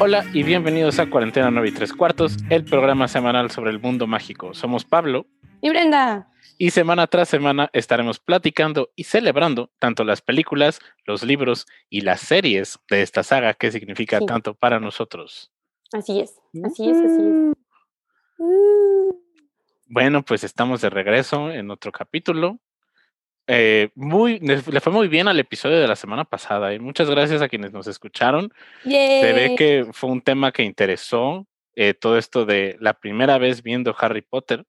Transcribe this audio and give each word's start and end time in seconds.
Hola 0.00 0.24
y 0.32 0.44
bienvenidos 0.44 1.00
a 1.00 1.10
Cuarentena 1.10 1.50
9 1.50 1.70
y 1.70 1.72
3 1.72 1.92
cuartos, 1.92 2.36
el 2.50 2.64
programa 2.64 3.08
semanal 3.08 3.50
sobre 3.50 3.72
el 3.72 3.80
mundo 3.80 4.06
mágico. 4.06 4.54
Somos 4.54 4.84
Pablo 4.84 5.26
y 5.60 5.70
Brenda. 5.70 6.30
Y 6.56 6.70
semana 6.70 7.08
tras 7.08 7.28
semana 7.28 7.68
estaremos 7.72 8.20
platicando 8.20 8.90
y 8.94 9.04
celebrando 9.04 9.72
tanto 9.80 10.04
las 10.04 10.22
películas, 10.22 10.78
los 11.04 11.24
libros 11.24 11.66
y 11.90 12.02
las 12.02 12.20
series 12.20 12.78
de 12.88 13.02
esta 13.02 13.24
saga 13.24 13.54
que 13.54 13.72
significa 13.72 14.20
tanto 14.20 14.54
para 14.54 14.78
nosotros. 14.78 15.50
Así 15.92 16.20
es, 16.20 16.38
así 16.64 16.90
es, 16.90 16.96
así 16.96 17.20
es. 17.20 17.56
Bueno, 19.86 20.22
pues 20.22 20.44
estamos 20.44 20.80
de 20.80 20.90
regreso 20.90 21.50
en 21.50 21.72
otro 21.72 21.90
capítulo. 21.90 22.60
Eh, 23.50 23.88
muy, 23.94 24.38
le 24.40 24.80
fue 24.80 24.92
muy 24.92 25.08
bien 25.08 25.26
al 25.26 25.40
episodio 25.40 25.80
de 25.80 25.88
la 25.88 25.96
semana 25.96 26.24
pasada. 26.24 26.72
¿eh? 26.72 26.78
Muchas 26.78 27.08
gracias 27.08 27.40
a 27.40 27.48
quienes 27.48 27.72
nos 27.72 27.86
escucharon. 27.86 28.52
Se 28.84 29.32
ve 29.32 29.54
que 29.56 29.86
fue 29.92 30.10
un 30.10 30.20
tema 30.20 30.52
que 30.52 30.62
interesó 30.62 31.46
eh, 31.74 31.94
todo 31.94 32.18
esto 32.18 32.44
de 32.44 32.76
la 32.78 32.92
primera 32.92 33.38
vez 33.38 33.62
viendo 33.62 33.96
Harry 33.98 34.20
Potter. 34.20 34.66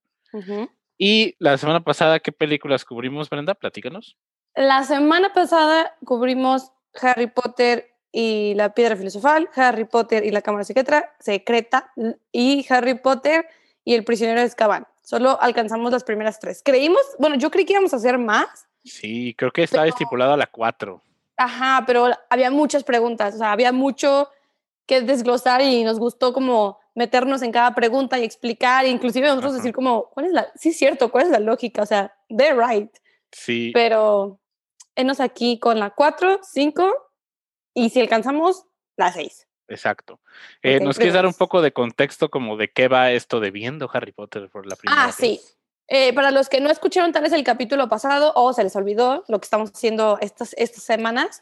Y 0.97 1.35
la 1.39 1.57
semana 1.57 1.83
pasada, 1.83 2.19
¿qué 2.19 2.31
películas 2.31 2.85
cubrimos, 2.85 3.29
Brenda? 3.29 3.53
Platícanos. 3.53 4.17
La 4.55 4.83
semana 4.83 5.33
pasada 5.33 5.97
cubrimos 6.05 6.71
Harry 7.01 7.27
Potter 7.27 7.95
y 8.11 8.53
la 8.55 8.73
piedra 8.73 8.95
filosofal, 8.95 9.49
Harry 9.55 9.85
Potter 9.85 10.25
y 10.25 10.31
la 10.31 10.41
cámara 10.41 10.63
secreta, 10.63 11.15
secreta 11.19 11.91
y 12.31 12.65
Harry 12.69 12.95
Potter 12.95 13.45
y 13.83 13.93
el 13.95 14.03
prisionero 14.03 14.39
de 14.39 14.45
Azkaban. 14.45 14.87
Solo 15.01 15.41
alcanzamos 15.41 15.91
las 15.91 16.03
primeras 16.03 16.39
tres. 16.39 16.61
Creímos, 16.63 17.01
bueno, 17.17 17.35
yo 17.35 17.49
creí 17.49 17.65
que 17.65 17.73
íbamos 17.73 17.93
a 17.93 17.97
hacer 17.97 18.17
más, 18.17 18.68
Sí, 18.83 19.35
creo 19.37 19.51
que 19.51 19.63
estaba 19.63 19.87
estipulado 19.87 20.33
a 20.33 20.37
la 20.37 20.47
4. 20.47 21.01
Ajá, 21.37 21.83
pero 21.85 22.09
había 22.29 22.51
muchas 22.51 22.83
preguntas, 22.83 23.35
o 23.35 23.37
sea, 23.37 23.51
había 23.51 23.71
mucho 23.71 24.29
que 24.85 25.01
desglosar 25.01 25.61
y 25.61 25.83
nos 25.83 25.99
gustó 25.99 26.33
como 26.33 26.79
meternos 26.95 27.41
en 27.43 27.51
cada 27.51 27.73
pregunta 27.75 28.19
y 28.19 28.23
explicar, 28.23 28.85
inclusive 28.85 29.27
nosotros 29.27 29.55
decir 29.55 29.71
como, 29.71 30.09
¿cuál 30.09 30.25
es 30.25 30.33
la, 30.33 30.51
sí 30.55 30.69
es 30.69 30.77
cierto, 30.77 31.11
cuál 31.11 31.25
es 31.25 31.31
la 31.31 31.39
lógica? 31.39 31.83
O 31.83 31.85
sea, 31.85 32.13
they're 32.27 32.57
right. 32.59 32.91
Sí. 33.31 33.71
Pero 33.73 34.39
enos 34.95 35.19
aquí 35.19 35.59
con 35.59 35.79
la 35.79 35.91
4, 35.91 36.39
5 36.43 36.93
y 37.73 37.89
si 37.89 38.01
alcanzamos, 38.01 38.65
la 38.97 39.13
6. 39.13 39.47
Exacto. 39.69 40.19
Eh, 40.61 40.79
¿Nos 40.79 40.97
quieres 40.97 41.13
dar 41.13 41.25
un 41.25 41.33
poco 41.33 41.61
de 41.61 41.71
contexto 41.71 42.29
como 42.29 42.57
de 42.57 42.71
qué 42.71 42.87
va 42.87 43.11
esto 43.11 43.39
de 43.39 43.51
viendo 43.51 43.89
Harry 43.93 44.11
Potter 44.11 44.49
por 44.49 44.65
la 44.65 44.75
primera 44.75 45.03
ah, 45.03 45.05
vez? 45.07 45.15
Ah, 45.15 45.21
sí. 45.21 45.39
Eh, 45.91 46.13
para 46.13 46.29
los 46.29 46.49
que 46.49 46.61
no 46.61 46.69
escucharon 46.69 47.11
tal 47.11 47.23
vez 47.23 47.33
el 47.33 47.43
capítulo 47.43 47.89
pasado 47.89 48.31
o 48.35 48.53
se 48.53 48.63
les 48.63 48.75
olvidó 48.75 49.23
lo 49.27 49.39
que 49.39 49.45
estamos 49.45 49.71
haciendo 49.71 50.19
estas, 50.21 50.53
estas 50.57 50.83
semanas, 50.83 51.41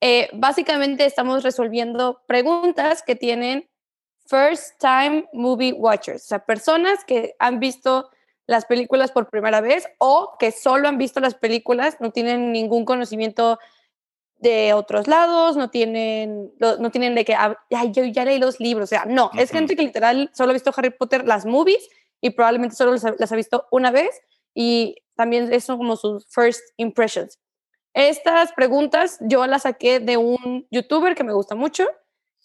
eh, 0.00 0.28
básicamente 0.32 1.06
estamos 1.06 1.44
resolviendo 1.44 2.20
preguntas 2.26 3.04
que 3.04 3.14
tienen 3.14 3.68
first 4.26 4.80
time 4.80 5.28
movie 5.32 5.72
watchers, 5.72 6.24
o 6.24 6.26
sea, 6.26 6.44
personas 6.44 7.04
que 7.04 7.36
han 7.38 7.60
visto 7.60 8.10
las 8.46 8.64
películas 8.64 9.12
por 9.12 9.30
primera 9.30 9.60
vez 9.60 9.86
o 9.98 10.36
que 10.40 10.50
solo 10.50 10.88
han 10.88 10.98
visto 10.98 11.20
las 11.20 11.36
películas, 11.36 11.98
no 12.00 12.10
tienen 12.10 12.50
ningún 12.50 12.84
conocimiento 12.84 13.60
de 14.38 14.74
otros 14.74 15.06
lados, 15.06 15.56
no 15.56 15.70
tienen, 15.70 16.52
no 16.58 16.90
tienen 16.90 17.14
de 17.14 17.24
que, 17.24 17.34
ay, 17.34 17.92
yo 17.92 18.04
ya 18.04 18.24
leí 18.24 18.38
los 18.38 18.60
libros, 18.60 18.84
o 18.84 18.86
sea, 18.88 19.04
no, 19.06 19.30
es 19.38 19.50
gente 19.50 19.76
que 19.76 19.82
literal 19.82 20.30
solo 20.34 20.50
ha 20.50 20.52
visto 20.52 20.72
Harry 20.76 20.90
Potter, 20.90 21.26
las 21.26 21.46
movies, 21.46 21.88
y 22.24 22.30
probablemente 22.30 22.74
solo 22.74 22.96
las 23.18 23.32
ha 23.32 23.36
visto 23.36 23.66
una 23.70 23.90
vez 23.90 24.18
y 24.54 24.96
también 25.14 25.52
eso 25.52 25.76
como 25.76 25.94
sus 25.94 26.26
first 26.30 26.62
impressions. 26.78 27.38
Estas 27.92 28.50
preguntas 28.54 29.18
yo 29.20 29.46
las 29.46 29.64
saqué 29.64 30.00
de 30.00 30.16
un 30.16 30.66
youtuber 30.70 31.14
que 31.14 31.22
me 31.22 31.34
gusta 31.34 31.54
mucho, 31.54 31.86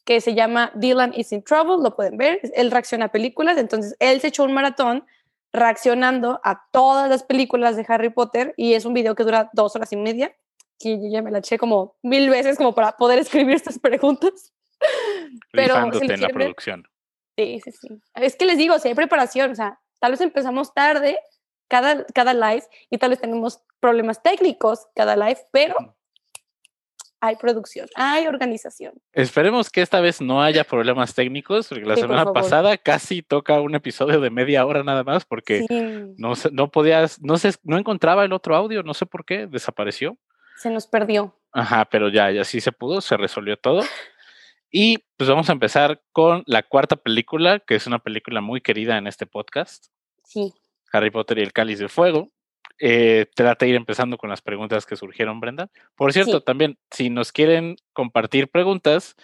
que 0.04 0.20
se 0.20 0.36
llama 0.36 0.74
Dylan 0.76 1.14
is 1.16 1.32
in 1.32 1.44
Trouble, 1.46 1.78
lo 1.82 1.96
pueden 1.96 2.18
ver, 2.18 2.42
él 2.56 2.72
reacciona 2.72 3.06
a 3.06 3.12
películas, 3.14 3.58
entonces 3.58 3.96
él 4.00 4.20
se 4.20 4.28
echó 4.28 4.44
un 4.44 4.52
maratón 4.52 5.06
reaccionando 5.54 6.42
a 6.44 6.68
todas 6.74 7.10
las 7.10 7.24
películas 7.24 7.78
de 7.78 7.86
Harry 7.88 8.10
Potter 8.10 8.54
y 8.58 8.74
es 8.74 8.84
un 8.84 8.94
video 8.94 9.16
que 9.16 9.24
dura 9.24 9.50
dos 9.54 9.78
horas 9.78 9.94
y 9.94 9.96
media, 9.96 10.36
que 10.78 10.98
yo 11.02 11.08
ya 11.10 11.22
me 11.22 11.32
la 11.32 11.38
eché 11.38 11.58
como 11.58 11.96
mil 12.04 12.30
veces 12.30 12.58
como 12.58 12.76
para 12.76 12.98
poder 12.98 13.20
escribir 13.20 13.56
estas 13.56 13.80
preguntas. 13.80 14.54
Pero 15.54 15.78
en 15.78 16.22
la 16.22 16.28
producción. 16.28 16.84
Sí, 17.40 17.62
sí, 17.64 17.72
sí. 17.72 18.02
Es 18.16 18.36
que 18.36 18.46
les 18.46 18.58
digo, 18.58 18.78
si 18.80 18.90
hay 18.90 18.96
preparación, 18.96 19.52
o 19.52 19.56
sea, 19.56 19.80
tal 20.00 20.12
vez 20.12 20.20
empezamos 20.20 20.74
tarde 20.74 21.18
cada, 21.70 22.06
cada 22.08 22.34
live 22.34 22.64
y 22.90 22.98
tal 22.98 23.12
vez 23.12 23.22
tenemos 23.22 23.62
problemas 23.80 24.22
técnicos 24.22 24.88
cada 24.94 25.16
live, 25.16 25.40
pero 25.54 25.96
hay 27.22 27.38
producción, 27.38 27.88
hay 27.96 28.28
organización. 28.28 28.94
Esperemos 29.14 29.70
que 29.70 29.82
esta 29.82 30.02
vez 30.02 30.20
no 30.20 30.42
haya 30.44 30.66
problemas 30.66 31.16
técnicos, 31.16 31.70
porque 31.70 31.86
la 31.86 31.96
semana 31.96 32.34
pasada 32.34 32.76
casi 32.78 33.22
toca 33.22 33.62
un 33.62 33.74
episodio 33.74 34.20
de 34.20 34.30
media 34.30 34.66
hora 34.66 34.84
nada 34.84 35.06
más, 35.06 35.24
porque 35.24 35.66
no, 36.18 36.34
no 36.52 36.72
podías, 36.72 37.22
no, 37.22 37.38
se, 37.38 37.54
no 37.64 37.78
encontraba 37.78 38.26
el 38.26 38.34
otro 38.34 38.54
audio, 38.54 38.84
no 38.84 38.94
sé 38.94 39.06
por 39.06 39.24
qué, 39.24 39.48
desapareció. 39.48 40.18
Se 40.58 40.70
nos 40.70 40.88
perdió. 40.88 41.34
Ajá, 41.54 41.86
pero 41.86 42.10
ya, 42.10 42.32
ya 42.32 42.44
sí 42.44 42.60
se 42.60 42.74
pudo, 42.74 43.00
se 43.00 43.16
resolvió 43.16 43.56
todo. 43.56 43.82
Y 44.72 45.00
pues 45.18 45.30
vamos 45.30 45.50
a 45.50 45.54
empezar 45.54 46.02
con 46.12 46.44
la 46.46 46.64
cuarta 46.64 46.96
película, 46.96 47.60
que 47.60 47.76
es 47.76 47.88
una 47.88 48.00
película 48.00 48.42
muy 48.42 48.62
querida 48.62 48.98
en 48.98 49.08
este 49.08 49.26
podcast. 49.26 49.88
Sí. 50.24 50.54
Harry 50.92 51.12
Potter 51.12 51.40
y 51.40 51.42
el 51.42 51.54
Cáliz 51.54 51.80
de 51.80 51.90
Fuego. 51.90 52.30
Eh, 52.80 53.26
trata 53.36 53.66
de 53.66 53.72
ir 53.72 53.76
empezando 53.76 54.18
con 54.18 54.30
las 54.30 54.42
preguntas 54.42 54.86
que 54.86 54.96
surgieron, 54.96 55.40
Brenda. 55.40 55.70
Por 55.96 56.14
cierto, 56.14 56.42
también, 56.42 56.78
si 56.92 57.10
nos 57.10 57.32
quieren 57.32 57.76
compartir 57.94 58.48
preguntas 58.48 59.16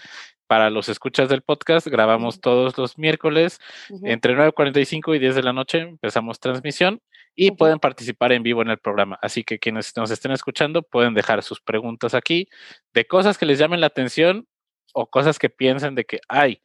para 0.47 0.69
los 0.69 0.89
escuchas 0.89 1.29
del 1.29 1.41
podcast, 1.41 1.87
grabamos 1.87 2.41
todos 2.41 2.77
los 2.77 2.97
miércoles 2.97 3.59
entre 4.03 4.35
9.45 4.35 5.15
y 5.15 5.19
10 5.19 5.35
de 5.35 5.43
la 5.43 5.53
noche, 5.53 5.79
empezamos 5.79 6.39
transmisión 6.39 7.01
y 7.35 7.51
pueden 7.51 7.79
participar 7.79 8.31
en 8.31 8.43
vivo 8.43 8.61
en 8.61 8.69
el 8.69 8.77
programa. 8.77 9.17
Así 9.21 9.43
que 9.43 9.57
quienes 9.59 9.95
nos 9.97 10.11
estén 10.11 10.31
escuchando 10.31 10.83
pueden 10.83 11.13
dejar 11.13 11.41
sus 11.41 11.61
preguntas 11.61 12.13
aquí 12.13 12.47
de 12.93 13.05
cosas 13.05 13.37
que 13.37 13.45
les 13.45 13.57
llamen 13.57 13.81
la 13.81 13.87
atención 13.87 14.47
o 14.95 15.05
cosas 15.07 15.37
que 15.37 15.49
piensen 15.49 15.93
de 15.93 16.05
que, 16.05 16.21
ay, 16.29 16.61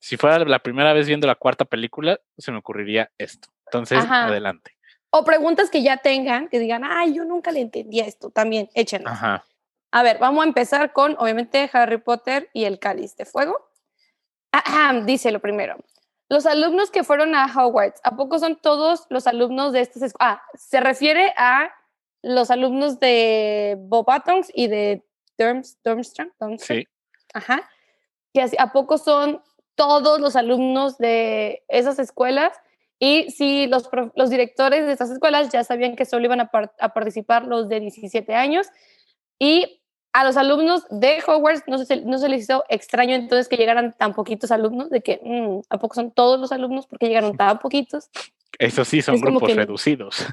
si 0.00 0.16
fuera 0.16 0.38
la 0.44 0.58
primera 0.58 0.92
vez 0.92 1.06
viendo 1.06 1.26
la 1.26 1.34
cuarta 1.34 1.64
película, 1.64 2.18
se 2.38 2.50
me 2.50 2.58
ocurriría 2.58 3.12
esto. 3.18 3.48
Entonces, 3.66 4.04
adelante. 4.08 4.76
O 5.10 5.24
preguntas 5.24 5.70
que 5.70 5.82
ya 5.82 5.98
tengan, 5.98 6.48
que 6.48 6.58
digan, 6.58 6.82
ay, 6.84 7.14
yo 7.14 7.24
nunca 7.24 7.52
le 7.52 7.60
entendía 7.60 8.06
esto, 8.06 8.30
también 8.30 8.70
échenlas. 8.74 9.22
A 9.94 10.02
ver, 10.02 10.18
vamos 10.18 10.42
a 10.42 10.48
empezar 10.48 10.92
con, 10.94 11.14
obviamente, 11.18 11.68
Harry 11.72 11.98
Potter 11.98 12.48
y 12.54 12.64
el 12.64 12.78
cáliz 12.78 13.14
de 13.16 13.26
fuego. 13.26 13.68
dice 15.04 15.30
lo 15.30 15.40
primero. 15.40 15.76
Los 16.30 16.46
alumnos 16.46 16.90
que 16.90 17.04
fueron 17.04 17.34
a 17.34 17.46
Hogwarts, 17.46 18.00
¿a 18.02 18.16
poco 18.16 18.38
son 18.38 18.56
todos 18.56 19.06
los 19.10 19.26
alumnos 19.26 19.74
de 19.74 19.82
estas 19.82 20.02
escuelas? 20.02 20.38
Ah, 20.38 20.42
se 20.54 20.80
refiere 20.80 21.34
a 21.36 21.70
los 22.22 22.50
alumnos 22.50 22.98
de 22.98 23.76
Bob 23.78 24.06
Buttons 24.06 24.50
y 24.54 24.68
de 24.68 25.04
Durmstrang. 25.36 26.32
Sí. 26.58 26.86
Ajá. 27.32 27.68
Que 28.32 28.46
a 28.58 28.72
poco 28.72 28.98
son 28.98 29.42
todos 29.74 30.20
los 30.20 30.36
alumnos 30.36 30.98
de 30.98 31.64
esas 31.68 31.98
escuelas 31.98 32.52
y 32.98 33.30
si 33.30 33.66
los, 33.66 33.88
los 34.14 34.30
directores 34.30 34.86
de 34.86 34.92
estas 34.92 35.10
escuelas 35.10 35.48
ya 35.50 35.64
sabían 35.64 35.96
que 35.96 36.04
solo 36.04 36.24
iban 36.24 36.40
a, 36.40 36.50
participar 36.50 37.46
los 37.46 37.68
de 37.68 37.80
17 37.80 38.34
años 38.34 38.68
y 39.38 39.82
a 40.12 40.24
los 40.24 40.36
alumnos 40.36 40.84
de 40.90 41.22
Hogwarts 41.26 41.64
no 41.66 41.78
se, 41.78 42.02
no 42.02 42.18
se 42.18 42.28
les 42.28 42.42
hizo 42.42 42.64
extraño 42.68 43.14
entonces 43.14 43.48
que 43.48 43.56
llegaran 43.56 43.92
tan 43.96 44.14
poquitos 44.14 44.52
alumnos, 44.52 44.90
de 44.90 45.00
que 45.00 45.20
mm, 45.20 45.62
a 45.70 45.78
poco 45.78 45.94
son 45.94 46.12
todos 46.12 46.38
los 46.38 46.52
alumnos 46.52 46.86
porque 46.86 47.08
llegaron 47.08 47.36
tan 47.36 47.58
poquitos. 47.58 48.10
Eso 48.58 48.84
sí, 48.84 49.02
son 49.02 49.20
grupos 49.20 49.52
reducidos. 49.56 50.26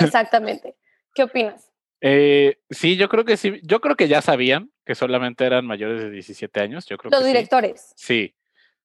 Exactamente. 0.00 0.76
¿Qué 1.14 1.24
opinas? 1.24 1.72
Eh, 2.00 2.58
sí, 2.70 2.96
yo 2.96 3.08
creo 3.08 3.24
que 3.24 3.36
sí. 3.36 3.60
Yo 3.62 3.80
creo 3.80 3.96
que 3.96 4.08
ya 4.08 4.22
sabían 4.22 4.70
que 4.84 4.94
solamente 4.94 5.44
eran 5.44 5.66
mayores 5.66 6.00
de 6.00 6.10
17 6.10 6.60
años. 6.60 6.86
Yo 6.86 6.96
creo 6.98 7.10
los 7.10 7.24
directores. 7.24 7.92
Sí. 7.96 8.34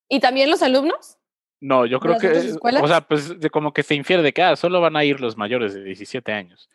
¿Y 0.10 0.20
también 0.20 0.50
los 0.50 0.62
alumnos? 0.62 1.18
No, 1.62 1.86
yo 1.86 2.00
creo 2.00 2.18
que, 2.18 2.56
o 2.60 2.88
sea, 2.88 3.02
pues 3.02 3.40
de 3.40 3.50
como 3.52 3.72
que 3.72 3.84
se 3.84 3.94
infiere 3.94 4.24
de 4.24 4.34
que 4.34 4.42
ah, 4.42 4.56
solo 4.56 4.82
van 4.82 4.96
a 4.96 5.04
ir 5.04 5.22
los 5.22 5.38
mayores 5.38 5.76
de 5.76 5.84
17 5.84 6.32
años. 6.32 6.70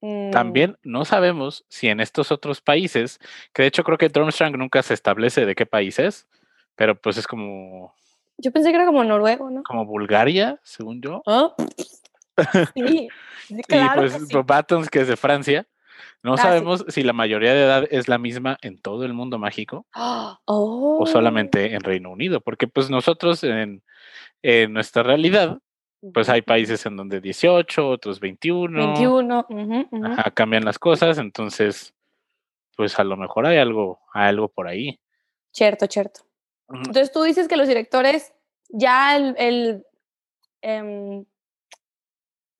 Mm. 0.00 0.30
También 0.30 0.78
no 0.84 1.04
sabemos 1.04 1.64
si 1.68 1.88
en 1.88 1.98
estos 1.98 2.30
otros 2.30 2.60
países, 2.60 3.18
que 3.52 3.62
de 3.62 3.68
hecho 3.68 3.82
creo 3.82 3.98
que 3.98 4.08
Durmstrang 4.08 4.56
nunca 4.56 4.82
se 4.84 4.94
establece 4.94 5.44
de 5.46 5.56
qué 5.56 5.66
país 5.66 5.98
es, 5.98 6.28
pero 6.76 6.94
pues 7.00 7.16
es 7.16 7.26
como... 7.26 7.92
Yo 8.38 8.52
pensé 8.52 8.70
que 8.70 8.76
era 8.76 8.86
como 8.86 9.02
noruego, 9.02 9.50
¿no? 9.50 9.62
Como 9.64 9.84
Bulgaria, 9.84 10.60
según 10.62 11.02
yo. 11.02 11.22
¿Oh? 11.26 11.56
Sí, 13.46 13.62
claro 13.68 14.06
y 14.06 14.10
pues 14.10 14.46
Batons, 14.46 14.90
que 14.90 15.00
es 15.00 15.08
de 15.08 15.16
Francia. 15.16 15.66
No 16.22 16.34
ah, 16.34 16.38
sabemos 16.38 16.84
si 16.88 17.02
la 17.02 17.12
mayoría 17.12 17.54
de 17.54 17.62
edad 17.62 17.84
es 17.90 18.08
la 18.08 18.18
misma 18.18 18.58
en 18.60 18.78
todo 18.80 19.04
el 19.04 19.14
mundo 19.14 19.38
mágico 19.38 19.86
o 19.94 21.06
solamente 21.06 21.74
en 21.74 21.80
Reino 21.82 22.10
Unido, 22.10 22.40
porque 22.40 22.66
pues 22.66 22.90
nosotros 22.90 23.44
en, 23.44 23.82
nuestra 24.70 25.02
realidad, 25.02 25.58
pues 26.12 26.28
hay 26.28 26.42
países 26.42 26.84
en 26.86 26.96
donde 26.96 27.20
18, 27.20 27.88
otros 27.88 28.18
21. 28.18 28.94
21. 28.94 29.46
cambian 30.34 30.64
las 30.64 30.78
cosas, 30.78 31.18
entonces, 31.18 31.94
pues 32.76 32.98
a 32.98 33.04
lo 33.04 33.16
mejor 33.16 33.46
hay 33.46 33.58
algo, 33.58 34.00
hay 34.12 34.28
algo 34.28 34.48
por 34.48 34.66
ahí. 34.66 34.98
Cierto, 35.52 35.86
cierto. 35.86 36.22
Entonces 36.68 37.12
tú 37.12 37.22
dices 37.22 37.46
que 37.46 37.56
los 37.56 37.68
directores 37.68 38.32
ya 38.68 39.16
el, 39.16 39.34
el 39.38 39.86
em, 40.60 41.24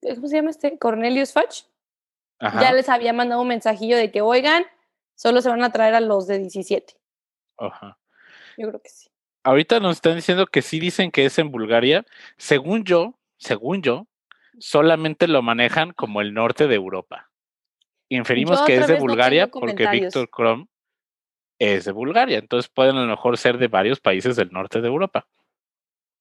¿cómo 0.01 0.27
se 0.27 0.35
llama 0.35 0.49
este? 0.49 0.77
Cornelius 0.77 1.33
Fudge. 1.33 1.65
Ya 2.39 2.71
les 2.71 2.87
había 2.89 3.13
mandado 3.13 3.41
un 3.41 3.47
mensajillo 3.47 3.97
de 3.97 4.11
que, 4.11 4.21
oigan, 4.21 4.63
solo 5.15 5.41
se 5.41 5.49
van 5.49 5.63
a 5.63 5.71
traer 5.71 5.95
a 5.95 5.99
los 5.99 6.27
de 6.27 6.39
17. 6.39 6.93
Ajá. 7.57 7.97
Yo 8.57 8.67
creo 8.67 8.81
que 8.81 8.89
sí. 8.89 9.09
Ahorita 9.43 9.79
nos 9.79 9.97
están 9.97 10.15
diciendo 10.15 10.45
que 10.45 10.61
sí 10.61 10.79
dicen 10.79 11.09
que 11.09 11.25
es 11.25 11.39
en 11.39 11.51
Bulgaria. 11.51 12.05
Según 12.37 12.83
yo, 12.83 13.17
según 13.37 13.81
yo, 13.81 14.07
solamente 14.59 15.27
lo 15.27 15.41
manejan 15.41 15.93
como 15.93 16.21
el 16.21 16.33
norte 16.33 16.67
de 16.67 16.75
Europa. 16.75 17.29
Inferimos 18.09 18.61
que 18.63 18.75
es 18.75 18.87
de 18.87 18.99
Bulgaria 18.99 19.47
porque 19.47 19.87
Víctor 19.87 20.29
Krom 20.29 20.67
es 21.59 21.85
de 21.85 21.91
Bulgaria. 21.91 22.37
Entonces 22.39 22.69
pueden 22.69 22.97
a 22.97 23.01
lo 23.01 23.07
mejor 23.07 23.37
ser 23.37 23.57
de 23.57 23.67
varios 23.67 23.99
países 23.99 24.35
del 24.35 24.51
norte 24.51 24.81
de 24.81 24.87
Europa. 24.87 25.27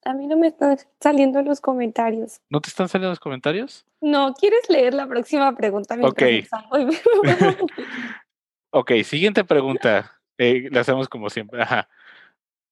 A 0.07 0.15
mí 0.15 0.29
no 0.29 0.37
me 0.37 0.47
están 0.47 0.79
saliendo 1.01 1.43
los 1.43 1.61
comentarios. 1.61 2.41
¿No 2.49 2.61
te 2.61 2.69
están 2.69 2.89
saliendo 2.89 3.11
los 3.11 3.19
comentarios? 3.19 3.85
No, 4.01 4.35
¿quieres 4.35 4.71
leer 4.71 4.95
la 4.95 5.09
próxima 5.09 5.53
pregunta? 5.57 5.99
Ok. 6.01 6.23
ok, 8.71 8.93
siguiente 9.03 9.43
pregunta. 9.43 10.21
Eh, 10.39 10.69
la 10.71 10.83
hacemos 10.83 11.09
como 11.09 11.29
siempre. 11.29 11.61
Ajá. 11.61 11.89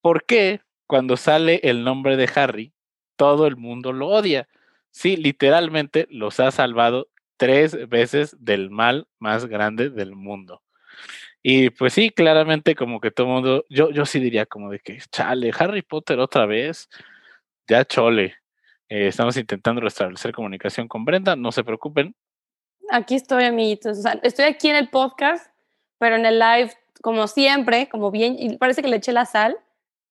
¿Por 0.01 0.25
qué 0.25 0.61
cuando 0.87 1.17
sale 1.17 1.59
el 1.65 1.83
nombre 1.83 2.17
de 2.17 2.31
Harry, 2.37 2.73
todo 3.17 3.49
el 3.49 3.57
mundo 3.57 3.93
lo 3.93 4.11
odia? 4.11 4.47
Sí, 4.93 5.17
literalmente 5.17 6.07
los 6.11 6.39
ha 6.39 6.53
salvado 6.53 7.09
tres 7.37 7.89
veces 7.89 8.37
del 8.39 8.71
mal 8.71 9.09
más 9.19 9.47
grande 9.47 9.91
del 9.91 10.15
mundo. 10.15 10.63
Y 11.43 11.71
pues 11.71 11.95
sí, 11.95 12.11
claramente 12.11 12.77
como 12.77 13.01
que 13.01 13.11
todo 13.11 13.27
el 13.27 13.33
mundo, 13.33 13.65
yo, 13.69 13.91
yo 13.91 14.07
sí 14.07 14.21
diría 14.21 14.47
como 14.47 14.71
de 14.71 14.79
que, 14.79 14.99
chale, 15.11 15.51
Harry 15.59 15.83
Potter 15.83 16.21
otra 16.21 16.47
vez, 16.47 16.89
ya 17.69 17.85
chole. 17.85 18.35
Eh, 18.89 19.09
estamos 19.09 19.37
intentando 19.37 19.81
restablecer 19.81 20.33
comunicación 20.33 20.89
con 20.89 21.05
Brenda, 21.05 21.37
no 21.37 21.53
se 21.53 21.65
preocupen. 21.65 22.15
Aquí 22.91 23.15
estoy, 23.15 23.45
amiguitos. 23.45 23.99
O 23.99 24.03
sea, 24.03 24.21
estoy 24.23 24.45
aquí 24.45 24.69
en 24.69 24.77
el 24.77 24.89
podcast, 24.91 25.51
pero 25.99 26.17
en 26.17 26.27
el 26.27 26.39
live, 26.39 26.73
como 27.03 27.27
siempre, 27.27 27.89
como 27.89 28.11
bien, 28.11 28.37
y 28.39 28.57
parece 28.57 28.83
que 28.83 28.89
le 28.89 28.97
eché 28.97 29.13
la 29.13 29.27
sal. 29.27 29.57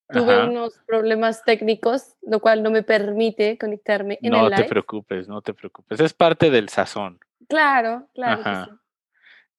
Tuve 0.10 0.46
unos 0.46 0.80
problemas 0.86 1.44
técnicos, 1.44 2.16
lo 2.22 2.40
cual 2.40 2.62
no 2.62 2.70
me 2.70 2.84
permite 2.84 3.58
conectarme 3.58 4.20
en 4.22 4.32
no 4.32 4.38
el 4.38 4.44
live. 4.44 4.58
No 4.58 4.64
te 4.64 4.70
preocupes, 4.70 5.28
no 5.28 5.42
te 5.42 5.54
preocupes. 5.54 6.00
Es 6.00 6.14
parte 6.14 6.52
del 6.52 6.70
sazón. 6.70 7.20
Claro, 7.48 8.08
claro. 8.14 8.80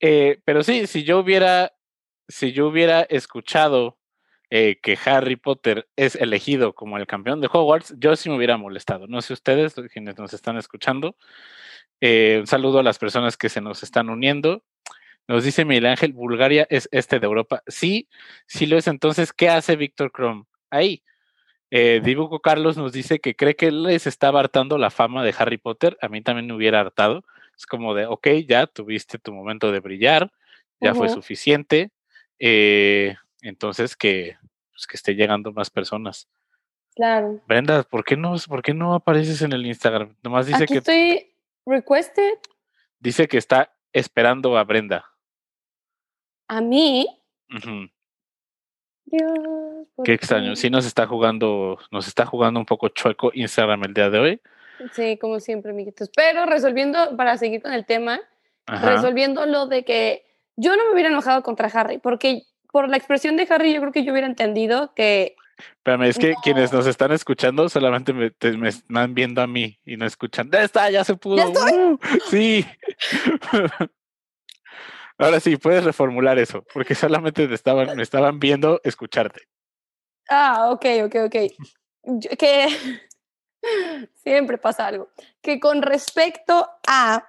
Eh, 0.01 0.41
pero 0.45 0.63
sí, 0.63 0.87
si 0.87 1.03
yo 1.03 1.19
hubiera, 1.19 1.73
si 2.29 2.53
yo 2.53 2.69
hubiera 2.69 3.03
escuchado 3.03 3.99
eh, 4.51 4.79
que 4.83 4.99
Harry 5.05 5.37
Potter 5.37 5.89
es 5.97 6.17
elegido 6.17 6.75
como 6.75 6.99
el 6.99 7.07
campeón 7.07 7.41
de 7.41 7.49
Hogwarts, 7.51 7.95
yo 7.99 8.15
sí 8.17 8.29
me 8.29 8.37
hubiera 8.37 8.57
molestado. 8.57 9.07
No 9.07 9.23
sé 9.23 9.33
ustedes, 9.33 9.75
quienes 9.93 10.19
nos 10.19 10.33
están 10.33 10.57
escuchando. 10.57 11.17
Eh, 12.01 12.39
un 12.41 12.47
saludo 12.47 12.79
a 12.81 12.83
las 12.83 12.99
personas 12.99 13.37
que 13.37 13.49
se 13.49 13.61
nos 13.61 13.83
están 13.83 14.11
uniendo. 14.11 14.63
Nos 15.27 15.45
dice 15.45 15.65
Miguel 15.65 15.87
Ángel, 15.87 16.13
Bulgaria 16.13 16.67
es 16.69 16.89
este 16.93 17.19
de 17.19 17.27
Europa. 17.27 17.63
Sí, 17.67 18.09
sí 18.47 18.67
lo 18.67 18.77
es. 18.77 18.87
Entonces, 18.87 19.33
¿qué 19.33 19.49
hace 19.49 19.77
Víctor 19.77 20.13
Krom 20.13 20.45
ahí? 20.71 21.03
Eh, 21.71 22.01
Dibujo 22.05 22.41
Carlos 22.41 22.77
nos 22.77 22.93
dice 22.93 23.21
que 23.21 23.35
cree 23.35 23.57
que 23.57 23.73
les 23.73 24.07
estaba 24.07 24.41
hartando 24.41 24.79
la 24.79 24.91
fama 24.91 25.25
de 25.25 25.35
Harry 25.37 25.59
Potter. 25.59 25.97
A 26.01 26.09
mí 26.09 26.21
también 26.21 26.47
me 26.47 26.55
hubiera 26.55 26.81
hartado. 26.81 27.25
Es 27.57 27.67
como 27.67 27.95
de, 27.95 28.07
ok, 28.07 28.29
ya 28.47 28.67
tuviste 28.67 29.19
tu 29.19 29.33
momento 29.33 29.73
de 29.73 29.81
brillar, 29.81 30.31
ya 30.81 30.95
fue 30.95 31.09
suficiente. 31.09 31.91
Eh, 32.39 33.17
entonces 33.49 33.97
que, 33.97 34.37
pues, 34.71 34.87
que 34.87 34.97
esté 34.97 35.15
llegando 35.15 35.53
más 35.53 35.71
personas. 35.71 36.29
Claro. 36.95 37.41
Brenda, 37.47 37.83
¿por 37.83 38.05
qué 38.05 38.17
no, 38.17 38.35
por 38.49 38.63
qué 38.63 38.73
no 38.73 38.95
apareces 38.95 39.43
en 39.43 39.53
el 39.53 39.67
Instagram? 39.67 40.17
Nomás 40.23 40.47
dice 40.47 40.65
Aquí 40.65 40.75
que. 40.75 40.79
Estoy 40.79 41.35
requested. 41.67 42.39
Dice 43.01 43.27
que 43.29 43.39
está 43.39 43.73
esperando 43.93 44.57
a 44.57 44.65
Brenda. 44.65 45.05
¿A 46.49 46.61
mí? 46.61 47.07
Dios. 49.07 49.89
Qué 50.05 50.13
extraño. 50.13 50.57
Sí 50.57 50.71
nos 50.71 50.87
está 50.87 51.07
jugando, 51.07 51.79
nos 51.91 52.07
está 52.07 52.27
jugando 52.27 52.61
un 52.61 52.67
poco 52.67 52.89
chueco 52.89 53.31
Instagram 53.35 53.85
el 53.85 53.95
día 53.95 54.11
de 54.11 54.19
hoy. 54.19 54.41
Sí, 54.93 55.19
como 55.19 55.41
siempre, 55.41 55.71
amiguitos. 55.71 56.11
Pero 56.15 56.47
resolviendo, 56.47 57.17
para 57.17 57.37
seguir 57.39 57.63
con 57.63 57.73
el 57.73 57.87
tema, 57.87 58.21
resolviendo 58.67 59.47
lo 59.47 59.67
de 59.67 59.85
que 59.85 60.27
yo 60.57 60.77
no 60.77 60.85
me 60.85 60.93
hubiera 60.93 61.09
enojado 61.09 61.43
contra 61.43 61.69
Harry, 61.69 61.99
porque 61.99 62.43
por 62.75 62.89
la 62.89 62.97
expresión 62.97 63.37
de 63.37 63.47
Harry, 63.51 63.73
yo 63.73 63.81
creo 63.81 63.93
que 63.93 64.03
yo 64.03 64.11
hubiera 64.11 64.27
entendido 64.27 64.93
que. 64.95 65.37
Pero 65.85 66.03
es 66.03 66.19
que 66.19 66.35
quienes 66.43 66.73
nos 66.73 66.89
están 66.89 67.13
escuchando 67.13 67.69
solamente 67.69 68.13
me, 68.13 68.33
están 68.69 69.15
viendo 69.15 69.41
a 69.41 69.47
mí 69.47 69.79
y 69.85 69.97
no 69.97 70.05
escuchan. 70.05 70.51
¡Ya 70.51 70.65
está! 70.65 70.91
¡Ya 70.91 71.05
se 71.05 71.15
pudo! 71.15 71.53
¡Uh! 71.53 71.97
sí. 72.29 72.67
Ahora 75.19 75.39
sí, 75.39 75.57
puedes 75.57 75.85
reformular 75.85 76.37
eso, 76.41 76.65
porque 76.75 76.97
solamente 76.97 77.47
te 77.47 77.55
estaban, 77.55 77.97
me 77.97 78.03
estaban 78.03 78.41
viendo 78.41 78.81
escucharte. 78.83 79.43
Ah, 80.29 80.71
ok, 80.73 80.85
ok, 81.05 81.15
ok. 81.27 81.37
que 82.37 82.67
siempre 84.17 84.59
pasa 84.59 84.89
algo. 84.89 85.11
Que 85.41 85.61
con 85.61 85.81
respecto 85.81 86.69
a 86.89 87.29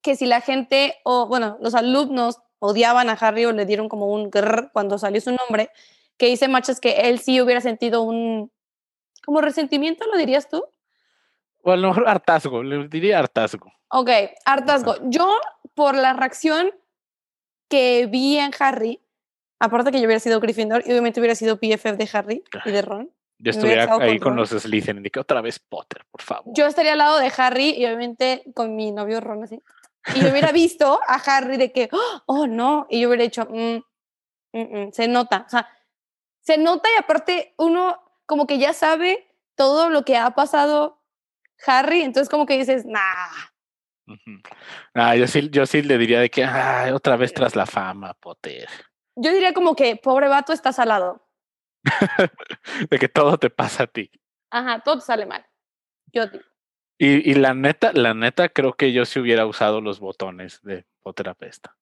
que 0.00 0.16
si 0.16 0.24
la 0.24 0.40
gente 0.40 0.96
o, 1.04 1.26
bueno, 1.26 1.58
los 1.60 1.74
alumnos 1.74 2.38
odiaban 2.58 3.10
a 3.10 3.12
Harry 3.12 3.44
o 3.44 3.52
le 3.52 3.66
dieron 3.66 3.88
como 3.88 4.06
un 4.06 4.30
grrr 4.30 4.70
cuando 4.72 4.98
salió 4.98 5.20
su 5.20 5.32
nombre, 5.32 5.70
que 6.16 6.26
dice 6.26 6.48
Machas 6.48 6.80
que 6.80 7.08
él 7.08 7.18
sí 7.18 7.40
hubiera 7.40 7.60
sentido 7.60 8.02
un, 8.02 8.50
como 9.24 9.40
resentimiento, 9.40 10.06
¿lo 10.06 10.16
dirías 10.16 10.48
tú? 10.48 10.64
O 11.62 11.72
a 11.72 11.76
lo 11.76 11.88
mejor 11.88 12.08
hartazgo, 12.08 12.62
le 12.62 12.88
diría 12.88 13.18
hartazgo. 13.18 13.72
Ok, 13.88 14.10
hartazgo. 14.44 14.96
Yo, 15.04 15.30
por 15.74 15.96
la 15.96 16.12
reacción 16.12 16.70
que 17.68 18.06
vi 18.06 18.36
en 18.36 18.52
Harry, 18.58 19.00
aparte 19.58 19.90
que 19.90 19.98
yo 19.98 20.06
hubiera 20.06 20.20
sido 20.20 20.40
Gryffindor 20.40 20.82
y 20.86 20.90
obviamente 20.90 21.20
hubiera 21.20 21.34
sido 21.34 21.58
PFF 21.58 21.96
de 21.96 22.08
Harry 22.12 22.44
y 22.64 22.70
de 22.70 22.82
Ron. 22.82 23.10
Yo 23.38 23.50
estuviera 23.50 23.96
ahí 24.00 24.18
con, 24.18 24.36
los 24.36 24.50
Slytherin, 24.50 25.02
que 25.04 25.20
otra 25.20 25.40
vez 25.40 25.58
Potter, 25.58 26.04
por 26.10 26.22
favor. 26.22 26.54
Yo 26.54 26.66
estaría 26.66 26.92
al 26.92 26.98
lado 26.98 27.18
de 27.18 27.32
Harry 27.36 27.70
y 27.70 27.84
obviamente 27.84 28.44
con 28.54 28.76
mi 28.76 28.92
novio 28.92 29.20
Ron 29.20 29.42
así 29.42 29.60
y 30.14 30.20
yo 30.20 30.30
hubiera 30.30 30.52
visto 30.52 31.00
a 31.06 31.14
Harry 31.14 31.56
de 31.56 31.72
que, 31.72 31.88
oh 32.26 32.46
no, 32.46 32.86
y 32.90 33.00
yo 33.00 33.08
hubiera 33.08 33.24
dicho, 33.24 33.46
mm, 33.48 33.76
mm, 34.52 34.78
mm", 34.78 34.92
se 34.92 35.08
nota, 35.08 35.44
o 35.46 35.50
sea, 35.50 35.68
se 36.40 36.58
nota 36.58 36.88
y 36.94 36.98
aparte 36.98 37.54
uno 37.58 37.98
como 38.26 38.46
que 38.46 38.58
ya 38.58 38.72
sabe 38.72 39.26
todo 39.54 39.90
lo 39.90 40.04
que 40.04 40.16
ha 40.16 40.30
pasado 40.34 41.02
Harry, 41.66 42.02
entonces 42.02 42.28
como 42.28 42.46
que 42.46 42.58
dices, 42.58 42.84
nah. 42.84 43.00
Ah, 44.92 45.16
yo 45.16 45.26
sí, 45.26 45.48
yo 45.50 45.64
sí 45.64 45.82
le 45.82 45.96
diría 45.96 46.20
de 46.20 46.30
que, 46.30 46.46
otra 46.92 47.16
vez 47.16 47.32
tras 47.32 47.56
la 47.56 47.64
fama, 47.64 48.12
Potter. 48.14 48.68
Yo 49.16 49.32
diría 49.32 49.54
como 49.54 49.74
que, 49.74 49.96
pobre 49.96 50.28
vato, 50.28 50.52
estás 50.52 50.78
al 50.78 50.88
lado. 50.88 51.26
de 52.90 52.98
que 52.98 53.08
todo 53.08 53.38
te 53.38 53.48
pasa 53.48 53.84
a 53.84 53.86
ti. 53.86 54.10
Ajá, 54.50 54.80
todo 54.80 54.96
te 54.96 55.06
sale 55.06 55.24
mal. 55.26 55.46
Yo 56.12 56.26
digo. 56.26 56.44
Y, 56.98 57.30
y, 57.30 57.34
la 57.34 57.54
neta, 57.54 57.92
la 57.92 58.14
neta, 58.14 58.48
creo 58.48 58.74
que 58.74 58.92
yo 58.92 59.04
sí 59.04 59.18
hubiera 59.18 59.46
usado 59.46 59.80
los 59.80 59.98
botones 59.98 60.60
de 60.62 60.84
Poterapesta. 61.02 61.76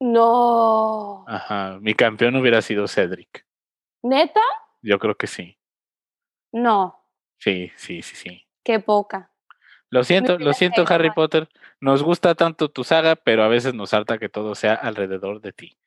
No. 0.00 1.24
Ajá, 1.26 1.78
mi 1.80 1.94
campeón 1.94 2.36
hubiera 2.36 2.62
sido 2.62 2.86
Cedric. 2.86 3.46
¿Neta? 4.02 4.40
Yo 4.82 4.98
creo 4.98 5.16
que 5.16 5.26
sí. 5.26 5.58
No. 6.52 7.04
Sí, 7.38 7.72
sí, 7.76 8.02
sí, 8.02 8.16
sí. 8.16 8.46
Qué 8.62 8.80
poca. 8.80 9.30
Lo 9.90 10.04
siento, 10.04 10.38
lo 10.38 10.52
siento, 10.52 10.84
Harry 10.88 11.10
Potter. 11.10 11.48
Nos 11.80 12.02
gusta 12.02 12.34
tanto 12.34 12.68
tu 12.68 12.84
saga, 12.84 13.16
pero 13.16 13.44
a 13.44 13.48
veces 13.48 13.74
nos 13.74 13.94
harta 13.94 14.18
que 14.18 14.28
todo 14.28 14.54
sea 14.54 14.74
alrededor 14.74 15.40
de 15.40 15.52
ti. 15.52 15.78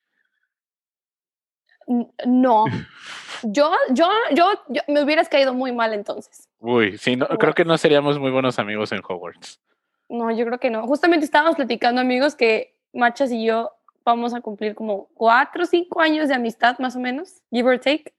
No. 2.26 2.66
Yo, 3.44 3.72
yo, 3.92 4.10
yo, 4.32 4.52
me 4.88 5.04
hubieras 5.04 5.30
caído 5.30 5.54
muy 5.54 5.72
mal 5.72 5.94
entonces. 5.94 6.47
Uy, 6.60 6.98
sí, 6.98 7.16
no, 7.16 7.28
creo 7.28 7.54
que 7.54 7.66
no 7.66 7.78
seríamos 7.78 8.20
muy 8.20 8.32
buenos 8.32 8.60
amigos 8.60 8.92
en 8.92 9.02
Hogwarts. 9.08 9.62
No, 10.10 10.32
yo 10.32 10.46
creo 10.46 10.60
que 10.60 10.70
no. 10.70 10.88
Justamente 10.88 11.26
estábamos 11.26 11.56
platicando, 11.56 12.02
amigos, 12.02 12.36
que 12.36 12.76
Machas 12.94 13.32
y 13.32 13.46
yo 13.46 13.72
vamos 14.04 14.34
a 14.34 14.42
cumplir 14.42 14.74
como 14.74 15.08
cuatro 15.14 15.64
o 15.64 15.66
cinco 15.66 16.02
años 16.02 16.30
de 16.30 16.36
amistad, 16.36 16.80
más 16.80 16.96
o 16.96 17.00
menos, 17.00 17.42
give 17.52 17.70
or 17.70 17.78
take. 17.78 18.14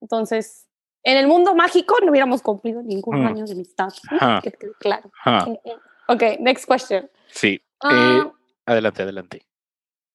Entonces, 0.00 0.66
en 1.04 1.16
el 1.16 1.26
mundo 1.26 1.54
mágico 1.54 1.94
no 2.02 2.10
hubiéramos 2.10 2.42
cumplido 2.42 2.82
ningún 2.82 3.22
mm. 3.22 3.26
año 3.26 3.44
de 3.44 3.52
amistad. 3.52 3.92
claro. 4.78 5.10
Ok, 6.08 6.22
next 6.40 6.66
question. 6.66 7.08
Sí. 7.28 7.54
Eh, 7.54 7.62
ah. 7.82 8.32
adelante, 8.66 9.02
adelante. 9.02 9.46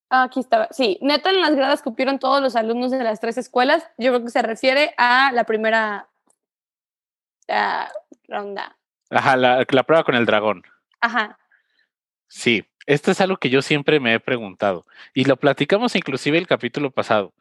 Ah, 0.09 0.23
aquí 0.23 0.39
estaba. 0.39 0.67
Sí, 0.71 0.97
neta 1.01 1.29
en 1.29 1.41
las 1.41 1.55
gradas 1.55 1.81
cupieron 1.81 2.19
todos 2.19 2.41
los 2.41 2.55
alumnos 2.55 2.91
de 2.91 3.03
las 3.03 3.19
tres 3.19 3.37
escuelas. 3.37 3.83
Yo 3.97 4.11
creo 4.11 4.23
que 4.23 4.29
se 4.29 4.41
refiere 4.41 4.93
a 4.97 5.31
la 5.33 5.43
primera 5.43 6.09
uh, 7.49 7.87
ronda. 8.27 8.77
Ajá, 9.09 9.37
la, 9.37 9.65
la, 9.69 9.83
prueba 9.83 10.03
con 10.03 10.15
el 10.15 10.25
dragón. 10.25 10.63
Ajá. 11.01 11.39
Sí, 12.27 12.65
esto 12.85 13.11
es 13.11 13.21
algo 13.21 13.37
que 13.37 13.49
yo 13.49 13.61
siempre 13.61 13.99
me 13.99 14.13
he 14.13 14.19
preguntado. 14.19 14.85
Y 15.13 15.25
lo 15.25 15.37
platicamos 15.37 15.95
inclusive 15.95 16.37
el 16.37 16.47
capítulo 16.47 16.91
pasado. 16.91 17.33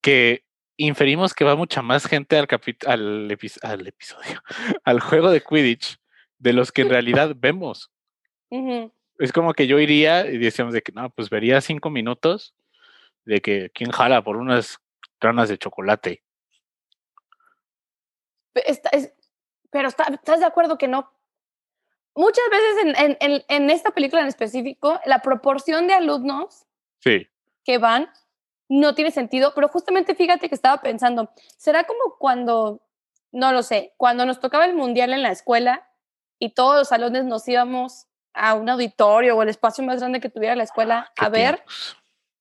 Que 0.00 0.44
inferimos 0.76 1.34
que 1.34 1.44
va 1.44 1.56
mucha 1.56 1.82
más 1.82 2.06
gente 2.06 2.36
al, 2.36 2.48
al, 2.86 3.38
al 3.62 3.86
episodio, 3.86 4.42
al 4.84 5.00
juego 5.00 5.30
de 5.30 5.42
Quidditch 5.42 5.98
de 6.38 6.52
los 6.52 6.72
que 6.72 6.82
en 6.82 6.90
realidad 6.90 7.34
vemos. 7.38 7.90
Es 9.18 9.32
como 9.32 9.54
que 9.54 9.66
yo 9.66 9.78
iría 9.78 10.26
y 10.26 10.36
decíamos 10.36 10.74
de 10.74 10.82
que 10.82 10.92
no, 10.92 11.08
pues 11.10 11.30
vería 11.30 11.60
cinco 11.60 11.88
minutos 11.88 12.54
de 13.24 13.40
que 13.40 13.70
quién 13.72 13.90
jala 13.90 14.22
por 14.22 14.36
unas 14.36 14.78
ranas 15.20 15.48
de 15.48 15.58
chocolate. 15.58 16.22
Pero 19.72 19.88
estás 19.88 20.38
de 20.38 20.44
acuerdo 20.44 20.78
que 20.78 20.86
no. 20.86 21.10
Muchas 22.14 22.44
veces 22.50 22.94
en, 22.98 23.16
en, 23.20 23.44
en, 23.48 23.70
esta 23.70 23.90
película 23.90 24.20
en 24.20 24.28
específico, 24.28 25.00
la 25.06 25.20
proporción 25.22 25.88
de 25.88 25.94
alumnos 25.94 26.66
sí. 27.00 27.26
que 27.64 27.78
van 27.78 28.10
no 28.68 28.94
tiene 28.94 29.10
sentido, 29.10 29.54
pero 29.54 29.68
justamente 29.68 30.14
fíjate 30.14 30.48
que 30.48 30.54
estaba 30.54 30.82
pensando, 30.82 31.30
¿será 31.56 31.84
como 31.84 32.16
cuando, 32.18 32.82
no 33.32 33.52
lo 33.52 33.62
sé, 33.62 33.94
cuando 33.96 34.26
nos 34.26 34.40
tocaba 34.40 34.66
el 34.66 34.74
mundial 34.74 35.14
en 35.14 35.22
la 35.22 35.32
escuela 35.32 35.88
y 36.38 36.50
todos 36.50 36.76
los 36.76 36.88
salones 36.88 37.24
nos 37.24 37.48
íbamos 37.48 38.06
a 38.34 38.54
un 38.54 38.68
auditorio 38.68 39.36
o 39.36 39.42
el 39.42 39.48
espacio 39.48 39.82
más 39.82 40.00
grande 40.00 40.20
que 40.20 40.28
tuviera 40.28 40.54
la 40.54 40.64
escuela 40.64 41.12
a 41.16 41.28
ver? 41.30 41.64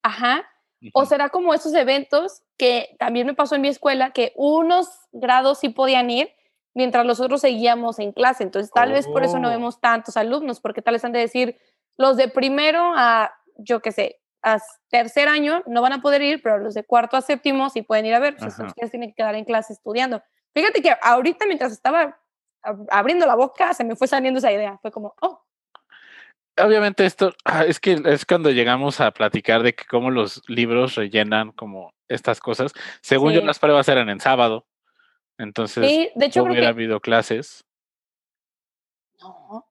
Ajá. 0.04 0.46
O 0.94 1.06
será 1.06 1.30
como 1.30 1.54
esos 1.54 1.74
eventos 1.76 2.42
que 2.58 2.96
también 3.00 3.28
me 3.28 3.36
pasó 3.36 3.56
en 3.56 3.62
mi 3.62 3.68
escuela, 3.70 4.12
que 4.12 4.34
unos 4.36 4.90
grados 5.12 5.60
sí 5.60 5.70
podían 5.70 6.10
ir, 6.10 6.34
mientras 6.74 7.06
los 7.06 7.20
otros 7.20 7.42
seguíamos 7.42 8.00
en 8.00 8.12
clase. 8.12 8.44
Entonces, 8.44 8.72
tal 8.72 8.92
vez 8.92 9.08
por 9.08 9.24
eso 9.24 9.40
no 9.40 9.48
oh. 9.48 9.52
vemos 9.52 9.80
tantos 9.80 10.18
alumnos, 10.18 10.60
porque 10.60 10.82
tal 10.82 10.94
vez 10.94 11.04
han 11.04 11.12
de 11.12 11.20
decir, 11.20 11.58
los 11.98 12.18
de 12.18 12.28
primero 12.28 12.94
a, 12.96 13.34
yo 13.58 13.82
qué 13.82 13.92
sé, 13.92 14.22
a 14.44 14.60
tercer 14.90 15.28
año 15.28 15.64
no 15.68 15.82
van 15.82 15.94
a 15.94 16.02
poder 16.02 16.22
ir, 16.22 16.42
pero 16.42 16.58
los 16.58 16.74
de 16.74 16.84
cuarto 16.84 17.18
a 17.18 17.22
séptimo 17.22 17.70
sí 17.70 17.84
pueden 17.84 18.06
ir 18.06 18.16
a 18.16 18.20
ver, 18.20 18.36
pues 18.38 18.58
ustedes 18.58 18.92
tienen 18.92 19.10
que 19.10 19.16
quedar 19.16 19.36
en 19.36 19.46
clase 19.46 19.74
estudiando. 19.74 20.22
Fíjate 20.54 20.82
que 20.82 20.96
ahorita 21.02 21.46
mientras 21.46 21.72
estaba 21.72 22.20
abriendo 22.90 23.26
la 23.26 23.36
boca 23.36 23.74
se 23.74 23.84
me 23.84 23.96
fue 23.96 24.08
saliendo 24.08 24.40
esa 24.40 24.52
idea, 24.52 24.78
fue 24.82 24.92
como, 24.92 25.14
oh. 25.22 25.44
Obviamente 26.58 27.06
esto 27.06 27.34
ah, 27.46 27.64
es 27.66 27.80
que 27.80 28.02
es 28.06 28.26
cuando 28.26 28.52
llegamos 28.52 29.00
a 29.00 29.12
platicar 29.12 29.64
de 29.64 29.74
que 29.74 29.86
cómo 29.86 30.12
los 30.12 30.42
libros 30.50 30.96
rellenan 30.96 31.54
como 31.54 31.94
estas 32.10 32.40
cosas. 32.42 32.74
Según 33.02 33.32
yo 33.32 33.42
las 33.42 33.58
pruebas 33.58 33.88
eran 33.88 34.10
en 34.10 34.20
sábado, 34.20 34.66
entonces 35.42 35.88
sí, 35.88 36.10
de 36.16 36.26
hecho, 36.28 36.44
hubiera 36.44 36.70
habido 36.70 37.00
clases. 37.00 37.66
No, 39.22 39.66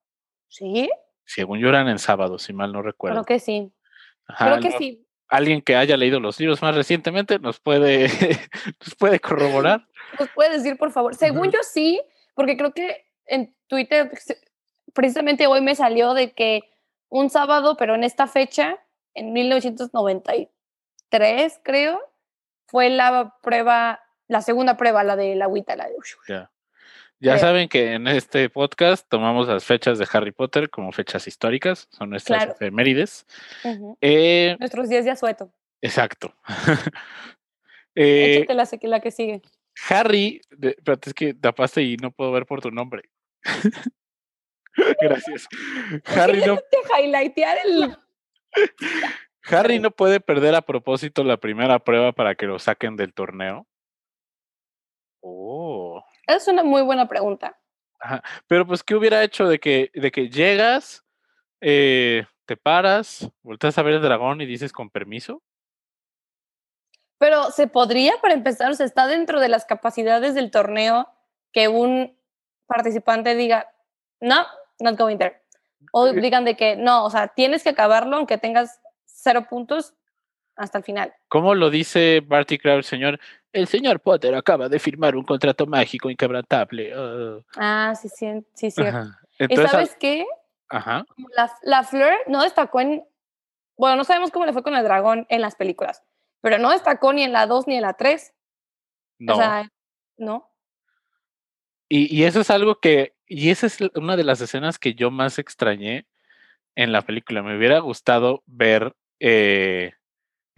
¿sí? 0.49 0.91
Según 1.25 1.61
yo 1.61 1.69
eran 1.69 1.89
en 1.89 1.99
sábado, 1.99 2.39
si 2.39 2.53
mal 2.53 2.73
no 2.73 2.83
recuerdo. 2.83 3.25
Creo 3.25 3.37
que 3.37 3.41
sí. 3.41 3.73
Creo 4.39 4.61
que 4.61 4.73
sí. 4.73 5.07
Alguien 5.29 5.63
que 5.63 5.77
haya 5.77 5.97
leído 5.97 6.19
los 6.19 6.41
libros 6.41 6.61
más 6.61 6.75
recientemente 6.75 7.39
nos 7.39 7.61
puede, 7.61 8.09
nos 8.85 8.97
puede 8.97 9.21
corroborar. 9.21 9.87
Nos 10.19 10.29
puede 10.31 10.51
decir, 10.51 10.77
por 10.77 10.91
favor. 10.91 11.15
Según 11.15 11.53
yo 11.53 11.61
sí, 11.63 12.03
porque 12.35 12.57
creo 12.57 12.73
que 12.73 13.07
en 13.27 13.55
Twitter, 13.69 14.11
precisamente 14.93 15.47
hoy 15.47 15.61
me 15.61 15.77
salió 15.77 16.15
de 16.15 16.33
que 16.33 16.63
un 17.09 17.31
sábado, 17.31 17.77
pero 17.77 17.95
en 17.95 18.03
esta 18.03 18.27
fecha, 18.27 18.81
en 19.15 19.33
1993, 19.33 21.61
creo, 21.63 22.01
fue 22.67 22.91
la 22.91 23.37
prueba, 23.43 24.01
la 24.31 24.43
segunda 24.43 24.77
prueba, 24.77 25.03
la 25.03 25.17
de 25.17 25.35
la 25.35 25.47
agüita, 25.47 25.75
la 25.77 25.89
de... 25.89 26.47
Ya 27.19 27.37
saben 27.37 27.69
que 27.69 27.93
en 27.93 28.07
este 28.07 28.49
podcast 28.49 29.07
tomamos 29.09 29.47
las 29.49 29.65
fechas 29.65 29.99
de 29.99 30.07
Harry 30.11 30.33
Potter 30.33 30.71
como 30.71 30.91
fechas 30.93 31.27
históricas, 31.27 31.89
son 31.91 32.11
nuestras 32.11 32.47
efemérides. 32.47 33.27
Eh, 34.01 34.57
Nuestros 34.59 34.89
días 34.89 35.05
de 35.05 35.11
asueto. 35.11 35.53
Exacto. 35.83 36.35
eh, 37.95 38.47
Échate 38.49 38.55
la, 38.55 38.69
la 38.89 39.01
que 39.01 39.11
sigue. 39.11 39.43
Harry, 39.89 40.41
espérate, 40.51 41.11
es 41.11 41.15
que 41.15 41.35
tapaste 41.35 41.83
y 41.83 41.97
no 41.97 42.11
puedo 42.11 42.33
ver 42.33 42.47
por 42.47 42.63
tu 42.63 42.71
nombre. 42.71 43.03
Gracias. 45.01 45.49
Harry 46.07 46.41
no... 46.47 46.59
el... 47.63 47.97
Harry 49.43 49.79
no 49.81 49.91
puede 49.91 50.21
perder 50.21 50.55
a 50.55 50.63
propósito 50.63 51.25
la 51.25 51.37
primera 51.37 51.81
prueba 51.81 52.13
para 52.13 52.35
que 52.37 52.47
lo 52.47 52.59
saquen 52.59 52.97
del 52.97 53.13
torneo. 53.13 53.67
Oh. 55.21 56.05
Es 56.27 56.49
una 56.49 56.63
muy 56.63 56.83
buena 56.83 57.09
pregunta. 57.09 57.59
Pero 58.47 58.67
pues, 58.67 58.83
¿qué 58.83 58.95
hubiera 58.95 59.23
hecho 59.23 59.47
de 59.47 59.59
que, 59.59 59.91
de 59.95 60.11
que 60.11 60.29
llegas, 60.29 61.05
eh, 61.61 62.25
te 62.47 62.57
paras, 62.57 63.31
volteas 63.43 63.77
a 63.79 63.83
ver 63.83 63.95
el 63.95 64.03
dragón 64.03 64.41
y 64.41 64.47
dices 64.47 64.73
con 64.73 64.91
permiso? 64.91 65.43
Pero 67.19 67.51
se 67.51 67.67
podría, 67.67 68.15
para 68.23 68.33
empezar, 68.33 68.71
o 68.71 68.75
sea, 68.75 68.87
está 68.87 69.07
dentro 69.07 69.41
de 69.41 69.51
las 69.51 69.67
capacidades 69.67 70.35
del 70.35 70.51
torneo 70.51 71.09
que 71.53 71.69
un 71.69 72.17
participante 72.67 73.35
diga, 73.35 73.71
no, 74.21 74.47
not 74.79 74.99
going 74.99 75.19
there. 75.19 75.43
O 75.93 76.07
eh 76.07 76.13
digan 76.21 76.45
de 76.45 76.57
que 76.57 76.77
no, 76.77 77.05
o 77.05 77.11
sea, 77.11 77.29
tienes 77.29 77.63
que 77.63 77.71
acabarlo 77.71 78.17
aunque 78.17 78.39
tengas 78.39 78.81
cero 79.05 79.47
puntos 79.49 79.95
hasta 80.57 80.79
el 80.79 80.85
final. 80.85 81.15
¿Cómo 81.29 81.55
lo 81.55 81.71
dice 81.71 82.23
Barty 82.25 82.59
Crouch, 82.59 82.85
señor? 82.85 83.19
El 83.53 83.67
señor 83.67 84.01
Potter 84.01 84.35
acaba 84.35 84.69
de 84.69 84.79
firmar 84.79 85.17
un 85.17 85.25
contrato 85.25 85.67
mágico 85.67 86.11
inquebrantable. 86.11 86.97
Oh. 86.97 87.45
Ah, 87.57 87.95
sí, 88.01 88.09
sí, 88.09 88.45
sí. 88.55 88.83
¿Y 89.49 89.57
sabes 89.57 89.97
qué? 89.99 90.27
Ajá. 90.69 91.05
La, 91.37 91.53
la 91.63 91.83
Fleur 91.83 92.15
no 92.27 92.43
destacó 92.43 92.81
en. 92.81 93.05
Bueno, 93.77 93.97
no 93.97 94.05
sabemos 94.05 94.31
cómo 94.31 94.47
le 94.47 94.53
fue 94.53 94.63
con 94.63 94.75
el 94.75 94.85
dragón 94.85 95.27
en 95.31 95.41
las 95.41 95.57
películas, 95.57 96.05
pero 96.41 96.59
no 96.59 96.71
destacó 96.71 97.13
ni 97.13 97.25
en 97.25 97.33
la 97.33 97.47
2 97.47 97.67
ni 97.67 97.77
en 97.77 97.83
la 97.83 97.95
3. 97.95 98.33
No. 99.19 99.35
O 99.35 99.37
sea, 99.37 99.69
no. 100.17 100.49
Y, 101.89 102.15
y, 102.17 102.25
eso 102.25 102.41
es 102.41 102.51
algo 102.51 102.79
que. 102.79 103.15
Y 103.27 103.51
esa 103.51 103.67
es 103.67 103.79
una 103.95 104.17
de 104.17 104.25
las 104.25 104.41
escenas 104.41 104.79
que 104.79 104.95
yo 104.95 105.11
más 105.11 105.39
extrañé 105.39 106.07
en 106.77 106.93
la 106.93 107.03
película. 107.03 107.43
Me 107.43 107.57
hubiera 107.57 107.81
gustado 107.81 108.43
ver. 108.47 108.95
Eh, 109.19 109.93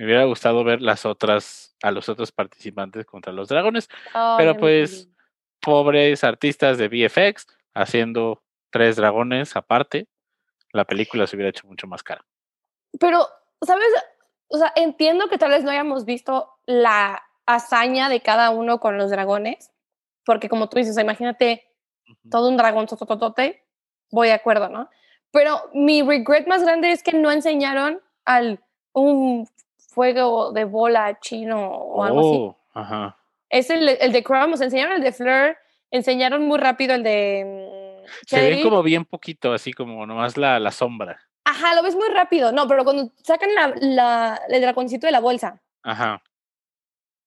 me 0.03 0.07
hubiera 0.07 0.25
gustado 0.25 0.65
ver 0.65 0.83
las 0.83 1.07
otras, 1.07 1.77
a 1.81 1.93
los 1.93 2.09
otros 2.09 2.33
participantes 2.33 3.07
contra 3.07 3.33
los 3.33 3.49
dragones, 3.49 3.89
pero 4.37 4.57
pues 4.57 5.09
pobres 5.61 6.25
artistas 6.25 6.77
de 6.77 6.89
VFX 6.89 7.47
haciendo 7.73 8.43
tres 8.71 8.97
dragones 8.97 9.55
aparte, 9.55 10.09
la 10.73 10.85
película 10.85 11.29
se 11.29 11.37
hubiera 11.37 11.51
hecho 11.51 11.69
mucho 11.69 11.87
más 11.87 12.03
cara. 12.03 12.25
Pero, 12.99 13.29
¿sabes? 13.65 13.87
O 14.49 14.59
sea, 14.59 14.73
entiendo 14.75 15.29
que 15.29 15.39
tal 15.39 15.53
vez 15.53 15.63
no 15.63 15.71
hayamos 15.71 16.05
visto 16.05 16.51
la 16.67 17.23
hazaña 17.47 18.09
de 18.09 18.23
cada 18.23 18.51
uno 18.51 18.81
con 18.81 18.99
los 18.99 19.09
dragones, 19.09 19.71
porque 20.25 20.49
como 20.49 20.69
tú 20.69 20.79
dices, 20.79 20.99
imagínate 20.99 21.65
todo 22.29 22.49
un 22.49 22.57
dragón 22.57 22.89
tototote, 22.89 23.65
voy 24.11 24.27
de 24.27 24.35
acuerdo, 24.35 24.69
¿no? 24.69 24.91
Pero 25.31 25.71
mi 25.75 26.03
regret 26.03 26.49
más 26.49 26.65
grande 26.65 26.91
es 26.91 27.05
que 27.05 27.13
no 27.13 27.31
enseñaron 27.31 28.03
al 28.25 28.59
un 28.93 29.49
fuego 29.93 30.53
de 30.53 30.65
bola 30.65 31.19
chino 31.21 31.69
o 31.69 32.03
algo 32.03 32.21
así. 32.21 32.39
Oh, 32.41 32.57
ajá. 32.75 33.17
Es 33.51 33.69
el, 33.71 33.89
el 33.89 34.13
de 34.13 34.23
Chrome, 34.23 34.55
enseñaron 34.55 34.95
el 34.95 35.03
de 35.03 35.13
Fleur, 35.13 35.57
enseñaron 35.91 36.47
muy 36.47 36.59
rápido 36.59 36.95
el 36.95 37.03
de... 37.03 38.03
Mm, 38.05 38.27
Se 38.27 38.41
ven 38.41 38.63
como 38.63 38.83
bien 38.83 39.05
poquito, 39.05 39.53
así 39.53 39.73
como 39.73 40.07
nomás 40.07 40.37
la, 40.37 40.59
la 40.59 40.71
sombra. 40.71 41.21
Ajá, 41.45 41.75
lo 41.75 41.83
ves 41.83 41.95
muy 41.95 42.09
rápido. 42.09 42.51
No, 42.53 42.67
pero 42.67 42.85
cuando 42.85 43.11
sacan 43.23 43.55
la, 43.55 43.75
la, 43.81 44.41
el 44.49 44.61
dragoncito 44.61 45.07
de 45.07 45.13
la 45.13 45.21
bolsa. 45.21 45.61
Ajá. 45.83 46.23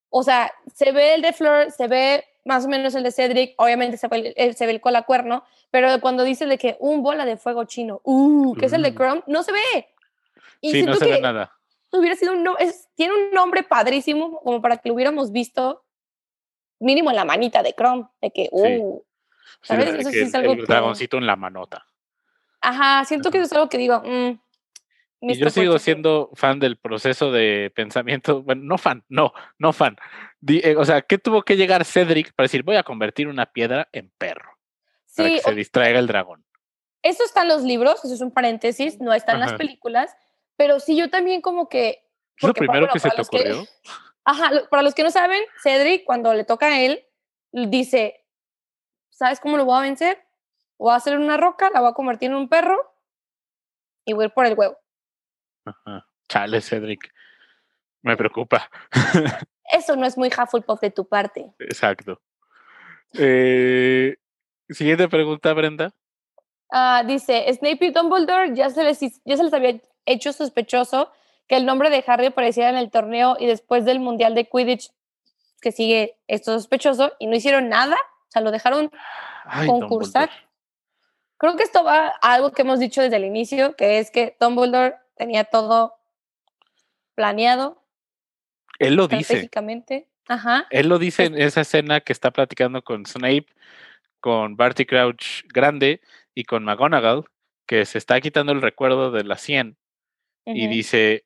O 0.10 0.24
sea, 0.24 0.52
se 0.74 0.92
ve 0.92 1.16
el 1.16 1.22
de 1.22 1.34
Fleur, 1.34 1.72
se 1.72 1.88
ve 1.88 2.24
más 2.46 2.66
o 2.66 2.70
menos 2.70 2.96
el 2.96 3.04
de 3.04 3.12
Cedric, 3.12 3.54
obviamente 3.58 3.98
se 3.98 4.08
ve 4.08 4.34
el, 4.36 4.56
se 4.56 4.66
ve 4.66 4.72
el 4.72 4.80
colacuerno, 4.80 5.44
pero 5.72 6.00
cuando 6.00 6.24
dice 6.24 6.46
de 6.46 6.58
que 6.58 6.78
un 6.80 7.02
bola 7.02 7.26
de 7.26 7.38
fuego 7.38 7.66
chino, 7.66 8.02
uh, 8.04 8.56
que 8.56 8.68
es 8.68 8.74
el 8.74 8.84
de 8.84 8.94
Chrome, 8.94 9.24
no 9.28 9.44
se 9.44 9.52
ve. 9.52 9.88
Y 10.62 10.72
sí, 10.72 10.84
no 10.84 10.96
se 10.96 11.06
ve 11.06 11.20
nada 11.22 11.55
hubiera 12.00 12.16
sido 12.16 12.34
un 12.34 12.44
no, 12.44 12.58
es, 12.58 12.90
tiene 12.96 13.14
un 13.14 13.32
nombre 13.32 13.64
padrísimo 13.64 14.40
como 14.42 14.62
para 14.62 14.78
que 14.78 14.90
lo 14.90 14.96
hubiéramos 14.96 15.32
visto 15.32 15.84
mínimo 16.80 17.10
en 17.10 17.16
la 17.16 17.26
manita 17.26 17.64
de 17.64 17.74
Chrome, 17.74 18.08
de 18.22 18.32
que, 18.32 18.50
uh, 18.52 19.02
¿sabes? 19.62 19.94
eso 19.96 20.10
sí 20.10 20.20
es 20.20 20.36
algo 20.36 20.54
el 20.54 20.66
dragoncito 20.66 21.18
en 21.18 21.26
la 21.26 21.36
manota. 21.36 21.86
Ajá, 22.62 23.06
siento 23.06 23.32
que 23.32 23.38
eso 23.38 23.46
es 23.46 23.54
algo 23.54 23.70
que 23.70 23.78
digo, 23.78 24.02
mm, 24.04 24.40
y 25.22 25.38
yo 25.38 25.50
sigo 25.50 25.80
siendo 25.80 26.30
fan 26.34 26.60
del 26.60 26.78
proceso 26.78 27.32
de 27.32 27.72
pensamiento, 27.76 28.44
bueno, 28.44 28.62
no 28.64 28.78
fan, 28.78 29.04
no, 29.10 29.34
no 29.58 29.74
fan. 29.74 29.98
Eh, 30.48 30.76
o 30.78 30.86
sea, 30.86 31.02
¿qué 31.02 31.18
tuvo 31.18 31.44
que 31.44 31.56
llegar 31.56 31.86
Cedric 31.86 32.34
para 32.34 32.46
decir, 32.46 32.64
voy 32.64 32.76
a 32.76 32.84
convertir 32.84 33.28
una 33.28 33.46
piedra 33.46 33.88
en 33.92 34.12
perro? 34.18 34.52
para 35.16 35.30
que 35.30 35.40
se 35.40 35.56
distraiga 35.56 35.98
el 35.98 36.08
dragón. 36.08 36.46
Eso 37.02 37.24
está 37.24 37.44
en 37.44 37.48
los 37.48 37.64
libros, 37.64 38.04
eso 38.04 38.14
es 38.14 38.22
un 38.22 38.32
paréntesis, 38.32 39.00
no 39.00 39.14
está 39.14 39.34
en 39.34 39.40
las 39.40 39.54
películas, 39.54 40.14
pero 40.58 40.80
sí, 40.80 40.96
yo 40.96 41.10
también 41.10 41.42
como 41.42 41.70
que... 41.70 42.04
¿Es 42.38 42.48
lo 42.48 42.54
primero 42.54 42.88
que 42.92 43.00
se 43.00 43.10
te 43.10 43.22
ocurrió? 43.22 43.66
ajá, 44.26 44.52
para 44.70 44.84
los 44.84 44.94
que 44.94 45.04
no 45.04 45.12
saben, 45.12 45.42
Cedric, 45.62 46.04
cuando 46.04 46.34
le 46.34 46.44
toca 46.44 46.68
a 46.68 46.82
él, 46.82 47.06
dice, 47.52 48.26
¿sabes 49.10 49.40
cómo 49.40 49.58
lo 49.58 49.66
voy 49.66 49.78
a 49.78 49.82
vencer? 49.82 50.22
Voy 50.78 50.92
a 50.92 50.96
hacer 50.96 51.18
una 51.18 51.38
roca, 51.38 51.70
la 51.74 51.80
voy 51.80 51.92
a 51.92 51.94
convertir 51.94 52.32
en 52.32 52.36
un 52.36 52.50
perro 52.50 52.78
y 54.06 54.14
voy 54.14 54.24
a 54.24 54.28
ir 54.28 54.34
por 54.34 54.46
el 54.46 54.56
huevo. 54.56 54.78
Ajá. 55.66 56.08
Chale, 56.28 56.62
Cedric. 56.62 57.14
Me 58.02 58.18
preocupa. 58.18 58.70
Eso 59.72 59.96
no 59.96 60.06
es 60.06 60.18
muy 60.18 60.30
Hufflepuff 60.30 60.80
de 60.82 60.92
tu 60.92 61.08
parte. 61.08 61.54
Exacto. 61.60 62.22
Eh, 63.14 64.16
siguiente 64.70 65.08
pregunta, 65.08 65.54
Brenda. 65.54 65.94
Ah, 66.72 67.04
dice, 67.06 67.52
Snape 67.54 67.86
y 67.86 67.92
Dumbledore 67.92 68.56
ya 68.56 68.70
se, 68.70 68.84
les, 68.84 69.00
ya 69.00 69.38
se 69.38 69.44
les 69.44 69.54
había 69.54 69.80
hecho 70.06 70.34
sospechoso 70.34 71.12
que 71.48 71.58
el 71.58 71.66
nombre 71.66 71.90
de 71.90 72.04
Harry 72.08 72.28
apareciera 72.28 72.70
en 72.70 72.78
el 72.78 72.90
torneo 72.90 73.38
y 73.40 73.46
después 73.46 73.86
del 73.86 74.00
Mundial 74.00 74.36
de 74.36 74.46
Quidditch 74.46 74.92
que 75.62 75.72
sigue 75.72 76.18
esto 76.28 76.54
sospechoso 76.54 77.14
y 77.20 77.28
no 77.28 77.36
hicieron 77.36 77.70
nada, 77.70 77.96
o 77.96 78.32
sea, 78.32 78.42
lo 78.42 78.52
dejaron 78.52 78.92
concursar. 79.66 80.30
Creo 81.38 81.56
que 81.56 81.64
esto 81.64 81.84
va 81.84 82.14
a 82.22 82.34
algo 82.34 82.52
que 82.52 82.62
hemos 82.62 82.80
dicho 82.80 83.02
desde 83.02 83.16
el 83.18 83.26
inicio, 83.26 83.76
que 83.76 84.00
es 84.00 84.12
que 84.12 84.36
Dumbledore 84.40 84.96
tenía 85.16 85.44
todo 85.44 85.96
planeado. 87.16 87.82
Él 88.80 88.96
lo 88.96 89.08
dice. 89.08 89.50
Ajá. 90.28 90.68
Él 90.70 90.90
lo 90.90 90.98
dice 90.98 91.26
en 91.26 91.40
esa 91.40 91.62
escena 91.62 92.02
que 92.02 92.14
está 92.14 92.32
platicando 92.32 92.84
con 92.84 93.06
Snape, 93.06 93.48
con 94.20 94.58
Barty 94.58 94.86
Crouch 94.86 95.44
grande 95.48 96.02
y 96.34 96.46
con 96.46 96.64
McGonagall, 96.64 97.26
que 97.66 97.86
se 97.86 97.98
está 97.98 98.20
quitando 98.22 98.52
el 98.52 98.62
recuerdo 98.62 99.12
de 99.12 99.24
la 99.24 99.38
100 99.38 99.78
y 100.46 100.68
dice, 100.68 101.26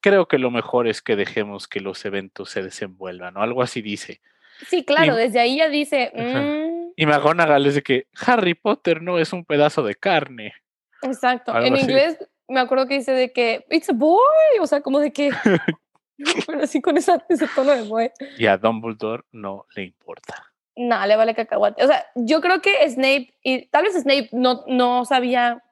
creo 0.00 0.26
que 0.26 0.38
lo 0.38 0.50
mejor 0.50 0.86
es 0.86 1.02
que 1.02 1.16
dejemos 1.16 1.68
que 1.68 1.80
los 1.80 2.04
eventos 2.04 2.50
se 2.50 2.62
desenvuelvan, 2.62 3.36
o 3.36 3.42
algo 3.42 3.62
así 3.62 3.82
dice. 3.82 4.20
Sí, 4.68 4.84
claro, 4.84 5.16
desde 5.16 5.40
ahí 5.40 5.58
ya 5.58 5.68
dice... 5.68 6.12
Mm". 6.14 6.92
Y 6.96 7.06
McGonagall 7.06 7.66
es 7.66 7.74
de 7.74 7.82
que 7.82 8.06
Harry 8.24 8.54
Potter 8.54 9.02
no 9.02 9.18
es 9.18 9.32
un 9.32 9.44
pedazo 9.44 9.82
de 9.82 9.96
carne. 9.96 10.54
Exacto. 11.02 11.56
en 11.58 11.76
inglés 11.76 12.18
me 12.48 12.60
acuerdo 12.60 12.86
que 12.86 12.94
dice 12.98 13.12
de 13.12 13.32
que, 13.32 13.64
it's 13.70 13.88
a 13.88 13.92
boy, 13.92 14.20
o 14.60 14.66
sea, 14.66 14.80
como 14.80 15.00
de 15.00 15.12
que... 15.12 15.30
Pero 16.46 16.62
así 16.62 16.80
con 16.80 16.96
ese 16.96 17.18
tono 17.54 17.72
de 17.72 17.82
boy. 17.82 18.10
Y 18.38 18.46
a 18.46 18.56
Dumbledore 18.56 19.24
no 19.32 19.66
le 19.74 19.84
importa. 19.84 20.52
No, 20.76 21.06
le 21.06 21.16
vale 21.16 21.34
cacahuate. 21.34 21.84
O 21.84 21.86
sea, 21.86 22.06
yo 22.14 22.40
creo 22.40 22.60
que 22.60 22.88
Snape, 22.88 23.34
y 23.42 23.66
tal 23.66 23.84
vez 23.84 23.94
Snape 23.94 24.28
no, 24.32 24.64
no 24.66 25.04
sabía 25.04 25.62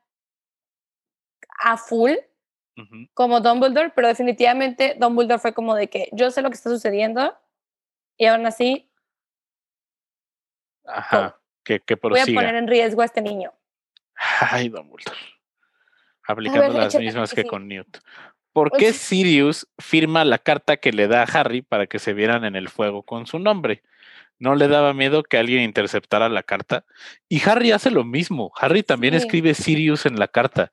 a 1.60 1.76
full 1.76 2.12
como 3.14 3.40
Dumbledore, 3.40 3.90
pero 3.94 4.08
definitivamente 4.08 4.96
Dumbledore 4.98 5.38
fue 5.38 5.52
como 5.52 5.74
de 5.74 5.88
que 5.88 6.08
yo 6.12 6.30
sé 6.30 6.42
lo 6.42 6.50
que 6.50 6.56
está 6.56 6.70
sucediendo 6.70 7.36
y 8.16 8.26
aún 8.26 8.46
así. 8.46 8.90
Ajá, 10.84 11.38
que, 11.64 11.80
que 11.80 11.94
Voy 11.94 12.18
a 12.18 12.24
poner 12.24 12.54
en 12.54 12.66
riesgo 12.66 13.02
a 13.02 13.04
este 13.04 13.20
niño. 13.20 13.52
Ay, 14.40 14.68
Dumbledore. 14.68 15.18
Aplicando 16.26 16.78
las 16.78 16.94
mismas 16.94 17.34
que 17.34 17.44
con 17.44 17.68
Newt. 17.68 17.98
¿Por 18.52 18.70
qué 18.70 18.92
Sirius 18.92 19.66
firma 19.78 20.24
la 20.24 20.38
carta 20.38 20.76
que 20.76 20.92
le 20.92 21.08
da 21.08 21.22
a 21.22 21.24
Harry 21.24 21.62
para 21.62 21.86
que 21.86 21.98
se 21.98 22.12
vieran 22.12 22.44
en 22.44 22.54
el 22.54 22.68
fuego 22.68 23.02
con 23.02 23.26
su 23.26 23.38
nombre? 23.38 23.82
No 24.38 24.54
le 24.54 24.68
daba 24.68 24.92
miedo 24.92 25.22
que 25.22 25.38
alguien 25.38 25.62
interceptara 25.62 26.28
la 26.28 26.42
carta. 26.42 26.84
Y 27.28 27.48
Harry 27.48 27.72
hace 27.72 27.90
lo 27.90 28.04
mismo. 28.04 28.52
Harry 28.56 28.82
también 28.82 29.14
escribe 29.14 29.54
Sirius 29.54 30.04
en 30.04 30.18
la 30.18 30.28
carta. 30.28 30.70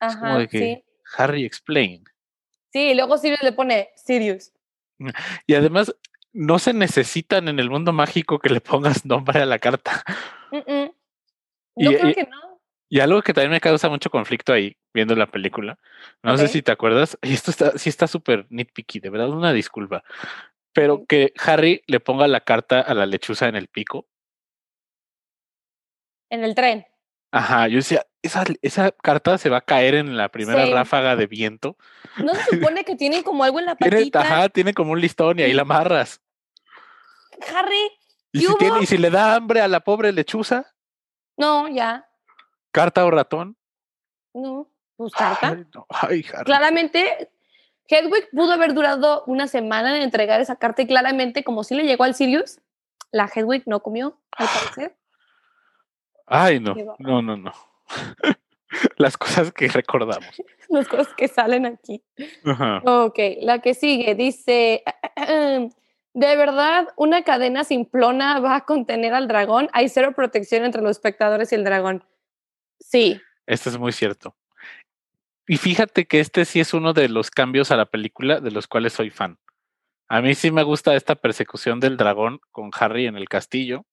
es 0.00 0.16
como 0.16 0.38
de 0.38 0.48
que 0.48 0.84
Harry 1.16 1.44
explain. 1.44 2.04
Sí, 2.72 2.90
y 2.90 2.94
luego 2.94 3.18
Sirius 3.18 3.42
le 3.42 3.52
pone 3.52 3.90
Sirius. 3.96 4.52
Y 5.46 5.54
además, 5.54 5.94
no 6.32 6.58
se 6.58 6.72
necesitan 6.72 7.48
en 7.48 7.58
el 7.58 7.68
mundo 7.68 7.92
mágico 7.92 8.38
que 8.38 8.50
le 8.50 8.60
pongas 8.60 9.04
nombre 9.04 9.40
a 9.40 9.46
la 9.46 9.58
carta. 9.58 10.04
Yo 11.76 11.90
creo 11.98 12.14
que 12.14 12.28
no. 12.30 12.52
Y 12.88 13.00
algo 13.00 13.22
que 13.22 13.32
también 13.32 13.52
me 13.52 13.60
causa 13.60 13.88
mucho 13.88 14.10
conflicto 14.10 14.52
ahí, 14.52 14.76
viendo 14.92 15.16
la 15.16 15.26
película, 15.26 15.78
no 16.22 16.36
sé 16.36 16.46
si 16.46 16.60
te 16.60 16.72
acuerdas, 16.72 17.16
y 17.22 17.32
esto 17.32 17.50
está, 17.50 17.78
sí 17.78 17.88
está 17.88 18.06
súper 18.06 18.44
nitpicky, 18.50 19.00
de 19.00 19.08
verdad, 19.08 19.30
una 19.30 19.54
disculpa, 19.54 20.04
pero 20.74 21.06
que 21.06 21.32
Harry 21.38 21.82
le 21.86 22.00
ponga 22.00 22.28
la 22.28 22.40
carta 22.40 22.82
a 22.82 22.92
la 22.92 23.06
lechuza 23.06 23.48
en 23.48 23.56
el 23.56 23.68
pico. 23.68 24.06
En 26.28 26.44
el 26.44 26.54
tren. 26.54 26.86
Ajá, 27.30 27.66
yo 27.68 27.76
decía, 27.76 28.06
esa, 28.22 28.44
esa 28.62 28.92
carta 28.92 29.36
se 29.38 29.50
va 29.50 29.58
a 29.58 29.62
caer 29.62 29.94
en 29.94 30.16
la 30.16 30.30
primera 30.30 30.66
ráfaga 30.66 31.16
de 31.16 31.26
viento. 31.26 31.76
¿No 32.16 32.34
se 32.34 32.42
supone 32.56 32.84
que 32.84 32.96
tiene 32.96 33.22
como 33.22 33.44
algo 33.44 33.58
en 33.58 33.66
la 33.66 33.74
patita? 33.74 34.20
Tiene, 34.20 34.34
ajá, 34.34 34.48
tiene 34.48 34.74
como 34.74 34.92
un 34.92 35.00
listón 35.00 35.38
y 35.38 35.42
ahí 35.42 35.52
la 35.52 35.62
amarras. 35.62 36.20
Harry. 37.54 37.90
¿Y 38.32 38.40
si, 38.40 38.54
tiene, 38.56 38.82
¿Y 38.82 38.86
si 38.86 38.96
le 38.96 39.10
da 39.10 39.34
hambre 39.34 39.60
a 39.60 39.68
la 39.68 39.80
pobre 39.80 40.12
lechuza? 40.12 40.72
No, 41.36 41.68
ya. 41.68 42.08
¿Carta 42.70 43.04
o 43.04 43.10
ratón? 43.10 43.56
No, 44.32 44.70
pues 44.96 45.12
carta. 45.12 45.66
Claramente, 46.44 47.30
Hedwig 47.88 48.30
pudo 48.30 48.52
haber 48.52 48.72
durado 48.72 49.24
una 49.26 49.48
semana 49.48 49.94
en 49.96 50.02
entregar 50.02 50.40
esa 50.40 50.56
carta 50.56 50.80
y 50.82 50.86
claramente, 50.86 51.44
como 51.44 51.64
si 51.64 51.74
le 51.74 51.82
llegó 51.82 52.04
al 52.04 52.14
Sirius, 52.14 52.60
la 53.10 53.28
Hedwig 53.34 53.64
no 53.66 53.80
comió, 53.80 54.18
al 54.32 54.46
parecer. 54.54 54.96
Ay, 56.26 56.60
no, 56.60 56.74
no, 56.98 57.20
no, 57.20 57.36
no. 57.36 57.52
Las 58.96 59.16
cosas 59.16 59.52
que 59.52 59.68
recordamos. 59.68 60.42
Las 60.68 60.88
cosas 60.88 61.12
que 61.14 61.28
salen 61.28 61.66
aquí. 61.66 62.02
Ok, 62.84 63.18
la 63.40 63.60
que 63.60 63.74
sigue 63.74 64.14
dice, 64.14 64.82
¿de 66.14 66.36
verdad 66.36 66.88
una 66.96 67.22
cadena 67.22 67.64
simplona 67.64 68.40
va 68.40 68.56
a 68.56 68.64
contener 68.64 69.14
al 69.14 69.28
dragón? 69.28 69.68
Hay 69.72 69.88
cero 69.88 70.12
protección 70.16 70.64
entre 70.64 70.82
los 70.82 70.92
espectadores 70.92 71.52
y 71.52 71.56
el 71.56 71.64
dragón. 71.64 72.04
Sí. 72.80 73.20
Esto 73.46 73.68
es 73.68 73.78
muy 73.78 73.92
cierto. 73.92 74.34
Y 75.46 75.56
fíjate 75.56 76.06
que 76.06 76.20
este 76.20 76.44
sí 76.44 76.60
es 76.60 76.72
uno 76.72 76.92
de 76.92 77.08
los 77.08 77.30
cambios 77.30 77.70
a 77.72 77.76
la 77.76 77.86
película 77.86 78.40
de 78.40 78.52
los 78.52 78.66
cuales 78.66 78.92
soy 78.92 79.10
fan. 79.10 79.38
A 80.08 80.20
mí 80.20 80.34
sí 80.34 80.50
me 80.50 80.62
gusta 80.62 80.94
esta 80.94 81.14
persecución 81.14 81.80
del 81.80 81.96
dragón 81.96 82.40
con 82.50 82.70
Harry 82.78 83.06
en 83.06 83.16
el 83.16 83.28
castillo. 83.28 83.84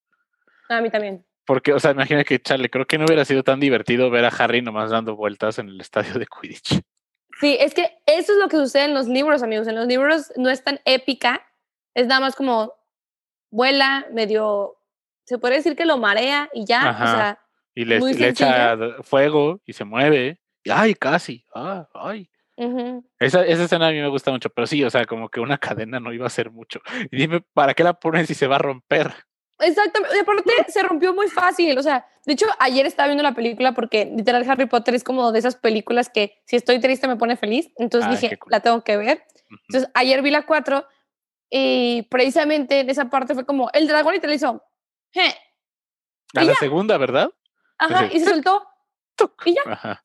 A 0.70 0.82
mí 0.82 0.90
también. 0.90 1.26
Porque, 1.50 1.74
o 1.74 1.80
sea, 1.80 1.90
imagina 1.90 2.24
que, 2.24 2.40
Charlie, 2.40 2.70
creo 2.70 2.86
que 2.86 3.00
no 3.00 3.06
hubiera 3.06 3.26
sido 3.26 3.42
tan 3.42 3.60
divertido 3.60 4.12
ver 4.12 4.24
a 4.24 4.28
Harry 4.28 4.62
nomás 4.62 4.92
dando 4.92 5.16
vueltas 5.16 5.58
en 5.58 5.68
el 5.70 5.82
estadio 5.82 6.14
de 6.20 6.28
Quidditch. 6.28 6.80
Sí, 7.42 7.58
es 7.60 7.74
que 7.74 7.90
eso 8.06 8.34
es 8.34 8.38
lo 8.38 8.50
que 8.50 8.58
sucede 8.58 8.86
en 8.86 8.94
los 8.94 9.08
libros, 9.08 9.42
amigos. 9.42 9.68
En 9.68 9.74
los 9.74 9.88
libros 9.88 10.32
no 10.36 10.52
es 10.52 10.64
tan 10.64 10.80
épica, 10.86 11.42
es 11.96 12.06
nada 12.06 12.22
más 12.22 12.36
como 12.36 12.72
vuela, 13.50 14.06
medio, 14.14 14.78
se 15.26 15.40
puede 15.40 15.56
decir 15.56 15.76
que 15.76 15.86
lo 15.86 15.98
marea 15.98 16.52
y 16.54 16.68
ya, 16.68 16.92
o 16.92 16.98
sea, 16.98 17.40
y 17.74 17.84
le, 17.86 17.98
echa 18.28 18.78
fuego 19.02 19.60
y 19.66 19.74
se 19.74 19.86
mueve. 19.86 20.40
Y, 20.64 20.70
ay, 20.70 20.94
casi. 20.94 21.48
Ah, 21.56 21.90
ay. 21.96 22.30
esa, 23.20 23.44
esa 23.44 23.64
escena 23.64 23.88
a 23.88 23.92
mí 23.92 24.00
me 24.00 24.10
gusta 24.10 24.30
mucho, 24.30 24.52
pero 24.52 24.68
sí, 24.68 24.84
o 24.84 24.90
sea, 24.92 25.08
como 25.08 25.30
que 25.30 25.40
una 25.40 25.58
cadena 25.58 26.00
no 26.00 26.14
iba 26.14 26.28
a 26.28 26.30
ser 26.30 26.52
mucho. 26.52 26.80
Y 27.10 27.18
dime, 27.18 27.42
¿para 27.56 27.74
qué 27.74 27.84
la 27.84 27.94
ponen 27.94 28.28
si 28.28 28.36
se 28.36 28.46
va 28.46 28.58
a 28.58 28.60
romper? 28.60 29.12
Exactamente, 29.60 30.16
y 30.16 30.20
aparte 30.20 30.52
se 30.70 30.84
rompió 30.84 31.14
muy 31.14 31.28
fácil, 31.28 31.78
o 31.78 31.84
sea, 31.84 32.08
de 32.26 32.34
hecho 32.34 32.46
ayer 32.60 32.86
estaba 32.86 33.08
viendo 33.08 33.24
la 33.24 33.34
película 33.34 33.74
porque 33.74 34.06
literal 34.06 34.50
Harry 34.50 34.68
Potter 34.68 34.96
es 34.96 35.04
como 35.04 35.32
de 35.32 35.40
esas 35.40 35.56
películas 35.56 36.10
que 36.10 36.42
si 36.46 36.56
estoy 36.56 36.80
triste 36.80 37.08
me 37.08 37.18
pone 37.18 37.36
feliz, 37.36 37.70
entonces 37.76 38.22
dije, 38.22 38.40
la 38.48 38.62
tengo 38.62 38.84
que 38.84 38.98
ver. 38.98 39.24
Entonces 39.68 39.90
ayer 39.94 40.22
vi 40.22 40.32
la 40.32 40.46
4 40.46 40.86
y 41.50 42.04
precisamente 42.04 42.82
en 42.82 42.90
esa 42.90 43.10
parte 43.10 43.34
fue 43.34 43.46
como, 43.46 43.70
el 43.74 43.88
dragón 43.88 44.16
y 44.16 44.20
te 44.20 44.28
lo 44.28 44.34
hizo, 44.34 44.64
A 46.36 46.44
la 46.44 46.56
segunda, 46.56 46.98
¿verdad? 46.98 47.30
Ajá, 47.80 48.08
y 48.12 48.20
se 48.20 48.26
soltó. 48.26 48.66
Y 49.46 49.56
ya. 49.56 50.02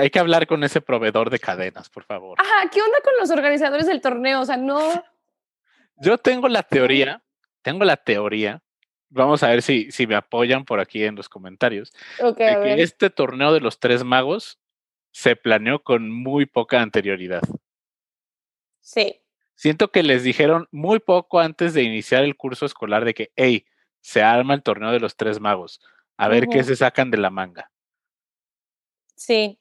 Hay 0.00 0.10
que 0.10 0.18
hablar 0.18 0.46
con 0.46 0.64
ese 0.64 0.80
proveedor 0.80 1.30
de 1.30 1.38
cadenas, 1.38 1.88
por 1.88 2.04
favor. 2.04 2.38
Ajá, 2.40 2.68
¿qué 2.70 2.82
onda 2.82 3.00
con 3.02 3.14
los 3.18 3.30
organizadores 3.30 3.86
del 3.86 4.00
torneo? 4.00 4.40
O 4.40 4.44
sea, 4.44 4.56
no. 4.56 4.78
Yo 5.96 6.18
tengo 6.18 6.48
la 6.48 6.62
teoría, 6.62 7.22
tengo 7.68 7.84
la 7.84 7.98
teoría. 7.98 8.62
Vamos 9.10 9.42
a 9.42 9.48
ver 9.48 9.60
si, 9.60 9.90
si 9.90 10.06
me 10.06 10.14
apoyan 10.14 10.64
por 10.64 10.80
aquí 10.80 11.04
en 11.04 11.16
los 11.16 11.28
comentarios. 11.28 11.92
Okay, 12.18 12.54
de 12.54 12.62
que 12.62 12.82
este 12.82 13.10
torneo 13.10 13.52
de 13.52 13.60
los 13.60 13.78
tres 13.78 14.04
magos 14.04 14.58
se 15.12 15.36
planeó 15.36 15.82
con 15.82 16.10
muy 16.10 16.46
poca 16.46 16.80
anterioridad. 16.80 17.42
Sí. 18.80 19.20
Siento 19.54 19.90
que 19.90 20.02
les 20.02 20.22
dijeron 20.22 20.66
muy 20.70 20.98
poco 20.98 21.40
antes 21.40 21.74
de 21.74 21.82
iniciar 21.82 22.24
el 22.24 22.36
curso 22.36 22.64
escolar 22.64 23.04
de 23.04 23.12
que, 23.12 23.32
hey, 23.36 23.66
se 24.00 24.22
arma 24.22 24.54
el 24.54 24.62
torneo 24.62 24.92
de 24.92 25.00
los 25.00 25.14
tres 25.16 25.40
magos 25.40 25.80
a 26.16 26.28
ver 26.28 26.48
qué 26.48 26.64
se 26.64 26.74
sacan 26.74 27.10
de 27.10 27.18
la 27.18 27.30
manga. 27.30 27.70
Sí, 29.14 29.58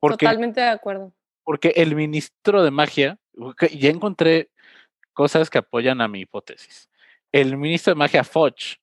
totalmente 0.00 0.60
de 0.60 0.68
acuerdo. 0.68 1.12
Porque 1.42 1.74
el 1.76 1.94
ministro 1.94 2.62
de 2.62 2.70
magia, 2.70 3.18
ya 3.70 3.90
encontré 3.90 4.50
cosas 5.12 5.50
que 5.50 5.58
apoyan 5.58 6.00
a 6.00 6.08
mi 6.08 6.20
hipótesis. 6.20 6.88
El 7.34 7.56
ministro 7.56 7.94
de 7.94 7.98
magia 7.98 8.22
Foch 8.22 8.76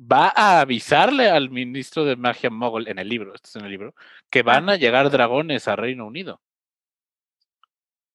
va 0.00 0.28
a 0.28 0.60
avisarle 0.60 1.28
al 1.28 1.50
ministro 1.50 2.04
de 2.04 2.14
magia 2.14 2.48
Mogul 2.48 2.86
en 2.86 3.00
el 3.00 3.08
libro, 3.08 3.34
esto 3.34 3.48
es 3.48 3.56
en 3.56 3.64
el 3.64 3.70
libro, 3.72 3.96
que 4.30 4.44
van 4.44 4.68
a 4.68 4.76
llegar 4.76 5.10
dragones 5.10 5.66
a 5.66 5.74
Reino 5.74 6.06
Unido. 6.06 6.40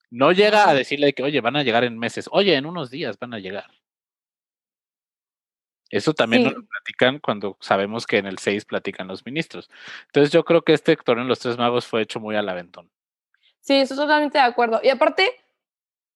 No 0.09 0.31
llega 0.31 0.69
a 0.69 0.73
decirle 0.73 1.11
que, 1.11 1.23
oye, 1.23 1.41
van 1.41 1.57
a 1.57 1.63
llegar 1.63 1.83
en 1.83 1.99
meses, 1.99 2.29
oye, 2.31 2.55
en 2.55 2.65
unos 2.65 2.89
días 2.89 3.19
van 3.19 3.33
a 3.33 3.39
llegar. 3.39 3.69
Eso 5.89 6.13
también 6.13 6.45
nos 6.45 6.53
lo 6.53 6.65
platican 6.65 7.19
cuando 7.19 7.57
sabemos 7.59 8.07
que 8.07 8.19
en 8.19 8.27
el 8.27 8.37
6 8.37 8.63
platican 8.63 9.09
los 9.09 9.25
ministros. 9.25 9.69
Entonces 10.05 10.31
yo 10.31 10.45
creo 10.45 10.61
que 10.61 10.71
este 10.71 10.95
torneo 10.95 11.23
en 11.23 11.27
los 11.27 11.39
tres 11.39 11.57
magos 11.57 11.85
fue 11.85 12.01
hecho 12.01 12.21
muy 12.21 12.37
al 12.37 12.47
aventón. 12.47 12.89
Sí, 13.59 13.73
estoy 13.73 13.97
totalmente 13.97 14.37
de 14.37 14.45
acuerdo. 14.45 14.79
Y 14.81 14.87
aparte, 14.87 15.29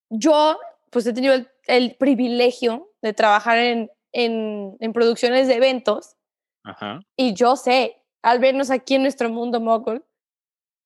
yo, 0.09 0.57
pues 0.91 1.05
he 1.07 1.13
tenido 1.13 1.35
el, 1.67 1.95
privilegio 1.95 2.88
de 3.01 3.13
trabajar 3.13 3.57
en, 3.57 3.91
en, 4.11 4.77
en, 4.79 4.93
producciones 4.93 5.47
de 5.47 5.55
eventos. 5.55 6.15
Ajá. 6.63 7.01
Y 7.15 7.33
yo 7.33 7.55
sé, 7.55 8.03
al 8.21 8.39
menos 8.39 8.69
aquí 8.71 8.95
en 8.95 9.03
nuestro 9.03 9.29
mundo 9.29 9.59
mogul, 9.59 10.03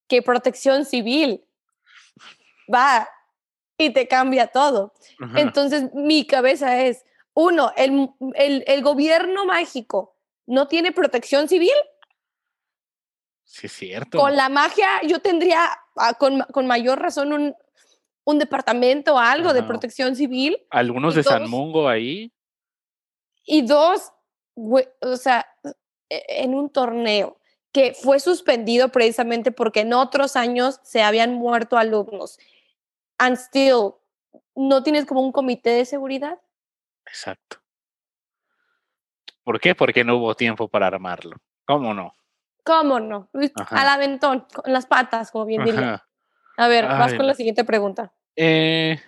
que 0.07 0.21
protección 0.21 0.85
civil 0.85 1.43
va 2.73 3.07
y 3.77 3.91
te 3.91 4.07
cambia 4.07 4.47
todo. 4.47 4.93
Entonces, 5.35 5.93
mi 5.93 6.25
cabeza 6.25 6.81
es, 6.81 7.03
uno, 7.33 7.71
el, 7.75 8.09
el, 8.35 8.63
el, 8.67 8.83
gobierno 8.83 9.45
mágico 9.45 10.15
no 10.45 10.67
tiene 10.67 10.91
protección 10.91 11.47
civil. 11.47 11.73
Sí, 13.43 13.67
es 13.67 13.73
cierto. 13.73 14.19
Con 14.19 14.35
la 14.35 14.49
magia 14.49 15.01
yo 15.03 15.19
tendría 15.19 15.67
ah, 15.95 16.13
con, 16.13 16.41
con 16.51 16.67
mayor 16.67 16.99
razón 16.99 17.33
un, 17.33 17.55
un 18.25 18.39
departamento, 18.39 19.17
algo 19.17 19.53
de 19.53 19.63
protección 19.63 20.15
civil. 20.15 20.57
Algunos 20.69 21.15
de 21.15 21.23
San 21.23 21.49
Mungo 21.49 21.87
ahí. 21.87 22.31
Y 23.45 23.63
dos, 23.63 24.13
o 24.55 25.17
sea, 25.17 25.45
e, 26.09 26.23
en 26.43 26.55
un 26.55 26.69
torneo 26.69 27.37
que 27.73 27.93
fue 27.93 28.19
suspendido 28.19 28.89
precisamente 28.89 29.51
porque 29.51 29.81
en 29.81 29.93
otros 29.93 30.35
años 30.35 30.79
se 30.83 31.01
habían 31.01 31.33
muerto 31.33 31.77
alumnos. 31.77 32.39
And 33.17 33.35
still, 33.35 33.95
¿no 34.55 34.83
tienes 34.83 35.05
como 35.05 35.21
un 35.21 35.31
comité 35.31 35.71
de 35.71 35.85
seguridad? 35.85 36.39
Exacto. 37.05 37.57
¿Por 39.43 39.59
qué? 39.59 39.75
Porque 39.75 40.03
no 40.03 40.17
hubo 40.17 40.35
tiempo 40.35 40.67
para 40.69 40.87
armarlo. 40.87 41.35
¿Cómo 41.65 41.93
no? 41.93 42.13
¿Cómo 42.63 42.99
no? 42.99 43.29
Al 43.71 43.87
aventón, 43.87 44.45
con 44.53 44.71
las 44.71 44.85
patas, 44.85 45.31
como 45.31 45.45
bien 45.45 45.65
diría. 45.65 46.05
A 46.57 46.67
ver, 46.67 46.85
vas 46.85 47.13
con 47.13 47.27
la 47.27 47.33
siguiente 47.33 47.63
pregunta. 47.63 48.13
Eh, 48.35 48.99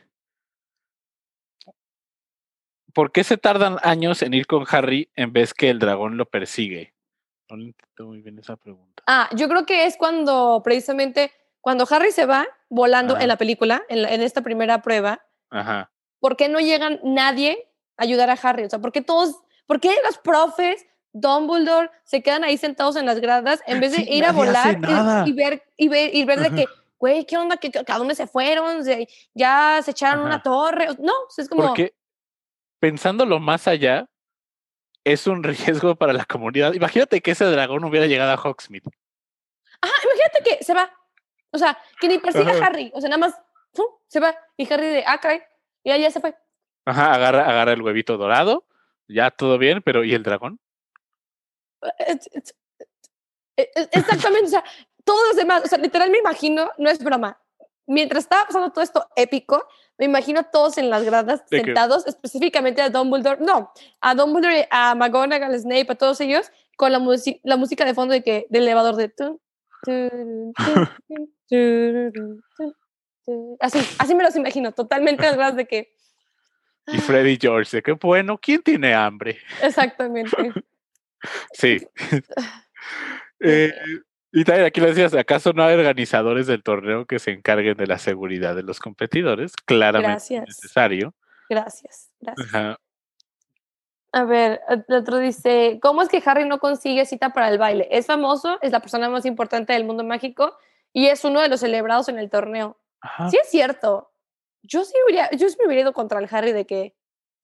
¿Por 2.95 3.12
qué 3.12 3.25
se 3.25 3.38
tardan 3.38 3.77
años 3.84 4.21
en 4.21 4.34
ir 4.34 4.47
con 4.47 4.65
Harry 4.69 5.10
en 5.15 5.34
vez 5.34 5.53
que 5.53 5.69
el 5.69 5.79
dragón 5.79 6.15
lo 6.15 6.25
persigue? 6.25 6.93
No 7.49 7.55
entiendo 7.55 8.05
muy 8.08 8.21
bien 8.21 8.39
esa 8.39 8.55
pregunta. 8.55 9.03
Ah, 9.05 9.29
yo 9.36 9.49
creo 9.49 9.65
que 9.65 9.86
es 9.86 9.97
cuando 9.97 10.62
precisamente, 10.63 11.31
cuando 11.60 11.86
Harry 11.89 12.12
se 12.12 12.25
va 12.25 12.47
volando 12.69 13.19
en 13.19 13.27
la 13.27 13.38
película, 13.38 13.84
en, 13.89 14.21
esta 14.21 14.41
primera 14.41 14.81
prueba, 14.81 15.25
Ajá. 15.49 15.91
¿por 16.19 16.38
qué 16.38 16.47
no 16.47 16.60
llegan 16.60 17.01
nadie 17.03 17.69
a 17.97 18.03
ayudar 18.03 18.29
a 18.29 18.39
Harry? 18.41 18.63
O 18.63 18.69
sea, 18.69 18.79
¿por 18.79 18.93
qué 18.93 19.01
todos, 19.01 19.36
por 19.67 19.81
qué 19.81 19.93
los 20.05 20.17
profes, 20.17 20.86
Dumbledore, 21.12 21.91
se 22.05 22.23
quedan 22.23 22.45
ahí 22.45 22.58
sentados 22.58 22.95
en 22.95 23.05
las 23.05 23.19
gradas 23.19 23.62
en 23.67 23.81
vez 23.81 23.91
de 23.91 24.03
ir 24.03 24.23
a 24.23 24.31
volar 24.31 24.79
y, 25.25 25.34
ver, 25.34 25.63
y 25.75 25.88
ver, 25.89 26.15
y 26.15 26.23
ver 26.23 26.39
de 26.39 26.51
que 26.51 26.65
güey, 27.05 27.23
¿qué 27.25 27.37
onda? 27.37 27.59
¿A 27.87 27.97
dónde 27.99 28.15
se 28.15 28.25
fueron? 28.25 28.83
¿Ya 29.35 29.79
se 29.83 29.91
echaron 29.91 30.25
una 30.25 30.41
torre? 30.41 30.87
No, 30.97 31.13
es 31.37 31.47
como... 31.47 31.67
Porque 31.67 31.93
pensándolo 32.79 33.39
más 33.39 33.67
allá, 33.67 34.09
es 35.03 35.27
un 35.27 35.43
riesgo 35.43 35.95
para 35.95 36.13
la 36.13 36.25
comunidad. 36.25 36.73
Imagínate 36.73 37.21
que 37.21 37.31
ese 37.31 37.45
dragón 37.45 37.83
hubiera 37.83 38.07
llegado 38.07 38.31
a 38.31 38.41
Hogsmeade. 38.41 38.89
Ajá, 39.81 39.93
imagínate 40.03 40.43
que 40.43 40.63
se 40.63 40.73
va. 40.73 40.91
O 41.51 41.59
sea, 41.59 41.77
que 41.99 42.07
ni 42.07 42.17
persigue 42.17 42.51
a 42.51 42.65
Harry. 42.65 42.91
O 42.95 42.99
sea, 42.99 43.09
nada 43.09 43.19
más 43.19 43.39
se 44.07 44.19
va. 44.19 44.35
Y 44.57 44.71
Harry 44.73 44.87
de, 44.87 45.03
ah, 45.05 45.19
caray. 45.19 45.41
Y 45.83 45.89
ya 45.89 46.09
se 46.09 46.19
fue. 46.19 46.35
Ajá, 46.85 47.13
agarra, 47.13 47.47
agarra 47.47 47.73
el 47.73 47.83
huevito 47.83 48.17
dorado. 48.17 48.65
Ya 49.07 49.29
todo 49.29 49.59
bien, 49.59 49.83
pero 49.83 50.03
¿y 50.03 50.15
el 50.15 50.23
dragón? 50.23 50.59
E, 51.99 52.19
e, 53.57 53.89
exactamente. 53.91 54.45
o 54.45 54.49
sea, 54.49 54.63
todos 55.05 55.27
los 55.29 55.37
demás, 55.37 55.61
o 55.63 55.67
sea, 55.67 55.77
literal 55.77 56.09
me 56.09 56.17
imagino, 56.17 56.69
no 56.77 56.89
es 56.89 57.01
broma. 57.01 57.39
Mientras 57.87 58.23
estaba 58.23 58.45
pasando 58.45 58.71
todo 58.71 58.83
esto 58.83 59.07
épico, 59.15 59.65
me 59.97 60.05
imagino 60.05 60.43
todos 60.51 60.77
en 60.77 60.89
las 60.89 61.03
gradas 61.03 61.43
sentados, 61.49 62.05
específicamente 62.07 62.81
a 62.81 62.89
Dumbledore, 62.89 63.39
no, 63.41 63.71
a 64.01 64.15
Dumbledore, 64.15 64.67
a 64.71 64.95
McGonagall, 64.95 65.53
a 65.53 65.57
Snape, 65.57 65.87
a 65.89 65.95
todos 65.95 66.19
ellos, 66.19 66.51
con 66.75 66.91
la, 66.91 67.01
la 67.43 67.57
música 67.57 67.85
de 67.85 67.93
fondo 67.93 68.13
de 68.13 68.23
que, 68.23 68.47
del 68.49 68.63
elevador 68.63 68.95
de... 68.95 69.13
así, 73.59 73.79
así 73.99 74.15
me 74.15 74.23
los 74.23 74.35
imagino, 74.35 74.71
totalmente 74.73 75.23
las 75.23 75.35
gradas 75.35 75.55
de 75.55 75.67
que... 75.67 75.95
Y 76.87 76.99
Freddy 76.99 77.37
George, 77.39 77.77
de 77.77 77.83
que 77.83 77.93
bueno, 77.93 78.37
¿quién 78.37 78.61
tiene 78.61 78.93
hambre? 78.93 79.39
Exactamente. 79.61 80.35
sí. 81.53 81.77
eh, 83.39 83.73
y 84.35 84.43
también 84.43 84.67
aquí 84.67 84.81
le 84.81 84.87
decías, 84.87 85.13
¿acaso 85.13 85.53
no 85.53 85.63
hay 85.63 85.75
organizadores 85.75 86.45
del 86.45 86.61
torneo 86.61 87.05
que 87.05 87.19
se 87.19 87.31
encarguen 87.31 87.77
de 87.77 87.87
la 87.87 87.97
seguridad 87.97 88.53
de 88.53 88.63
los 88.63 88.79
competidores? 88.79 89.53
Claramente 89.55 90.17
es 90.17 90.41
necesario. 90.41 91.13
Gracias, 91.49 92.11
gracias. 92.19 92.77
A 94.11 94.23
ver, 94.25 94.59
el 94.67 94.95
otro 94.95 95.19
dice, 95.19 95.79
¿cómo 95.81 96.01
es 96.01 96.09
que 96.09 96.21
Harry 96.25 96.45
no 96.45 96.59
consigue 96.59 97.05
cita 97.05 97.31
para 97.31 97.47
el 97.47 97.57
baile? 97.57 97.87
Es 97.91 98.07
famoso, 98.07 98.59
es 98.61 98.73
la 98.73 98.81
persona 98.81 99.09
más 99.09 99.25
importante 99.25 99.71
del 99.71 99.85
mundo 99.85 100.03
mágico 100.03 100.57
y 100.91 101.07
es 101.07 101.23
uno 101.23 101.39
de 101.39 101.47
los 101.47 101.61
celebrados 101.61 102.09
en 102.09 102.19
el 102.19 102.29
torneo. 102.29 102.77
Sí 103.29 103.37
es 103.41 103.49
cierto. 103.49 104.11
Yo 104.63 104.83
sí, 104.83 104.93
hubiera, 105.07 105.31
yo 105.31 105.47
sí 105.47 105.55
me 105.59 105.67
hubiera 105.67 105.83
ido 105.83 105.93
contra 105.93 106.19
el 106.19 106.27
Harry 106.29 106.51
de 106.51 106.65
que 106.65 106.93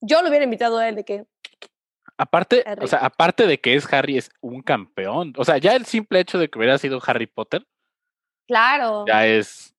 yo 0.01 0.21
lo 0.21 0.27
hubiera 0.27 0.43
invitado 0.43 0.77
a 0.77 0.89
él 0.89 0.95
de 0.95 1.05
que 1.05 1.25
Aparte, 2.21 2.63
o 2.79 2.85
sea, 2.85 2.99
aparte 2.99 3.47
de 3.47 3.59
que 3.59 3.73
es 3.73 3.91
Harry, 3.91 4.15
es 4.15 4.29
un 4.41 4.61
campeón. 4.61 5.33
O 5.37 5.43
sea, 5.43 5.57
ya 5.57 5.75
el 5.75 5.87
simple 5.87 6.19
hecho 6.19 6.37
de 6.37 6.51
que 6.51 6.59
hubiera 6.59 6.77
sido 6.77 7.01
Harry 7.03 7.25
Potter. 7.25 7.65
Claro. 8.47 9.05
Ya 9.07 9.25
es. 9.25 9.75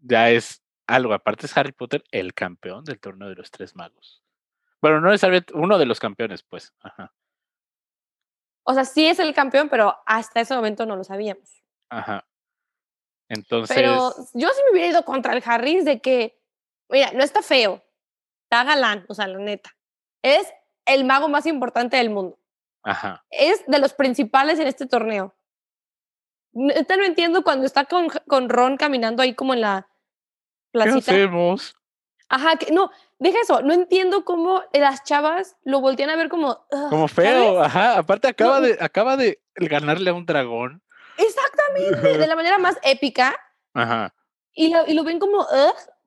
Ya 0.00 0.30
es 0.30 0.64
algo. 0.88 1.14
Aparte 1.14 1.46
es 1.46 1.56
Harry 1.56 1.70
Potter 1.70 2.02
el 2.10 2.34
campeón 2.34 2.84
del 2.84 2.98
torneo 2.98 3.28
de 3.28 3.36
los 3.36 3.52
tres 3.52 3.76
magos. 3.76 4.20
Bueno, 4.82 5.00
no 5.00 5.12
es 5.12 5.22
uno 5.54 5.78
de 5.78 5.86
los 5.86 6.00
campeones, 6.00 6.42
pues. 6.42 6.74
Ajá. 6.80 7.14
O 8.64 8.74
sea, 8.74 8.84
sí 8.84 9.06
es 9.06 9.20
el 9.20 9.32
campeón, 9.32 9.68
pero 9.68 9.96
hasta 10.06 10.40
ese 10.40 10.56
momento 10.56 10.86
no 10.86 10.96
lo 10.96 11.04
sabíamos. 11.04 11.62
Ajá. 11.88 12.26
Entonces. 13.28 13.76
Pero 13.76 14.12
yo 14.34 14.48
sí 14.48 14.60
me 14.64 14.72
hubiera 14.72 14.88
ido 14.88 15.04
contra 15.04 15.34
el 15.34 15.42
Harry 15.46 15.84
de 15.84 16.00
que, 16.00 16.36
mira, 16.88 17.12
no 17.12 17.22
está 17.22 17.42
feo, 17.42 17.80
está 18.42 18.64
galán, 18.64 19.04
o 19.08 19.14
sea, 19.14 19.28
la 19.28 19.38
neta. 19.38 19.70
Es 20.20 20.52
el 20.86 21.04
mago 21.04 21.28
más 21.28 21.46
importante 21.46 21.96
del 21.96 22.10
mundo. 22.10 22.38
Ajá. 22.82 23.24
Es 23.30 23.64
de 23.66 23.78
los 23.78 23.92
principales 23.92 24.58
en 24.58 24.66
este 24.66 24.86
torneo. 24.86 25.34
No, 26.52 26.74
no 26.74 27.04
entiendo 27.04 27.44
cuando 27.44 27.66
está 27.66 27.84
con, 27.84 28.08
con 28.26 28.48
Ron 28.48 28.76
caminando 28.76 29.22
ahí 29.22 29.34
como 29.34 29.54
en 29.54 29.60
la 29.60 29.88
placita. 30.72 31.12
¿Qué 31.12 31.22
hacemos? 31.22 31.76
Ajá, 32.28 32.56
que, 32.56 32.72
no, 32.72 32.90
deja 33.18 33.38
eso. 33.42 33.62
No 33.62 33.72
entiendo 33.72 34.24
cómo 34.24 34.62
las 34.72 35.04
chavas 35.04 35.56
lo 35.64 35.80
voltean 35.80 36.10
a 36.10 36.16
ver 36.16 36.28
como. 36.28 36.64
como 36.88 37.08
feo, 37.08 37.62
ajá. 37.62 37.98
Aparte, 37.98 38.28
acaba, 38.28 38.60
de, 38.60 38.78
acaba 38.80 39.16
de 39.16 39.40
ganarle 39.56 40.10
a 40.10 40.14
un 40.14 40.26
dragón. 40.26 40.82
Exactamente, 41.18 42.18
de 42.18 42.26
la 42.26 42.36
manera 42.36 42.58
más 42.58 42.78
épica. 42.82 43.36
Ajá. 43.74 44.14
Y 44.52 44.72
lo, 44.72 44.86
y 44.86 44.94
lo 44.94 45.04
ven 45.04 45.18
como, 45.18 45.46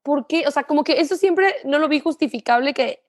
¿por 0.01 0.27
qué? 0.27 0.47
O 0.47 0.51
sea, 0.51 0.63
como 0.63 0.83
que 0.83 0.99
eso 0.99 1.15
siempre 1.15 1.55
no 1.63 1.77
lo 1.79 1.87
vi 1.87 1.99
justificable 1.99 2.73
que 2.73 3.03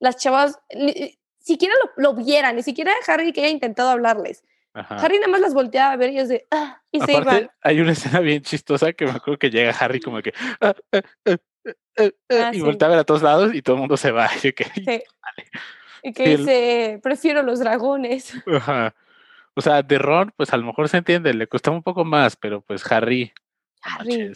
las 0.00 0.16
chavas 0.16 0.58
ni 0.74 1.18
siquiera 1.38 1.74
lo, 1.96 2.14
vieran, 2.14 2.56
ni 2.56 2.62
siquiera 2.62 2.92
Harry 3.06 3.32
que 3.32 3.40
haya 3.40 3.50
intentado 3.50 3.90
hablarles. 3.90 4.44
Harry 4.74 5.18
nada 5.18 5.28
más 5.28 5.40
las 5.40 5.54
volteaba 5.54 5.92
a 5.92 5.96
ver 5.96 6.10
y 6.12 6.18
es 6.18 6.28
de, 6.28 6.46
ah, 6.52 6.80
y 6.92 7.00
se 7.00 7.12
iban. 7.12 7.50
Hay 7.62 7.80
una 7.80 7.92
escena 7.92 8.20
bien 8.20 8.42
chistosa 8.42 8.92
que 8.92 9.06
me 9.06 9.12
acuerdo 9.12 9.38
que 9.38 9.50
llega 9.50 9.70
Harry 9.72 10.00
como 10.00 10.22
que, 10.22 10.32
ah, 10.60 10.74
ah, 10.92 11.00
ah, 11.98 12.50
y 12.52 12.60
voltea 12.60 12.86
a 12.86 12.90
ver 12.90 13.00
a 13.00 13.04
todos 13.04 13.22
lados 13.22 13.54
y 13.54 13.62
todo 13.62 13.76
el 13.76 13.80
mundo 13.80 13.96
se 13.96 14.12
va. 14.12 14.30
Y, 14.42 14.52
que, 14.52 15.04
y 16.02 16.12
que 16.12 16.36
dice, 16.36 17.00
prefiero 17.02 17.42
los 17.42 17.58
dragones. 17.58 18.34
O 19.54 19.60
sea, 19.60 19.82
de 19.82 19.98
Ron, 19.98 20.32
pues 20.36 20.52
a 20.52 20.56
lo 20.56 20.64
mejor 20.64 20.88
se 20.88 20.98
entiende, 20.98 21.34
le 21.34 21.48
costaba 21.48 21.76
un 21.76 21.82
poco 21.82 22.04
más, 22.04 22.36
pero 22.36 22.60
pues 22.60 22.90
Harry. 22.92 23.32
Harry. 23.82 24.32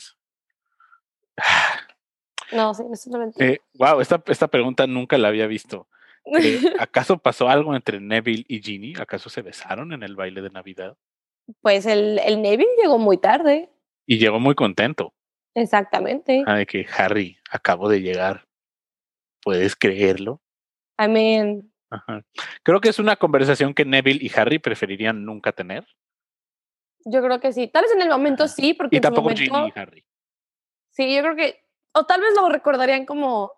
No, 2.53 2.75
sí, 2.75 2.83
entiendo. 2.83 3.33
Eh, 3.38 3.61
wow, 3.75 4.01
esta, 4.01 4.23
esta 4.27 4.49
pregunta 4.49 4.87
nunca 4.87 5.19
la 5.19 5.29
había 5.29 5.47
visto. 5.47 5.88
Eh, 6.25 6.61
¿Acaso 6.79 7.19
pasó 7.19 7.49
algo 7.49 7.75
entre 7.75 8.01
Neville 8.01 8.45
y 8.49 8.61
Ginny? 8.61 8.95
¿Acaso 8.99 9.31
se 9.31 9.43
besaron 9.43 9.93
en 9.93 10.03
el 10.03 10.17
baile 10.17 10.43
de 10.43 10.51
Navidad? 10.51 10.97
Pues 11.61 11.87
el, 11.87 12.19
el 12.21 12.41
Neville 12.41 12.71
llegó 12.81 12.99
muy 12.99 13.19
tarde. 13.19 13.71
Y 14.07 14.19
llegó 14.19 14.38
muy 14.38 14.55
contento. 14.55 15.12
Exactamente. 15.55 16.45
Ah, 16.47 16.57
de 16.57 16.67
que 16.67 16.87
Harry, 16.97 17.38
acabo 17.51 17.88
de 17.88 18.01
llegar. 18.01 18.47
¿Puedes 19.43 19.75
creerlo? 19.75 20.41
Amén. 20.97 21.73
Ajá. 21.91 22.25
Creo 22.62 22.81
que 22.81 22.88
es 22.88 22.99
una 22.99 23.17
conversación 23.17 23.75
que 23.75 23.85
Neville 23.85 24.25
y 24.25 24.31
Harry 24.35 24.59
preferirían 24.59 25.25
nunca 25.25 25.53
tener. 25.53 25.87
Yo 27.05 27.21
creo 27.23 27.41
que 27.41 27.53
sí. 27.53 27.69
Tal 27.69 27.83
vez 27.83 27.93
en 27.93 28.03
el 28.03 28.09
momento 28.09 28.47
sí, 28.49 28.75
porque. 28.75 28.97
Y 28.97 29.01
tampoco 29.01 29.31
Ginny 29.31 29.69
y 29.69 29.79
Harry. 29.79 30.05
Sí, 30.91 31.15
yo 31.15 31.23
creo 31.23 31.37
que 31.37 31.65
o 31.92 32.05
tal 32.05 32.20
vez 32.20 32.35
lo 32.35 32.48
recordarían 32.48 33.07
como, 33.07 33.52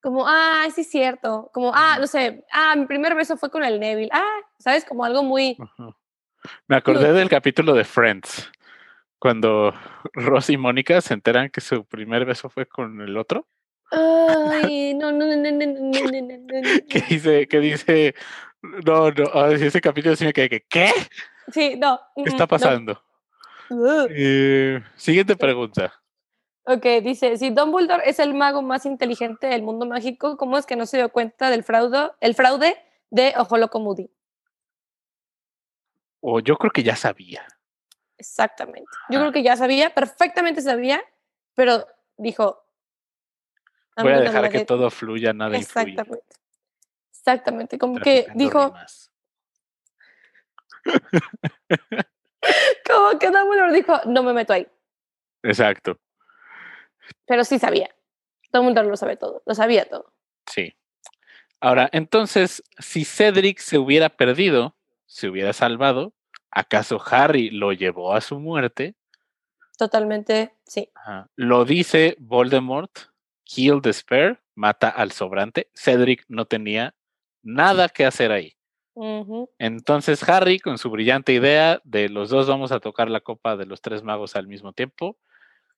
como, 0.00 0.26
ah, 0.26 0.66
sí 0.74 0.82
es 0.82 0.90
cierto, 0.90 1.50
como, 1.52 1.72
ah, 1.74 1.98
no 2.00 2.06
sé, 2.06 2.44
ah, 2.52 2.74
mi 2.76 2.86
primer 2.86 3.14
beso 3.14 3.36
fue 3.36 3.50
con 3.50 3.64
el 3.64 3.78
Neville, 3.78 4.10
ah, 4.12 4.40
¿sabes? 4.58 4.84
Como 4.84 5.04
algo 5.04 5.22
muy... 5.22 5.56
Me 6.66 6.76
acordé 6.76 7.12
del 7.12 7.28
capítulo 7.28 7.72
de 7.72 7.84
Friends, 7.84 8.50
Cuando 9.18 9.72
Ross 10.12 10.50
y 10.50 10.56
Mónica 10.56 11.00
se 11.00 11.14
enteran 11.14 11.50
que 11.50 11.60
su 11.60 11.84
primer 11.84 12.24
beso 12.24 12.48
fue 12.48 12.66
con 12.66 13.00
el 13.00 13.16
otro. 13.16 13.46
Ay, 13.92 14.94
no, 14.94 15.12
no, 15.12 15.26
no, 15.26 15.36
no, 15.36 15.50
no, 15.52 15.66
no, 15.66 15.90
no, 15.90 16.20
no, 16.20 16.60
no. 16.60 16.86
Que 16.88 17.00
dice, 17.08 17.46
que 17.46 17.60
dice, 17.60 18.14
no, 18.62 19.12
no, 19.12 19.24
ah, 19.34 19.52
ese 19.52 19.80
capítulo 19.80 20.16
sí 20.16 20.24
me 20.24 20.32
quedé 20.32 20.48
que, 20.48 20.64
¿qué? 20.68 20.90
Sí, 21.52 21.76
no. 21.76 22.00
¿Qué 22.16 22.30
está 22.30 22.46
pasando? 22.46 23.00
Uh. 23.70 24.06
Eh, 24.10 24.82
siguiente 24.96 25.36
pregunta. 25.36 26.01
Ok, 26.64 26.84
dice, 27.02 27.36
si 27.38 27.50
Dumbledore 27.50 28.08
es 28.08 28.20
el 28.20 28.34
mago 28.34 28.62
más 28.62 28.86
inteligente 28.86 29.48
del 29.48 29.62
mundo 29.62 29.84
mágico, 29.84 30.36
¿cómo 30.36 30.56
es 30.58 30.64
que 30.66 30.76
no 30.76 30.86
se 30.86 30.96
dio 30.98 31.08
cuenta 31.10 31.50
del 31.50 31.64
fraude, 31.64 32.12
el 32.20 32.34
fraude 32.36 32.76
de 33.10 33.34
Ojo 33.36 33.56
Loco 33.58 33.80
Moody? 33.80 34.08
O 36.20 36.38
yo 36.38 36.56
creo 36.56 36.70
que 36.70 36.84
ya 36.84 36.94
sabía. 36.94 37.44
Exactamente. 38.16 38.88
Yo 39.08 39.18
Ajá. 39.18 39.24
creo 39.24 39.32
que 39.32 39.42
ya 39.42 39.56
sabía, 39.56 39.92
perfectamente 39.92 40.62
sabía, 40.62 41.02
pero 41.54 41.84
dijo... 42.16 42.64
"I'm 43.96 44.04
Voy 44.04 44.12
a 44.12 44.20
dejar 44.20 44.48
que 44.48 44.58
it". 44.58 44.66
todo 44.68 44.88
fluya, 44.90 45.32
nada 45.32 45.56
influye. 45.56 45.90
Exactamente. 45.90 46.36
Exactamente, 47.10 47.78
como 47.78 48.00
que 48.00 48.28
dijo, 48.34 48.66
rimas. 48.66 49.12
como 52.88 53.18
que 53.18 53.30
Dumbledore 53.30 53.72
dijo, 53.72 54.00
no 54.06 54.22
me 54.22 54.32
meto 54.32 54.52
ahí, 54.52 54.66
Exacto, 55.44 55.98
pero 57.26 57.44
sí 57.44 57.58
sabía. 57.58 57.94
Dumbledore 58.52 58.88
lo 58.88 58.96
sabe 58.96 59.16
todo, 59.16 59.42
lo 59.46 59.54
sabía 59.54 59.88
todo. 59.88 60.12
sí. 60.48 60.74
Ahora, 61.64 61.88
entonces, 61.92 62.60
si 62.80 63.04
Cedric 63.04 63.60
se 63.60 63.78
hubiera 63.78 64.08
perdido, 64.08 64.74
se 65.06 65.28
hubiera 65.28 65.52
salvado, 65.52 66.12
¿acaso 66.50 67.00
Harry 67.08 67.50
lo 67.50 67.72
llevó 67.72 68.14
a 68.14 68.20
su 68.20 68.40
muerte? 68.40 68.96
Totalmente, 69.78 70.56
sí. 70.66 70.90
Ajá. 70.96 71.30
Lo 71.36 71.64
dice 71.64 72.16
Voldemort, 72.18 72.90
kill 73.44 73.80
the 73.80 73.92
spare, 73.92 74.40
mata 74.56 74.88
al 74.88 75.12
sobrante. 75.12 75.70
Cedric 75.72 76.24
no 76.26 76.46
tenía 76.46 76.96
nada 77.42 77.88
que 77.88 78.06
hacer 78.06 78.32
ahí. 78.32 78.56
Entonces 79.58 80.28
Harry, 80.28 80.58
con 80.58 80.78
su 80.78 80.90
brillante 80.90 81.32
idea 81.32 81.80
de 81.84 82.08
los 82.08 82.28
dos 82.28 82.48
vamos 82.48 82.72
a 82.72 82.80
tocar 82.80 83.08
la 83.08 83.20
copa 83.20 83.56
de 83.56 83.66
los 83.66 83.80
tres 83.80 84.02
magos 84.02 84.34
al 84.36 84.46
mismo 84.46 84.72
tiempo, 84.72 85.16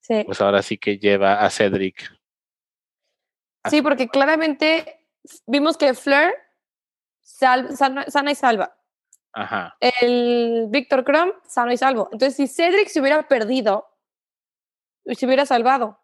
Sí. 0.07 0.23
pues 0.27 0.39
ahora 0.43 0.61
sí 0.61 0.77
que 0.77 0.99
lleva 0.99 1.43
a 1.43 1.49
Cedric. 1.49 2.13
Sí, 3.71 3.81
porque 3.81 4.07
claramente 4.09 5.09
vimos 5.47 5.79
que 5.79 5.95
Fleur 5.95 6.35
sal- 7.23 7.75
sana, 7.75 8.05
sana 8.11 8.31
y 8.31 8.35
salva. 8.35 8.77
Ajá. 9.33 9.75
El 9.81 10.67
Víctor 10.69 11.05
Crumb 11.05 11.33
sano 11.49 11.73
y 11.73 11.79
salvo. 11.79 12.11
Entonces, 12.13 12.37
si 12.37 12.47
Cedric 12.47 12.89
se 12.89 13.01
hubiera 13.01 13.27
perdido, 13.29 13.89
se 15.07 15.25
hubiera 15.25 15.47
salvado, 15.47 15.99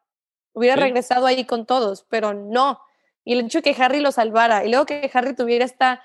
hubiera 0.54 0.76
Sí. 0.76 0.80
regresado 0.80 1.26
ahí 1.26 1.44
con 1.44 1.66
todos, 1.66 2.04
pero 2.08 2.32
no. 2.32 2.80
Y 3.22 3.34
el 3.34 3.44
hecho 3.44 3.60
de 3.60 3.74
que 3.74 3.82
Harry 3.82 4.00
lo 4.00 4.12
salvara 4.12 4.64
y 4.64 4.70
luego 4.70 4.86
que 4.86 5.10
Harry 5.12 5.34
tuviera 5.36 5.66
esta, 5.66 6.02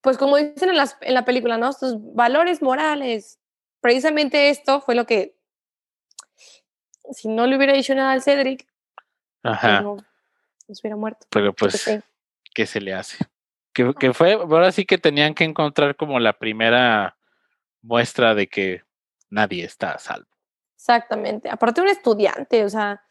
pues 0.00 0.18
como 0.18 0.36
dicen 0.36 0.70
en, 0.70 0.76
las, 0.76 0.96
en 1.00 1.14
la 1.14 1.24
película, 1.24 1.58
¿no? 1.58 1.70
Estos 1.70 1.94
valores 2.12 2.60
morales. 2.60 3.38
Precisamente 3.80 4.48
esto 4.50 4.80
fue 4.80 4.96
lo 4.96 5.06
que, 5.06 5.38
si 7.12 7.28
no 7.28 7.46
le 7.46 7.56
hubiera 7.56 7.72
dicho 7.72 7.94
nada 7.94 8.12
al 8.12 8.22
Cedric, 8.22 8.66
pues 9.42 9.54
Ajá. 9.54 9.80
no, 9.82 9.96
no 9.96 10.74
se 10.74 10.80
hubiera 10.82 10.96
muerto. 10.96 11.26
Pero 11.30 11.52
pues. 11.52 12.02
¿qué 12.54 12.66
se 12.66 12.80
le 12.80 12.94
hace? 12.94 13.16
Que, 13.72 13.94
que 13.94 14.12
fue, 14.12 14.32
ahora 14.32 14.72
sí 14.72 14.84
que 14.84 14.98
tenían 14.98 15.34
que 15.34 15.44
encontrar 15.44 15.94
como 15.96 16.18
la 16.18 16.32
primera 16.32 17.16
muestra 17.82 18.34
de 18.34 18.48
que 18.48 18.82
nadie 19.28 19.64
está 19.64 19.92
a 19.92 19.98
salvo. 19.98 20.28
Exactamente. 20.74 21.48
Aparte 21.48 21.80
un 21.80 21.88
estudiante, 21.88 22.64
o 22.64 22.68
sea, 22.68 23.04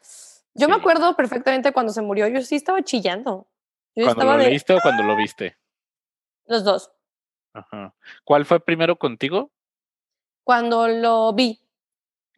yo 0.54 0.68
me 0.68 0.74
acuerdo 0.74 1.16
perfectamente 1.16 1.72
cuando 1.72 1.92
se 1.92 2.02
murió, 2.02 2.28
yo 2.28 2.42
sí 2.42 2.56
estaba 2.56 2.82
chillando. 2.82 3.48
Yo 3.94 4.04
¿Cuando 4.04 4.22
estaba 4.22 4.36
lo 4.36 4.42
de 4.42 4.50
leíste 4.50 4.74
o 4.74 4.80
cuando 4.80 5.02
lo 5.02 5.16
viste? 5.16 5.56
los 6.46 6.64
dos. 6.64 6.92
Ajá. 7.52 7.94
¿Cuál 8.24 8.44
fue 8.44 8.60
primero 8.60 8.96
contigo? 8.96 9.50
Cuando 10.44 10.88
lo 10.88 11.32
vi, 11.32 11.60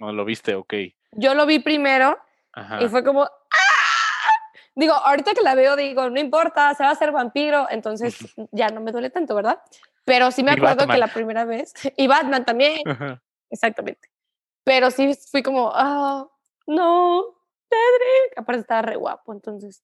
¿No 0.02 0.12
lo 0.12 0.24
viste? 0.24 0.56
Ok. 0.56 0.74
Yo 1.12 1.34
lo 1.34 1.46
vi 1.46 1.58
primero 1.58 2.18
Ajá. 2.52 2.82
y 2.82 2.88
fue 2.88 3.04
como 3.04 3.22
¡ah! 3.22 3.28
Digo, 4.74 4.94
ahorita 4.94 5.34
que 5.34 5.42
la 5.42 5.54
veo 5.54 5.76
digo, 5.76 6.08
no 6.08 6.18
importa, 6.18 6.74
se 6.74 6.82
va 6.82 6.90
a 6.90 6.92
hacer 6.92 7.12
vampiro, 7.12 7.66
entonces 7.70 8.16
ya 8.52 8.68
no 8.68 8.80
me 8.80 8.92
duele 8.92 9.10
tanto, 9.10 9.34
¿verdad? 9.34 9.60
Pero 10.04 10.30
sí 10.30 10.42
me 10.42 10.52
acuerdo 10.52 10.86
que 10.86 10.96
la 10.96 11.08
primera 11.08 11.44
vez 11.44 11.74
y 11.96 12.06
Batman 12.06 12.44
también, 12.44 12.80
Ajá. 12.86 13.22
exactamente. 13.50 14.08
Pero 14.64 14.90
sí 14.90 15.12
fui 15.30 15.42
como, 15.42 15.70
ah, 15.74 16.26
no, 16.66 17.24
Cedric, 17.68 18.38
aparte 18.38 18.60
estaba 18.60 18.82
re 18.82 18.96
guapo, 18.96 19.32
entonces 19.32 19.82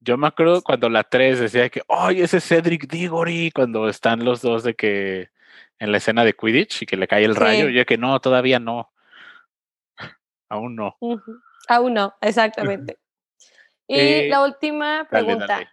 Yo 0.00 0.16
me 0.16 0.28
acuerdo 0.28 0.62
cuando 0.62 0.88
la 0.88 1.02
3 1.02 1.40
decía 1.40 1.68
que, 1.68 1.82
¡ay, 1.88 2.22
ese 2.22 2.38
es 2.38 2.48
Cedric 2.48 2.86
Diggory! 2.86 3.50
Cuando 3.50 3.88
están 3.88 4.24
los 4.24 4.40
dos 4.40 4.62
de 4.62 4.74
que 4.74 5.28
en 5.78 5.92
la 5.92 5.98
escena 5.98 6.24
de 6.24 6.34
Quidditch 6.34 6.82
y 6.82 6.86
que 6.86 6.96
le 6.96 7.08
cae 7.08 7.24
el 7.24 7.36
rayo. 7.36 7.66
Sí. 7.66 7.74
Yo 7.74 7.84
que 7.84 7.98
no, 7.98 8.20
todavía 8.20 8.58
no. 8.58 8.92
Aún 10.54 10.76
no. 10.76 10.96
Aún 11.68 11.94
no, 11.94 12.14
exactamente. 12.20 12.98
Y 13.86 13.98
Eh, 13.98 14.28
la 14.30 14.42
última 14.42 15.06
pregunta. 15.10 15.46
dale. 15.46 15.68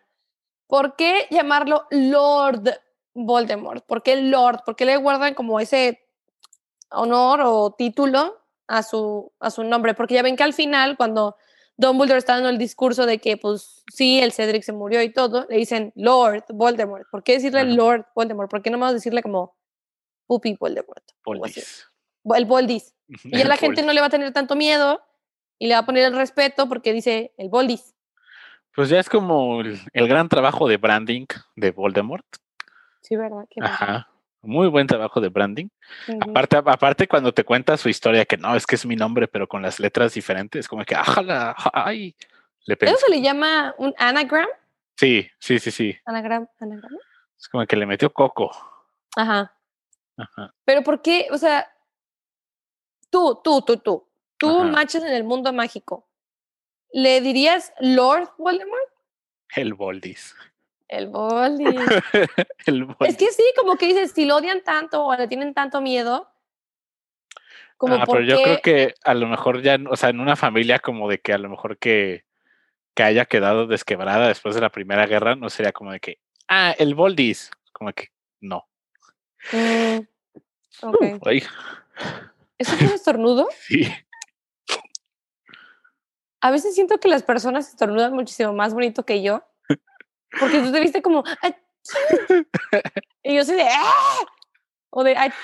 ¿Por 0.67 0.97
qué 0.97 1.27
llamarlo 1.29 1.87
Lord 1.91 2.69
Voldemort? 3.13 3.85
¿Por 3.85 4.03
qué 4.03 4.17
Lord? 4.17 4.63
¿Por 4.65 4.75
qué 4.75 4.83
le 4.83 4.97
guardan 4.97 5.33
como 5.33 5.61
ese 5.61 6.01
honor 6.89 7.39
o 7.45 7.71
título 7.71 8.37
a 8.67 8.83
su, 8.83 9.31
a 9.39 9.49
su 9.49 9.63
nombre? 9.63 9.93
Porque 9.93 10.15
ya 10.15 10.23
ven 10.23 10.35
que 10.35 10.43
al 10.43 10.53
final, 10.53 10.97
cuando 10.97 11.37
Dumbledore 11.77 12.17
está 12.17 12.33
dando 12.33 12.49
el 12.49 12.57
discurso 12.57 13.05
de 13.05 13.19
que, 13.19 13.37
pues, 13.37 13.85
sí, 13.93 14.19
el 14.19 14.33
Cedric 14.33 14.63
se 14.63 14.73
murió 14.73 15.01
y 15.01 15.13
todo, 15.13 15.45
le 15.49 15.55
dicen 15.55 15.93
Lord 15.95 16.43
Voldemort. 16.49 17.07
¿Por 17.09 17.23
qué 17.23 17.33
decirle 17.33 17.61
Ajá. 17.61 17.69
Lord 17.69 18.07
Voldemort? 18.13 18.49
¿Por 18.49 18.61
qué 18.61 18.71
no 18.71 18.77
más 18.77 18.93
decirle 18.93 19.21
como 19.21 19.55
Puppy 20.27 20.57
Voldemort? 20.59 21.03
Poldis. 21.23 21.87
El 22.35 22.45
Voldis. 22.45 22.93
Y 23.24 23.38
ya 23.38 23.45
la 23.45 23.58
gente 23.58 23.84
no 23.84 23.93
le 23.93 24.02
va 24.02 24.08
a 24.08 24.12
tener 24.12 24.32
tanto 24.32 24.56
miedo 24.56 25.02
y 25.60 25.67
le 25.67 25.74
va 25.74 25.82
a 25.82 25.86
poner 25.86 26.06
el 26.06 26.15
respeto 26.15 26.67
porque 26.69 26.93
dice 26.93 27.34
el 27.38 27.50
Voldis. 27.50 27.93
Pues 28.74 28.89
ya 28.89 29.00
es 29.00 29.10
como 29.10 29.62
el, 29.62 29.80
el 29.93 30.08
gran 30.08 30.30
trabajo 30.30 30.67
de 30.67 30.78
branding 30.78 31.26
de 31.56 31.71
Voldemort. 31.71 32.26
Sí, 33.02 33.15
¿verdad? 33.15 33.45
Qué. 33.50 33.62
Ajá. 33.62 34.08
Muy 34.43 34.69
buen 34.69 34.88
trabajo 34.88 35.21
de 35.21 35.30
branding. 35.30 35.67
Aparte, 36.19 36.58
aparte 36.58 37.08
cuando 37.08 37.32
te 37.32 37.43
cuenta 37.43 37.78
su 37.78 37.89
historia, 37.89 38.26
que 38.26 38.38
no, 38.38 38.56
es 38.56 38.65
que 38.65 38.76
es 38.76 38.86
mi 38.86 38.95
nombre, 38.95 39.28
pero 39.28 39.47
con 39.47 39.62
las 39.62 39.80
letras 39.80 40.15
diferentes, 40.15 40.67
como 40.67 40.84
que, 40.84 40.95
ájala, 40.95 41.56
ay. 41.74 42.15
Le 42.65 42.78
¿Eso 42.80 42.97
se 42.97 43.12
le 43.12 43.21
llama 43.21 43.76
un 43.78 43.93
anagram? 43.97 44.47
Sí, 44.95 45.28
sí, 45.39 45.60
sí, 45.60 45.71
sí. 45.71 45.97
¿Anagram? 46.06 46.47
¿Anagrama? 46.60 46.97
Es 47.38 47.50
como 47.50 47.65
que 47.65 47.76
le 47.76 47.86
metió 47.86 48.12
coco. 48.12 48.52
Ajá. 49.15 49.54
Ajá. 50.17 50.54
Pero 50.63 50.84
¿por 50.84 51.02
qué? 51.02 51.28
O 51.32 51.38
sea, 51.38 51.70
tú, 53.12 53.39
tú, 53.43 53.62
tú, 53.62 53.78
tú, 53.78 54.08
tú 54.38 54.62
Ajá. 54.62 54.88
en 54.93 55.13
el 55.13 55.24
mundo 55.24 55.54
mágico. 55.54 56.08
¿Le 56.91 57.21
dirías 57.21 57.74
Lord 57.80 58.32
Voldemort? 58.38 58.89
El 59.56 59.76
Voldis. 59.76 60.36
El 60.88 61.08
Voldis. 61.08 61.67
es 63.02 63.17
que 63.17 63.28
sí, 63.28 63.43
como 63.56 63.78
que 63.78 63.88
dices, 63.88 64.12
si 64.12 64.26
lo 64.26 64.38
odian 64.38 64.63
tanto 64.63 65.06
o 65.06 65.15
le 65.15 65.28
tienen 65.28 65.54
tanto 65.54 65.80
miedo, 65.80 66.28
como 67.78 67.95
Ah, 67.95 68.04
pero 68.06 68.21
yo 68.21 68.41
creo 68.41 68.62
que 68.62 68.93
a 69.04 69.13
lo 69.13 69.28
mejor 69.28 69.62
ya, 69.62 69.78
o 69.89 69.95
sea, 69.95 70.10
en 70.10 70.19
una 70.19 70.36
familia 70.36 70.80
como 70.80 71.10
de 71.10 71.19
que 71.19 71.34
a 71.34 71.38
lo 71.38 71.50
mejor 71.50 71.78
que, 71.78 72.26
que 72.93 73.04
haya 73.04 73.26
quedado 73.26 73.67
desquebrada 73.67 74.28
después 74.28 74.54
de 74.54 74.62
la 74.62 74.69
Primera 74.69 75.08
Guerra, 75.08 75.36
no 75.36 75.50
sería 75.50 75.71
como 75.71 75.91
de 75.91 76.00
que, 76.00 76.19
ah, 76.47 76.76
el 76.78 76.93
Voldis. 76.93 77.52
Como 77.71 77.91
que, 77.93 78.10
no. 78.39 78.67
Mm, 79.52 80.00
ok. 80.84 81.04
Ay, 81.26 81.43
¿Eso 82.62 82.78
fue 82.78 82.88
un 82.88 82.93
estornudo? 82.93 83.47
sí. 83.67 83.91
A 86.43 86.52
veces 86.52 86.74
siento 86.76 87.00
que 87.00 87.08
las 87.08 87.24
personas 87.24 87.69
estornudan 87.69 88.13
muchísimo 88.13 88.54
más 88.54 88.74
bonito 88.74 89.04
que 89.06 89.21
yo. 89.21 89.43
Porque 90.39 90.60
tú 90.60 90.71
te 90.71 90.80
viste 90.80 91.02
como. 91.02 91.24
"Achú". 91.41 91.58
Y 93.24 93.36
yo 93.36 93.43
soy 93.45 93.56
de. 93.58 93.67
"Ah", 93.67 94.26
O 94.89 95.04
de. 95.04 95.15
"Achú", 95.17 95.36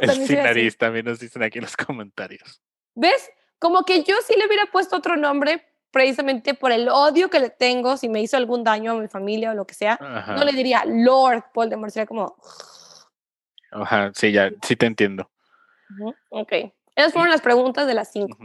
también 0.00 0.26
sin 0.26 0.38
así. 0.38 0.46
nariz 0.46 0.78
también 0.78 1.04
nos 1.06 1.20
dicen 1.20 1.42
aquí 1.42 1.58
en 1.58 1.64
los 1.64 1.76
comentarios. 1.76 2.60
¿Ves? 2.94 3.30
Como 3.58 3.84
que 3.84 4.02
yo 4.02 4.14
sí 4.26 4.34
le 4.36 4.46
hubiera 4.46 4.66
puesto 4.66 4.96
otro 4.96 5.16
nombre 5.16 5.64
precisamente 5.90 6.54
por 6.54 6.72
el 6.72 6.88
odio 6.88 7.30
que 7.30 7.38
le 7.40 7.50
tengo 7.50 7.96
si 7.96 8.08
me 8.08 8.20
hizo 8.20 8.36
algún 8.36 8.64
daño 8.64 8.92
a 8.92 8.94
mi 8.96 9.08
familia 9.08 9.52
o 9.52 9.54
lo 9.54 9.66
que 9.66 9.74
sea. 9.74 9.98
Ajá. 10.00 10.34
No 10.34 10.44
le 10.44 10.52
diría 10.52 10.84
Lord 10.86 11.44
Voldemort, 11.54 11.92
sería 11.92 12.06
como. 12.06 12.36
Ajá, 13.70 14.10
sí, 14.14 14.32
ya, 14.32 14.50
sí 14.62 14.76
te 14.76 14.86
entiendo. 14.86 15.30
"Ujú, 15.90 16.14
Ok. 16.30 16.52
Esas 16.94 17.12
fueron 17.12 17.30
las 17.30 17.42
preguntas 17.42 17.86
de 17.86 17.94
las 17.94 18.10
cinco. 18.12 18.38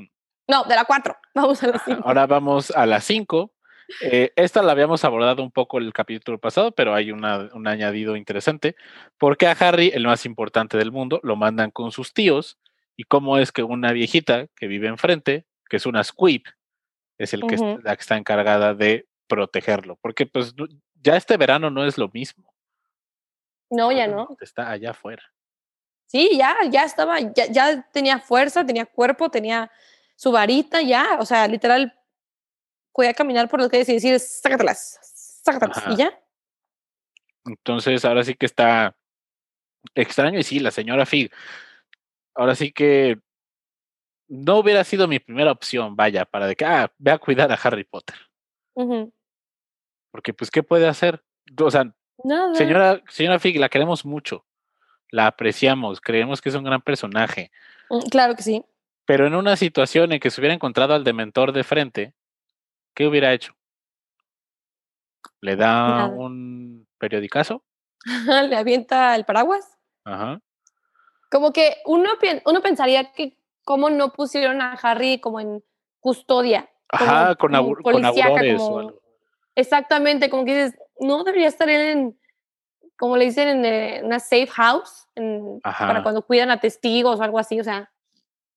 No, 0.48 0.64
de 0.66 0.76
la 0.76 0.86
cuatro. 0.86 1.16
Vamos 1.34 1.64
a 1.64 1.68
las 1.68 1.82
cinco. 1.86 2.02
Ahora 2.06 2.26
vamos 2.28 2.72
a 2.72 2.86
las 2.86 3.04
5. 3.06 3.54
esta 4.38 4.62
la 4.62 4.72
habíamos 4.72 5.04
abordado 5.04 5.44
un 5.44 5.52
poco 5.52 5.78
el 5.78 5.92
capítulo 5.94 6.40
pasado, 6.40 6.72
pero 6.72 6.94
hay 6.94 7.12
una- 7.12 7.50
un 7.54 7.68
añadido 7.68 8.16
interesante. 8.16 8.76
Porque 9.18 9.48
a 9.48 9.52
Harry, 9.52 9.92
el 9.94 10.06
más 10.06 10.26
importante 10.26 10.78
del 10.78 10.92
mundo, 10.94 11.20
lo 11.24 11.36
mandan 11.36 11.72
con 11.72 11.92
sus 11.92 12.14
tíos 12.14 12.58
y 12.96 13.04
cómo 13.04 13.38
es 13.38 13.52
que 13.52 13.64
una 13.64 13.92
viejita 13.92 14.48
que 14.56 14.68
vive 14.68 14.88
enfrente, 14.88 15.46
que 15.70 15.78
es 15.78 15.86
una 15.86 16.04
squib, 16.06 16.44
es 17.18 17.34
el 17.34 17.42
que 17.48 17.56
la 17.84 17.96
que 17.96 18.02
está 18.02 18.16
encargada 18.18 18.74
de 18.74 19.08
protegerlo, 19.28 19.98
porque 20.02 20.26
pues 20.26 20.54
ya 21.02 21.16
este 21.18 21.36
verano 21.38 21.70
no 21.70 21.86
es 21.86 21.98
lo 21.98 22.10
mismo. 22.10 22.54
No, 23.70 23.92
ya 23.92 24.08
no. 24.08 24.28
Está 24.42 24.70
allá 24.72 24.92
afuera. 24.92 25.24
Sí, 26.12 26.36
ya, 26.36 26.58
ya 26.70 26.84
estaba, 26.84 27.22
ya, 27.22 27.46
ya 27.46 27.90
tenía 27.94 28.20
fuerza, 28.20 28.66
tenía 28.66 28.86
cuerpo, 28.86 29.32
tenía 29.32 29.72
su 30.18 30.30
varita, 30.30 30.82
ya, 30.82 31.18
o 31.22 31.26
sea, 31.26 31.48
literal, 31.48 31.98
podía 32.92 33.14
caminar 33.14 33.48
por 33.48 33.62
lo 33.62 33.70
que 33.70 33.78
decir, 33.78 33.96
decir, 33.96 34.20
sácatelas, 34.20 35.00
sácatelas, 35.42 35.82
y 35.88 35.96
ya. 35.96 36.22
Entonces, 37.46 38.04
ahora 38.04 38.26
sí 38.26 38.36
que 38.36 38.46
está 38.46 38.94
extraño, 39.96 40.38
y 40.38 40.44
sí, 40.44 40.60
la 40.60 40.72
señora 40.72 41.06
Fig, 41.06 41.32
ahora 42.36 42.56
sí 42.56 42.74
que 42.74 43.18
no 44.28 44.58
hubiera 44.58 44.84
sido 44.84 45.08
mi 45.08 45.20
primera 45.20 45.54
opción, 45.54 45.96
vaya, 45.96 46.26
para 46.26 46.46
de 46.46 46.58
que, 46.58 46.66
ah, 46.66 46.92
ve 46.98 47.12
a 47.12 47.20
cuidar 47.20 47.50
a 47.50 47.56
Harry 47.56 47.86
Potter. 47.86 48.18
Porque, 50.12 50.34
pues, 50.34 50.52
¿qué 50.52 50.62
puede 50.62 50.90
hacer? 50.90 51.24
O 51.58 51.72
sea, 51.72 51.96
señora, 52.54 53.02
señora 53.08 53.40
Fig, 53.40 53.58
la 53.62 53.70
queremos 53.70 54.04
mucho, 54.04 54.46
la 55.12 55.28
apreciamos, 55.28 56.02
creemos 56.02 56.42
que 56.42 56.50
es 56.50 56.56
un 56.56 56.64
gran 56.64 56.82
personaje. 56.82 57.52
Mm, 57.90 58.08
claro 58.10 58.36
que 58.36 58.44
sí. 58.44 58.66
Pero 59.06 59.28
en 59.28 59.36
una 59.36 59.56
situación 59.56 60.12
en 60.14 60.20
que 60.20 60.32
se 60.32 60.42
hubiera 60.42 60.56
encontrado 60.56 60.94
al 60.94 61.04
dementor 61.04 61.52
de 61.52 61.64
frente, 61.64 62.14
¿qué 62.96 63.06
hubiera 63.06 63.34
hecho? 63.34 63.54
¿Le 65.42 65.56
da 65.56 66.06
un 66.08 66.88
periodicazo? 66.98 67.64
¿Le 68.50 68.56
avienta 68.56 69.16
el 69.16 69.26
paraguas? 69.26 69.78
Ajá. 70.06 70.40
Como 71.30 71.52
que 71.52 71.78
uno, 71.86 72.10
uno 72.46 72.62
pensaría 72.62 73.12
que 73.12 73.38
cómo 73.64 73.90
no 73.90 74.14
pusieron 74.14 74.62
a 74.62 74.74
Harry 74.74 75.20
como 75.20 75.40
en 75.40 75.64
custodia. 76.00 76.70
Ajá, 76.90 77.36
con, 77.36 77.52
con 77.52 78.06
aurores 78.06 78.62
o 78.62 78.80
algo. 78.80 79.02
Exactamente, 79.56 80.30
como 80.30 80.46
que 80.46 80.56
dices, 80.56 80.80
no 81.00 81.24
debería 81.24 81.48
estar 81.48 81.70
él 81.70 81.82
en, 81.82 82.21
como 83.02 83.18
le 83.18 83.26
dicen, 83.26 83.48
en 83.48 83.66
eh, 83.66 84.02
una 84.04 84.20
safe 84.20 84.46
house, 84.46 85.08
para 85.64 86.04
cuando 86.04 86.22
cuidan 86.22 86.52
a 86.52 86.60
testigos 86.60 87.20
o 87.20 87.24
algo 87.24 87.40
así, 87.40 87.60
o 87.60 87.64
sea. 87.64 87.92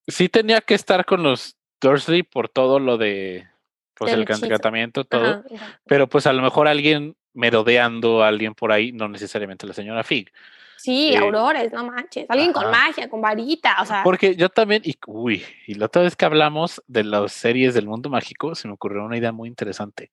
Sí 0.06 0.28
tenía 0.28 0.60
que 0.60 0.74
estar 0.74 1.06
con 1.06 1.22
los 1.22 1.56
Dursley 1.80 2.24
por 2.24 2.50
todo 2.50 2.78
lo 2.78 2.98
de, 2.98 3.48
pues 3.94 4.12
el 4.12 4.26
tratamiento, 4.26 5.04
todo, 5.04 5.44
pero 5.86 6.10
pues 6.10 6.26
a 6.26 6.34
lo 6.34 6.42
mejor 6.42 6.68
alguien 6.68 7.16
merodeando 7.32 8.22
a 8.22 8.28
alguien 8.28 8.54
por 8.54 8.70
ahí, 8.70 8.92
no 8.92 9.08
necesariamente 9.08 9.66
la 9.66 9.72
señora 9.72 10.04
Fig. 10.04 10.30
Sí, 10.76 11.14
eh, 11.14 11.16
aurores, 11.16 11.72
no 11.72 11.86
manches. 11.86 12.26
Alguien 12.28 12.52
con 12.52 12.70
magia, 12.70 13.08
con 13.08 13.22
varita, 13.22 13.76
o 13.80 13.86
sea. 13.86 14.02
Porque 14.04 14.36
yo 14.36 14.50
también, 14.50 14.82
y 14.84 14.94
uy, 15.06 15.42
y 15.66 15.72
la 15.76 15.86
otra 15.86 16.02
vez 16.02 16.16
que 16.16 16.26
hablamos 16.26 16.82
de 16.86 17.04
las 17.04 17.32
series 17.32 17.72
del 17.72 17.86
mundo 17.86 18.10
mágico, 18.10 18.54
se 18.54 18.68
me 18.68 18.74
ocurrió 18.74 19.04
una 19.04 19.16
idea 19.16 19.32
muy 19.32 19.48
interesante. 19.48 20.10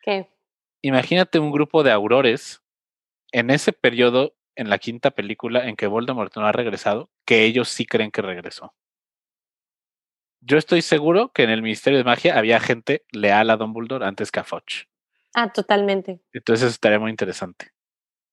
¿Qué? 0.00 0.30
Imagínate 0.80 1.38
un 1.38 1.52
grupo 1.52 1.82
de 1.82 1.92
aurores 1.92 2.63
en 3.34 3.50
ese 3.50 3.72
periodo, 3.72 4.36
en 4.54 4.70
la 4.70 4.78
quinta 4.78 5.10
película, 5.10 5.68
en 5.68 5.74
que 5.74 5.88
Voldemort 5.88 6.34
no 6.36 6.46
ha 6.46 6.52
regresado, 6.52 7.10
que 7.26 7.44
ellos 7.44 7.68
sí 7.68 7.84
creen 7.84 8.12
que 8.12 8.22
regresó. 8.22 8.72
Yo 10.40 10.56
estoy 10.56 10.82
seguro 10.82 11.32
que 11.32 11.42
en 11.42 11.50
el 11.50 11.60
Ministerio 11.60 11.98
de 11.98 12.04
Magia 12.04 12.38
había 12.38 12.60
gente 12.60 13.04
leal 13.10 13.50
a 13.50 13.56
Dumbledore 13.56 14.06
antes 14.06 14.30
que 14.30 14.38
a 14.38 14.44
Foch. 14.44 14.84
Ah, 15.34 15.52
totalmente. 15.52 16.20
Entonces 16.32 16.70
estaría 16.70 17.00
muy 17.00 17.10
interesante. 17.10 17.72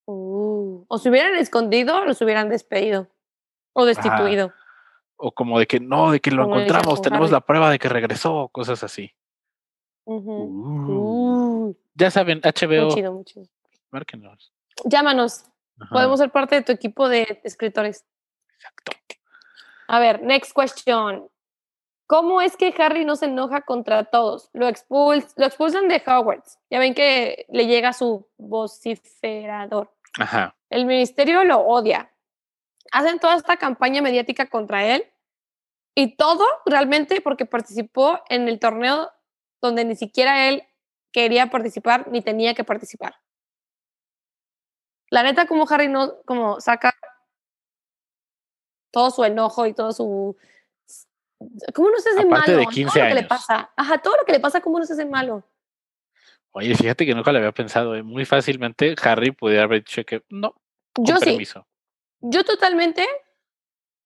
Uh, 0.05 0.85
o 0.87 0.97
se 0.99 1.09
hubieran 1.09 1.35
escondido 1.35 1.97
o 1.97 2.05
los 2.05 2.21
hubieran 2.21 2.49
despedido 2.49 3.07
o 3.73 3.85
destituido. 3.85 4.53
O 5.15 5.31
como 5.31 5.57
de 5.57 5.65
que 5.65 5.79
no, 5.79 6.11
de 6.11 6.19
que 6.19 6.29
lo 6.29 6.43
encontramos, 6.45 7.01
tenemos 7.01 7.31
la 7.31 7.41
prueba 7.41 7.71
de 7.71 7.79
que 7.79 7.89
regresó, 7.89 8.49
cosas 8.49 8.83
así. 8.83 9.15
Uh. 10.05 11.73
Ya 11.95 12.11
saben, 12.11 12.39
HBO. 12.41 12.85
Muy 12.85 12.93
chido, 12.93 13.13
muy 13.13 13.23
chido. 13.23 13.45
Llámanos. 14.85 15.45
Podemos 15.89 16.19
ser 16.19 16.31
parte 16.31 16.55
de 16.55 16.61
tu 16.61 16.71
equipo 16.71 17.09
de 17.09 17.41
escritores. 17.43 18.05
Exacto. 18.55 18.91
A 19.87 19.99
ver, 19.99 20.21
next 20.21 20.53
question. 20.55 21.27
¿Cómo 22.07 22.41
es 22.41 22.57
que 22.57 22.73
Harry 22.77 23.05
no 23.05 23.15
se 23.15 23.25
enoja 23.25 23.61
contra 23.61 24.03
todos? 24.03 24.49
Lo, 24.53 24.67
expuls 24.67 25.33
lo 25.37 25.45
expulsan 25.45 25.87
de 25.87 26.03
Hogwarts. 26.05 26.59
Ya 26.69 26.79
ven 26.79 26.93
que 26.93 27.45
le 27.49 27.67
llega 27.67 27.93
su 27.93 28.27
vociferador. 28.37 29.93
Ajá. 30.19 30.55
El 30.69 30.85
ministerio 30.85 31.43
lo 31.45 31.59
odia. 31.59 32.11
Hacen 32.91 33.19
toda 33.19 33.35
esta 33.35 33.57
campaña 33.57 34.01
mediática 34.01 34.49
contra 34.49 34.85
él 34.85 35.05
y 35.95 36.15
todo 36.15 36.45
realmente 36.65 37.21
porque 37.21 37.45
participó 37.45 38.19
en 38.27 38.47
el 38.49 38.59
torneo 38.59 39.09
donde 39.61 39.85
ni 39.85 39.95
siquiera 39.95 40.49
él 40.49 40.63
quería 41.13 41.49
participar 41.49 42.09
ni 42.09 42.21
tenía 42.21 42.53
que 42.53 42.63
participar. 42.63 43.15
La 45.11 45.23
neta, 45.23 45.45
como 45.45 45.69
Harry 45.69 45.89
no, 45.89 46.21
como 46.23 46.59
saca 46.59 46.95
todo 48.91 49.11
su 49.11 49.23
enojo 49.23 49.67
y 49.67 49.73
todo 49.73 49.91
su... 49.91 50.35
¿Cómo 51.73 51.89
no 51.89 51.99
se 51.99 52.09
hace 52.09 52.25
malo? 52.25 52.57
De 52.57 52.65
15 52.65 52.93
todo 52.93 53.03
lo 53.03 53.09
que 53.09 53.21
le 53.21 53.27
pasa. 53.27 53.71
Ajá, 53.75 53.97
todo 53.97 54.15
lo 54.17 54.25
que 54.25 54.31
le 54.31 54.39
pasa, 54.39 54.61
¿cómo 54.61 54.79
no 54.79 54.85
se 54.85 54.93
hace 54.93 55.05
malo? 55.05 55.43
Oye, 56.51 56.75
fíjate 56.75 57.05
que 57.05 57.13
nunca 57.13 57.31
lo 57.31 57.39
había 57.39 57.51
pensado. 57.51 57.95
¿eh? 57.95 58.03
Muy 58.03 58.25
fácilmente 58.25 58.95
Harry 59.03 59.31
pudiera 59.31 59.63
haber 59.63 59.83
dicho 59.83 60.03
que 60.05 60.23
no. 60.29 60.55
Yo 60.97 61.17
sí. 61.17 61.37
Yo 62.21 62.43
totalmente 62.43 63.07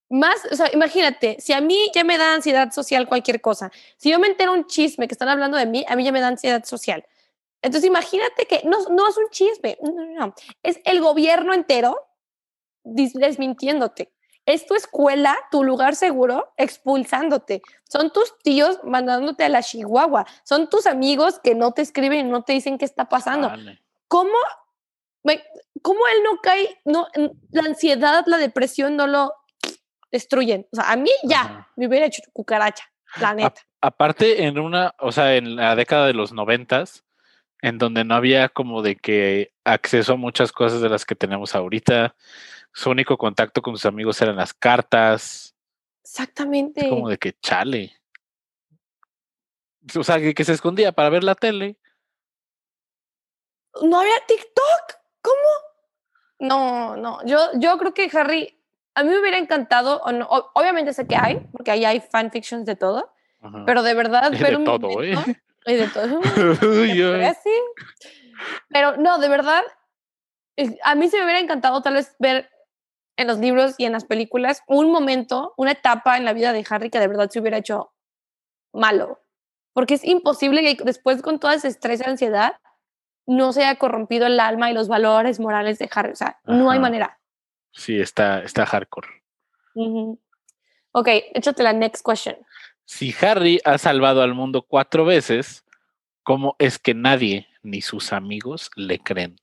más, 0.09 0.47
o 0.51 0.55
sea, 0.55 0.69
imagínate, 0.73 1.37
si 1.39 1.53
a 1.53 1.61
mí 1.61 1.91
ya 1.93 2.03
me 2.03 2.17
da 2.17 2.33
ansiedad 2.33 2.71
social 2.71 3.07
cualquier 3.07 3.41
cosa, 3.41 3.71
si 3.97 4.11
yo 4.11 4.19
me 4.19 4.27
entero 4.27 4.53
un 4.53 4.65
chisme 4.67 5.07
que 5.07 5.13
están 5.13 5.29
hablando 5.29 5.57
de 5.57 5.65
mí, 5.65 5.83
a 5.87 5.95
mí 5.95 6.03
ya 6.03 6.11
me 6.11 6.21
da 6.21 6.27
ansiedad 6.27 6.63
social. 6.63 7.05
Entonces 7.65 7.87
imagínate 7.87 8.45
que 8.45 8.61
no, 8.63 8.77
no 8.89 9.07
es 9.07 9.17
un 9.17 9.27
chisme, 9.31 9.75
no, 9.81 9.91
no, 10.27 10.35
es 10.61 10.79
el 10.85 11.01
gobierno 11.01 11.51
entero 11.51 11.97
desmintiéndote. 12.83 14.13
Es 14.45 14.67
tu 14.67 14.75
escuela, 14.75 15.35
tu 15.49 15.63
lugar 15.63 15.95
seguro, 15.95 16.53
expulsándote. 16.57 17.63
Son 17.89 18.11
tus 18.11 18.37
tíos 18.43 18.79
mandándote 18.83 19.45
a 19.45 19.49
la 19.49 19.63
Chihuahua. 19.63 20.27
Son 20.43 20.69
tus 20.69 20.85
amigos 20.85 21.39
que 21.39 21.55
no 21.55 21.71
te 21.71 21.81
escriben 21.81 22.27
y 22.27 22.29
no 22.29 22.43
te 22.43 22.53
dicen 22.53 22.77
qué 22.77 22.85
está 22.85 23.09
pasando. 23.09 23.51
¿Cómo, 24.07 24.37
¿Cómo 25.81 25.99
él 26.15 26.23
no 26.23 26.37
cae? 26.43 26.79
No, 26.85 27.07
la 27.49 27.63
ansiedad, 27.63 28.23
la 28.27 28.37
depresión 28.37 28.95
no 28.95 29.07
lo 29.07 29.33
destruyen. 30.11 30.67
O 30.71 30.75
sea, 30.75 30.91
a 30.91 30.95
mí 30.95 31.09
ya 31.23 31.67
me 31.75 31.87
hubiera 31.87 32.05
hecho 32.05 32.21
cucaracha, 32.31 32.83
la 33.19 33.33
neta. 33.33 33.61
aparte, 33.81 34.43
en 34.43 34.59
una, 34.59 34.93
o 34.99 35.11
sea, 35.11 35.35
en 35.35 35.55
la 35.55 35.75
década 35.75 36.05
de 36.05 36.13
los 36.13 36.31
noventas, 36.31 37.04
en 37.61 37.77
donde 37.77 38.03
no 38.03 38.15
había 38.15 38.49
como 38.49 38.81
de 38.81 38.95
que 38.95 39.53
acceso 39.63 40.13
a 40.13 40.17
muchas 40.17 40.51
cosas 40.51 40.81
de 40.81 40.89
las 40.89 41.05
que 41.05 41.15
tenemos 41.15 41.55
ahorita. 41.55 42.15
Su 42.73 42.89
único 42.89 43.17
contacto 43.17 43.61
con 43.61 43.75
sus 43.75 43.85
amigos 43.85 44.21
eran 44.21 44.35
las 44.35 44.53
cartas. 44.53 45.55
Exactamente. 46.03 46.87
como 46.89 47.09
de 47.09 47.17
que 47.17 47.33
chale. 47.41 47.93
O 49.97 50.03
sea, 50.03 50.19
que, 50.19 50.43
se 50.43 50.53
escondía 50.53 50.91
para 50.91 51.09
ver 51.09 51.23
la 51.23 51.35
tele. 51.35 51.77
No 53.81 53.99
había 53.99 54.15
TikTok. 54.27 54.99
¿Cómo? 55.21 55.35
No, 56.39 56.95
no. 56.95 57.25
Yo, 57.25 57.39
yo 57.55 57.77
creo 57.77 57.93
que 57.93 58.09
Harry, 58.13 58.59
a 58.93 59.03
mí 59.03 59.09
me 59.09 59.19
hubiera 59.19 59.37
encantado, 59.37 60.01
obviamente 60.53 60.93
sé 60.93 61.07
que 61.07 61.15
hay, 61.15 61.39
porque 61.51 61.71
ahí 61.71 61.85
hay 61.85 61.99
fanfictions 61.99 62.65
de 62.65 62.75
todo, 62.75 63.11
pero 63.65 63.83
de 63.83 63.93
verdad 63.93 64.31
ver 64.39 64.57
de 64.57 64.65
todo, 64.65 65.03
¿eh? 65.03 65.15
Y 65.65 65.73
de 65.75 65.87
todo. 65.87 66.21
Pero 68.69 68.97
no, 68.97 69.17
de 69.17 69.29
verdad, 69.29 69.63
a 70.83 70.95
mí 70.95 71.09
se 71.09 71.17
me 71.17 71.23
hubiera 71.23 71.39
encantado 71.39 71.81
tal 71.81 71.95
vez 71.95 72.15
ver 72.19 72.49
en 73.17 73.27
los 73.27 73.39
libros 73.39 73.75
y 73.77 73.85
en 73.85 73.93
las 73.93 74.05
películas 74.05 74.61
un 74.67 74.91
momento, 74.91 75.53
una 75.57 75.71
etapa 75.71 76.17
en 76.17 76.25
la 76.25 76.33
vida 76.33 76.53
de 76.53 76.65
Harry 76.69 76.89
que 76.89 76.99
de 76.99 77.07
verdad 77.07 77.29
se 77.29 77.39
hubiera 77.39 77.57
hecho 77.57 77.93
malo. 78.73 79.21
Porque 79.73 79.95
es 79.95 80.03
imposible 80.03 80.61
que 80.61 80.83
después 80.83 81.21
con 81.21 81.39
todo 81.39 81.51
ese 81.51 81.67
estrés 81.67 82.01
y 82.01 82.09
ansiedad 82.09 82.59
no 83.25 83.53
se 83.53 83.63
haya 83.63 83.77
corrompido 83.79 84.27
el 84.27 84.39
alma 84.39 84.69
y 84.69 84.73
los 84.73 84.87
valores 84.87 85.39
morales 85.39 85.79
de 85.79 85.89
Harry. 85.93 86.11
O 86.11 86.15
sea, 86.15 86.39
no 86.45 86.69
hay 86.69 86.79
manera. 86.79 87.19
Sí, 87.71 87.99
está, 87.99 88.41
está 88.43 88.65
hardcore. 88.65 89.07
Ok, 90.91 91.07
échate 91.33 91.63
la 91.63 91.73
next 91.73 92.05
question. 92.05 92.37
Si 92.85 93.13
Harry 93.21 93.59
ha 93.65 93.77
salvado 93.77 94.21
al 94.21 94.33
mundo 94.33 94.61
cuatro 94.61 95.05
veces, 95.05 95.65
¿cómo 96.23 96.55
es 96.59 96.79
que 96.79 96.93
nadie 96.93 97.47
ni 97.63 97.81
sus 97.81 98.13
amigos 98.13 98.69
le 98.75 98.99
creen? 98.99 99.35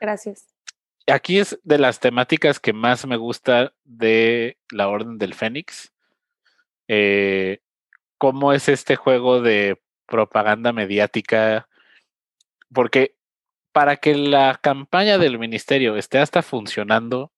Gracias. 0.00 0.46
Aquí 1.06 1.38
es 1.38 1.58
de 1.64 1.78
las 1.78 2.00
temáticas 2.00 2.60
que 2.60 2.72
más 2.72 3.06
me 3.06 3.16
gusta 3.16 3.74
de 3.84 4.58
la 4.70 4.88
Orden 4.88 5.18
del 5.18 5.34
Fénix. 5.34 5.92
Eh, 6.88 7.60
¿Cómo 8.18 8.52
es 8.52 8.68
este 8.68 8.96
juego 8.96 9.40
de 9.42 9.82
propaganda 10.06 10.72
mediática? 10.72 11.68
Porque 12.72 13.16
para 13.72 13.96
que 13.96 14.14
la 14.14 14.58
campaña 14.62 15.18
del 15.18 15.38
ministerio 15.38 15.96
esté 15.96 16.18
hasta 16.18 16.42
funcionando 16.42 17.32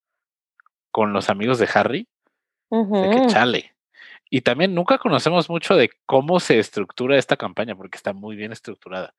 con 0.91 1.13
los 1.13 1.31
amigos 1.31 1.59
de 1.59 1.69
Harry, 1.73 2.09
De 2.71 3.11
que 3.11 3.27
chale. 3.29 3.76
Y 4.29 4.41
también 4.41 4.75
nunca 4.75 4.99
conocemos 4.99 5.49
mucho 5.49 5.77
de 5.77 5.91
cómo 6.05 6.41
se 6.41 6.59
estructura 6.59 7.17
esta 7.17 7.37
campaña, 7.37 7.77
porque 7.77 7.97
está 7.97 8.13
muy 8.13 8.37
bien 8.37 8.53
estructurada. 8.53 9.15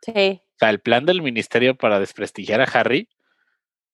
Sí. 0.00 0.40
O 0.42 0.58
sea, 0.58 0.70
el 0.70 0.80
plan 0.80 1.04
del 1.04 1.22
ministerio 1.22 1.76
para 1.76 1.98
desprestigiar 1.98 2.60
a 2.60 2.64
Harry 2.64 3.08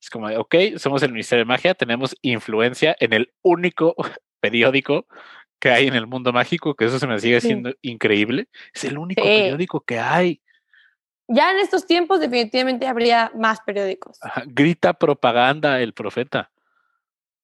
es 0.01 0.11
como, 0.11 0.29
ok, 0.29 0.55
somos 0.77 1.03
el 1.03 1.13
Ministerio 1.13 1.45
de 1.45 1.49
Magia, 1.49 1.75
tenemos 1.75 2.17
influencia 2.23 2.97
en 3.01 3.13
el 3.13 3.33
único 3.43 3.95
periódico 4.41 5.07
que 5.59 5.71
hay 5.71 5.89
en 5.89 5.95
el 5.95 6.07
mundo 6.07 6.33
mágico, 6.33 6.75
que 6.75 6.85
eso 6.85 6.99
se 7.01 7.07
me 7.07 7.19
sigue 7.19 7.41
siendo 7.41 7.75
increíble. 7.83 8.49
Es 8.73 8.85
el 8.85 8.97
único 8.97 9.23
periódico 9.23 9.81
que 9.81 9.99
hay. 9.99 10.41
Ya 11.27 11.51
en 11.51 11.59
estos 11.59 11.85
tiempos 11.85 12.21
definitivamente 12.21 12.87
habría 12.87 13.33
más 13.35 13.61
periódicos. 13.61 14.19
grita 14.47 14.95
propaganda 14.95 15.81
el 15.81 15.95
profeta. 15.95 16.51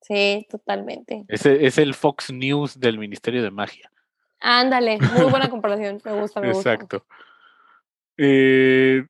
Sí, 0.06 0.46
totalmente. 0.50 1.24
Ese 1.28 1.64
es 1.64 1.78
el 1.78 1.94
Fox 1.94 2.30
News 2.30 2.78
del 2.78 2.98
Ministerio 2.98 3.42
de 3.42 3.50
Magia. 3.50 3.90
Ándale, 4.38 4.98
muy 4.98 5.30
buena 5.30 5.48
comparación, 5.50 5.98
me 6.04 6.20
gusta, 6.20 6.40
me 6.40 6.52
gusta. 6.52 6.74
Exacto. 6.74 7.06
Eh, 8.18 9.06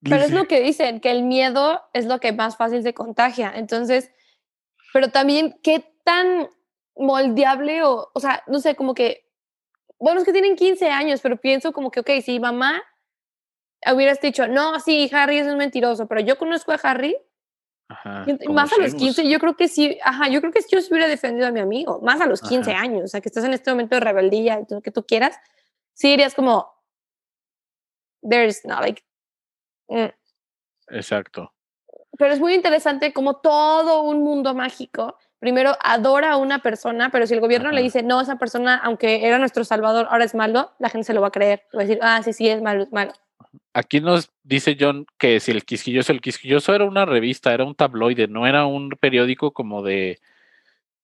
pero 0.00 0.22
es 0.22 0.32
lo 0.32 0.46
que 0.48 0.62
dicen, 0.62 1.00
que 1.00 1.10
el 1.10 1.22
miedo 1.22 1.82
es 1.92 2.06
lo 2.06 2.18
que 2.18 2.32
más 2.32 2.56
fácil 2.56 2.82
se 2.82 2.94
contagia. 2.94 3.52
Entonces, 3.54 4.10
pero 4.94 5.08
también 5.08 5.60
qué 5.62 5.84
tan 6.02 6.48
moldeable 6.96 7.82
o, 7.82 8.10
o 8.14 8.20
sea, 8.20 8.42
no 8.46 8.58
sé, 8.58 8.74
como 8.74 8.94
que, 8.94 9.28
bueno, 9.98 10.20
es 10.20 10.24
que 10.24 10.32
tienen 10.32 10.56
15 10.56 10.88
años, 10.88 11.20
pero 11.20 11.36
pienso 11.36 11.74
como 11.74 11.90
que, 11.90 12.00
ok, 12.00 12.10
si 12.24 12.40
mamá 12.40 12.82
hubieras 13.94 14.18
dicho, 14.22 14.48
no, 14.48 14.80
sí, 14.80 15.10
Harry 15.12 15.38
es 15.38 15.46
un 15.46 15.58
mentiroso, 15.58 16.08
pero 16.08 16.22
yo 16.22 16.38
conozco 16.38 16.72
a 16.72 16.76
Harry, 16.76 17.18
más 18.50 18.72
a 18.72 18.80
los 18.80 18.94
15, 18.94 19.28
yo 19.28 19.38
creo 19.38 19.56
que 19.56 19.68
sí, 19.68 19.98
ajá, 20.02 20.28
yo 20.28 20.40
creo 20.40 20.52
que 20.52 20.60
yo 20.70 20.78
hubiera 20.90 21.08
defendido 21.08 21.46
a 21.46 21.50
mi 21.50 21.60
amigo, 21.60 22.00
más 22.02 22.20
a 22.20 22.26
los 22.26 22.40
15 22.40 22.72
años, 22.72 23.04
o 23.04 23.08
sea, 23.08 23.20
que 23.20 23.28
estás 23.28 23.44
en 23.44 23.52
este 23.52 23.70
momento 23.70 23.96
de 23.96 24.00
rebeldía 24.00 24.60
y 24.60 24.66
todo 24.66 24.78
lo 24.78 24.82
que 24.82 24.90
tú 24.90 25.04
quieras, 25.04 25.36
sí 25.94 26.08
dirías 26.10 26.34
como, 26.34 26.72
there's 28.28 28.64
not 28.64 28.80
like... 28.80 29.02
Mm". 29.88 30.12
Exacto. 30.88 31.52
Pero 32.18 32.32
es 32.34 32.40
muy 32.40 32.54
interesante 32.54 33.12
como 33.12 33.36
todo 33.36 34.02
un 34.02 34.22
mundo 34.22 34.54
mágico 34.54 35.16
primero 35.42 35.76
adora 35.82 36.30
a 36.30 36.36
una 36.36 36.60
persona, 36.60 37.10
pero 37.10 37.26
si 37.26 37.34
el 37.34 37.40
gobierno 37.40 37.72
le 37.72 37.82
dice, 37.82 38.04
no, 38.04 38.20
esa 38.20 38.36
persona, 38.36 38.76
aunque 38.76 39.26
era 39.26 39.40
nuestro 39.40 39.64
salvador, 39.64 40.06
ahora 40.08 40.24
es 40.24 40.36
malo, 40.36 40.70
la 40.78 40.88
gente 40.88 41.04
se 41.04 41.14
lo 41.14 41.20
va 41.20 41.26
a 41.26 41.32
creer. 41.32 41.64
Va 41.74 41.80
a 41.80 41.84
decir, 41.84 41.98
ah, 42.00 42.22
sí, 42.22 42.32
sí, 42.32 42.48
es 42.48 42.62
malo, 42.62 42.84
es 42.84 42.92
malo. 42.92 43.12
Aquí 43.72 44.00
nos 44.00 44.30
dice 44.42 44.76
John 44.78 45.06
que 45.18 45.40
si 45.40 45.50
el 45.50 45.64
Quisquilloso, 45.64 46.12
el 46.12 46.20
Quisquilloso 46.20 46.74
era 46.74 46.84
una 46.84 47.04
revista, 47.04 47.52
era 47.52 47.64
un 47.64 47.74
tabloide, 47.74 48.28
no 48.28 48.46
era 48.46 48.66
un 48.66 48.90
periódico 48.90 49.52
como 49.52 49.82
de, 49.82 50.20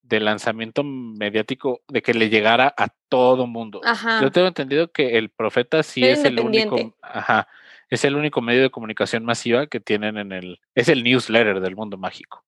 de 0.02 0.20
lanzamiento 0.20 0.84
mediático 0.84 1.82
de 1.88 2.02
que 2.02 2.14
le 2.14 2.28
llegara 2.28 2.74
a 2.76 2.88
todo 3.08 3.46
mundo. 3.46 3.80
Yo 4.20 4.30
tengo 4.30 4.48
entendido 4.48 4.92
que 4.92 5.18
el 5.18 5.30
profeta 5.30 5.82
sí 5.82 6.04
es 6.04 6.24
el 6.24 6.40
único, 6.40 6.96
ajá, 7.02 7.48
es 7.88 8.04
el 8.04 8.16
único 8.16 8.40
medio 8.40 8.62
de 8.62 8.70
comunicación 8.70 9.24
masiva 9.24 9.66
que 9.66 9.80
tienen 9.80 10.18
en 10.18 10.32
el, 10.32 10.60
es 10.74 10.88
el 10.88 11.02
newsletter 11.02 11.60
del 11.60 11.76
mundo 11.76 11.96
mágico. 11.96 12.44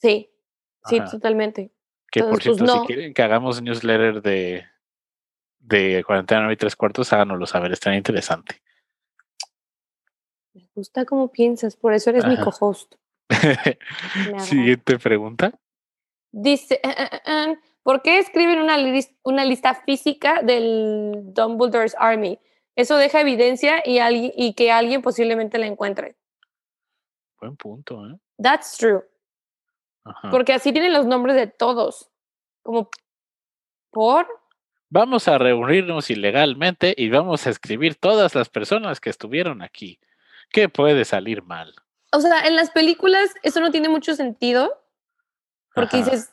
Sí, 0.00 0.30
Sí, 0.88 1.00
totalmente. 1.10 1.72
Que 2.10 2.20
por 2.20 2.30
pues, 2.30 2.44
cierto, 2.44 2.66
si 2.66 2.86
quieren 2.86 3.12
que 3.12 3.22
hagamos 3.22 3.60
newsletter 3.60 4.22
de, 4.22 4.64
de 5.58 6.04
cuarentena 6.04 6.50
y 6.52 6.56
tres 6.56 6.76
cuartos, 6.76 7.12
háganoslo 7.12 7.46
saber, 7.46 7.72
está 7.72 7.94
interesante. 7.94 8.62
Gusta 10.76 11.06
cómo 11.06 11.32
piensas, 11.32 11.74
por 11.74 11.94
eso 11.94 12.10
eres 12.10 12.26
mi 12.26 12.36
co-host. 12.36 12.96
Siguiente 14.40 14.98
pregunta. 14.98 15.58
Dice, 16.30 16.78
eh, 16.82 16.94
eh, 16.98 17.20
eh, 17.24 17.58
¿por 17.82 18.02
qué 18.02 18.18
escriben 18.18 18.58
una, 18.60 18.76
una 19.22 19.44
lista 19.46 19.74
física 19.74 20.42
del 20.42 21.32
Dumbledore's 21.32 21.96
Army? 21.98 22.38
Eso 22.74 22.98
deja 22.98 23.22
evidencia 23.22 23.82
y, 23.86 24.00
y 24.36 24.52
que 24.52 24.70
alguien 24.70 25.00
posiblemente 25.00 25.56
la 25.56 25.64
encuentre. 25.64 26.14
Buen 27.40 27.56
punto, 27.56 28.06
¿eh? 28.06 28.18
That's 28.36 28.76
true. 28.76 29.02
Porque 30.30 30.52
así 30.52 30.72
tienen 30.72 30.92
los 30.92 31.06
nombres 31.06 31.36
de 31.36 31.46
todos. 31.46 32.10
Como, 32.62 32.90
¿por? 33.90 34.26
Vamos 34.90 35.26
a 35.26 35.38
reunirnos 35.38 36.10
ilegalmente 36.10 36.94
y 36.94 37.08
vamos 37.08 37.46
a 37.46 37.50
escribir 37.50 37.94
todas 37.94 38.34
las 38.34 38.50
personas 38.50 39.00
que 39.00 39.08
estuvieron 39.08 39.62
aquí. 39.62 39.98
¿Qué 40.50 40.68
puede 40.68 41.04
salir 41.04 41.42
mal? 41.42 41.74
O 42.12 42.20
sea, 42.20 42.46
en 42.46 42.56
las 42.56 42.70
películas 42.70 43.30
eso 43.42 43.60
no 43.60 43.70
tiene 43.70 43.88
mucho 43.88 44.14
sentido. 44.14 44.82
Porque 45.74 45.98
dices, 45.98 46.30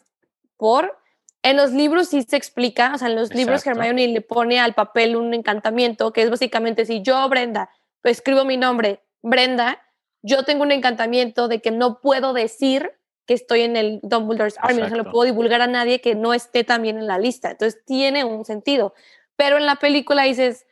¿por? 0.56 0.98
En 1.42 1.58
los 1.58 1.72
libros 1.74 2.08
sí 2.08 2.22
se 2.22 2.38
explica, 2.38 2.94
o 2.96 2.98
sea, 2.98 3.10
en 3.10 3.16
los 3.16 3.34
libros 3.34 3.68
Hermione 3.68 4.08
le 4.08 4.22
pone 4.22 4.62
al 4.62 4.74
papel 4.74 5.18
un 5.18 5.34
encantamiento 5.34 6.14
que 6.14 6.22
es 6.22 6.30
básicamente 6.30 6.86
si 6.86 7.02
yo, 7.02 7.28
Brenda, 7.28 7.70
pues 8.02 8.18
escribo 8.18 8.46
mi 8.46 8.56
nombre, 8.56 9.04
Brenda, 9.22 9.82
yo 10.22 10.44
tengo 10.44 10.64
un 10.64 10.72
encantamiento 10.72 11.50
de 11.50 11.62
que 11.62 11.72
no 11.72 12.00
puedo 12.00 12.32
decir 12.32 12.94
que 13.26 13.34
estoy 13.34 13.62
en 13.62 13.76
el 13.76 14.00
Dumbledore's 14.04 14.58
Army, 14.60 14.82
no 14.82 14.90
se 14.90 14.96
lo 14.96 15.12
puedo 15.12 15.26
divulgar 15.26 15.62
a 15.62 15.68
nadie 15.68 16.00
que 16.00 16.16
no 16.16 16.34
esté 16.34 16.64
también 16.64 16.98
en 16.98 17.08
la 17.08 17.20
lista. 17.20 17.52
Entonces 17.52 17.84
tiene 17.86 18.24
un 18.24 18.46
sentido. 18.46 18.94
Pero 19.36 19.58
en 19.58 19.66
la 19.66 19.76
película 19.76 20.24
dices, 20.24 20.66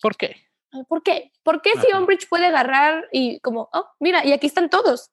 ¿por 0.00 0.16
qué? 0.16 0.43
¿Por 0.88 1.02
qué? 1.02 1.32
¿Por 1.42 1.62
qué 1.62 1.70
si 1.80 1.94
Umbridge 1.94 2.28
puede 2.28 2.46
agarrar 2.46 3.08
y 3.12 3.40
como, 3.40 3.68
oh, 3.72 3.86
mira, 4.00 4.24
y 4.24 4.32
aquí 4.32 4.46
están 4.46 4.70
todos? 4.70 5.10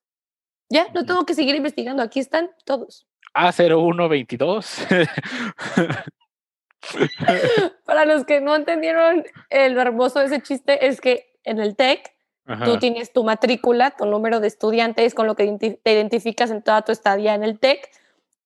Ya, 0.70 0.88
no 0.94 1.06
tengo 1.06 1.26
que 1.26 1.34
seguir 1.34 1.56
investigando, 1.56 2.02
aquí 2.02 2.20
están 2.20 2.52
todos. 2.66 3.08
A0122. 3.34 4.88
Para 7.86 8.06
los 8.06 8.26
que 8.26 8.42
no 8.42 8.56
entendieron 8.56 9.24
el 9.50 9.78
hermoso 9.78 10.20
de 10.20 10.26
ese 10.26 10.42
chiste, 10.42 10.88
es 10.88 11.02
que 11.02 11.38
en 11.44 11.60
el 11.60 11.76
TEC 11.76 12.14
Tú 12.66 12.80
tienes 12.80 13.14
tu 13.14 13.24
matrícula, 13.24 13.92
tu 13.92 14.06
número 14.06 14.40
de 14.40 14.48
estudiantes 14.48 15.14
con 15.14 15.28
lo 15.28 15.36
que 15.36 15.78
te 15.82 15.92
identificas 15.92 16.52
en 16.52 16.62
toda 16.62 16.82
tu 16.82 16.92
estadía 16.92 17.34
en 17.34 17.44
el 17.44 17.60
TEC. 17.60 17.90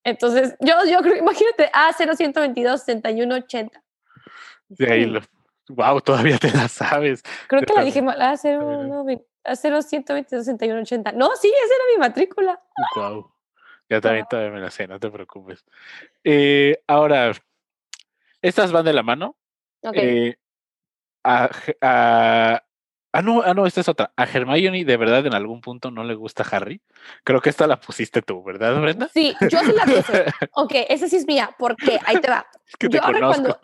Entonces, 0.03 0.55
yo, 0.59 0.76
yo 0.89 0.99
creo, 0.99 1.16
imagínate, 1.16 1.72
A0122 1.72 2.78
6180. 2.80 3.84
De 4.70 4.91
ahí 4.91 5.05
lo, 5.05 5.22
wow, 5.70 6.01
todavía 6.01 6.38
te 6.38 6.51
la 6.51 6.68
sabes. 6.68 7.24
Creo 7.47 7.61
que 7.61 7.74
la 7.74 7.84
dije 7.84 8.01
mal, 8.01 8.20
A0122 8.20 9.26
6180. 10.43 11.11
No, 11.13 11.36
sí, 11.36 11.47
esa 11.47 11.76
era 11.76 11.84
mi 11.93 11.99
matrícula. 11.99 12.61
Wow. 12.95 13.32
Ya 13.89 14.01
también 14.01 14.26
todavía 14.30 14.51
me 14.51 14.61
la 14.61 14.72
sé, 14.72 14.88
no 14.88 14.99
te 14.99 15.11
preocupes. 15.11 15.63
Eh, 16.24 16.82
ahora, 16.88 17.34
estas 18.41 18.72
van 18.72 18.86
de 18.86 18.93
la 18.93 19.03
mano. 19.03 19.38
Okay. 19.82 20.30
Eh, 20.30 20.38
a, 21.24 21.49
Ah, 23.16 23.22
no, 23.22 23.41
ah, 23.41 23.53
no, 23.53 23.66
esta 23.66 23.80
es 23.80 23.88
otra. 23.88 24.11
A 24.18 24.26
Hermione 24.26 24.84
de 24.84 24.97
verdad 24.97 25.26
en 25.26 25.34
algún 25.34 25.61
punto 25.61 25.89
no 25.89 26.03
le 26.03 26.16
gusta 26.16 26.43
Harry. 26.51 26.82
Creo 27.24 27.39
que 27.39 27.49
esta 27.49 27.66
la 27.66 27.80
pusiste 27.80 28.22
tú, 28.22 28.43
¿verdad, 28.43 28.78
Brenda? 28.82 29.07
Sí, 29.13 29.34
yo 29.49 29.59
sí 29.59 29.72
la 29.72 29.86
puse. 29.86 30.26
ok, 30.51 30.72
esa 30.89 31.07
sí 31.07 31.16
es 31.16 31.26
mía. 31.26 31.49
¿Por 31.57 31.78
qué? 31.78 31.97
Ahí 32.05 32.20
te 32.20 32.30
va. 32.30 32.45
Es 32.68 32.76
que 32.76 32.89
te 32.89 32.99
conozco. 32.99 33.57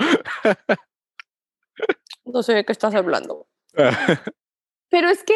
No 2.25 2.43
sé 2.43 2.53
de 2.53 2.65
qué 2.65 2.71
estás 2.71 2.95
hablando. 2.95 3.47
Pero 4.89 5.09
es 5.09 5.23
que, 5.23 5.35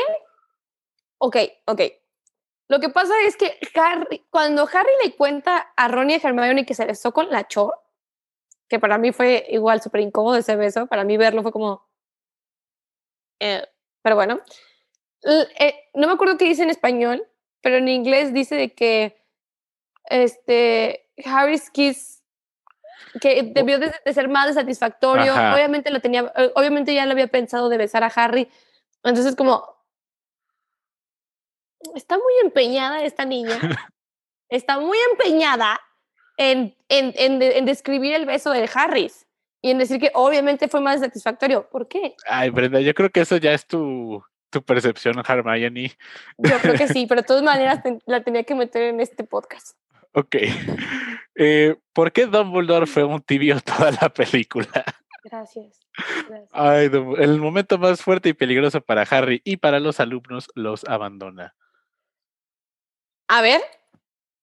ok, 1.18 1.38
ok. 1.66 1.82
Lo 2.68 2.80
que 2.80 2.90
pasa 2.90 3.14
es 3.26 3.38
que 3.38 3.60
Harry, 3.76 4.26
cuando 4.30 4.68
Harry 4.72 4.92
le 5.04 5.16
cuenta 5.16 5.74
a 5.76 5.88
Ron 5.88 6.10
y 6.10 6.14
a 6.14 6.18
Hermione 6.18 6.66
que 6.66 6.74
se 6.74 6.86
besó 6.86 7.14
con 7.14 7.30
la 7.30 7.48
Cho, 7.48 7.74
que 8.68 8.80
para 8.80 8.98
mí 8.98 9.12
fue 9.12 9.46
igual 9.50 9.82
súper 9.82 10.02
incómodo 10.02 10.38
ese 10.38 10.56
beso, 10.56 10.88
para 10.88 11.04
mí 11.04 11.18
verlo 11.18 11.44
fue 11.44 11.52
como... 11.52 11.88
Eh, 13.40 13.64
pero 14.02 14.16
bueno, 14.16 14.42
eh, 15.24 15.90
no 15.94 16.08
me 16.08 16.14
acuerdo 16.14 16.38
qué 16.38 16.46
dice 16.46 16.64
en 16.64 16.70
español, 16.70 17.28
pero 17.62 17.78
en 17.78 17.88
inglés 17.88 18.34
dice 18.34 18.56
de 18.56 18.74
que 18.74 19.24
este, 20.06 21.10
Harry's 21.24 21.70
Kiss 21.70 22.24
que 23.20 23.44
debió 23.44 23.80
de, 23.80 23.92
ser 24.14 24.30
más 24.30 24.54
satisfactorio. 24.54 25.34
Obviamente 25.34 25.92
lo 25.92 26.00
tenía, 26.00 26.32
eh, 26.36 26.52
obviamente 26.56 26.94
ya 26.94 27.06
lo 27.06 27.12
había 27.12 27.28
pensado 27.28 27.70
de 27.70 27.78
besar 27.78 28.04
a 28.04 28.08
Harry. 28.08 28.50
Entonces 29.04 29.36
como 29.36 29.76
está 31.96 32.18
muy 32.18 32.34
empeñada 32.44 33.04
esta 33.04 33.26
niña. 33.26 33.60
está 34.50 34.80
muy 34.80 34.98
empeñada 35.12 35.80
en, 36.38 36.76
en, 36.90 37.14
en, 37.18 37.42
en 37.42 37.66
describir 37.66 38.14
el 38.14 38.26
beso 38.26 38.52
de 38.52 38.70
Harris 38.74 39.26
y 39.62 39.72
en 39.72 39.80
decir 39.80 40.00
que 40.00 40.12
obviamente 40.14 40.68
fue 40.68 40.82
más 40.82 41.00
satisfactorio. 41.00 41.68
¿Por 41.70 41.88
qué? 41.88 42.16
Ay, 42.28 42.50
Brenda, 42.52 42.82
yo 42.82 42.94
creo 42.94 43.10
que 43.10 43.22
eso 43.22 43.38
ya 43.38 43.54
es 43.54 43.66
tu, 43.66 44.24
tu 44.52 44.62
percepción, 44.64 45.16
Hermione. 45.28 45.92
Yo 46.38 46.58
creo 46.60 46.76
que 46.76 46.88
sí, 46.88 47.06
pero 47.08 47.22
de 47.22 47.28
todas 47.28 47.44
maneras 47.44 47.80
la 48.06 48.24
tenía 48.24 48.44
que 48.44 48.56
meter 48.56 48.84
en 48.84 49.00
este 49.00 49.24
podcast. 49.24 49.76
Ok. 50.16 50.36
Eh, 51.36 51.76
¿Por 51.92 52.14
qué 52.14 52.26
Dumbledore 52.28 52.88
fue 52.88 53.04
un 53.04 53.22
tibio 53.22 53.60
toda 53.62 53.92
la 53.92 54.10
película? 54.10 54.86
Gracias. 55.26 55.82
Ay, 56.52 56.90
el 57.18 57.40
momento 57.40 57.78
más 57.78 58.02
fuerte 58.02 58.30
y 58.30 58.34
peligroso 58.34 58.80
para 58.80 59.02
Harry 59.02 59.42
y 59.44 59.58
para 59.58 59.80
los 59.80 60.00
alumnos 60.00 60.50
los 60.56 60.86
abandona. 60.86 61.56
A 63.28 63.42
ver. 63.42 63.62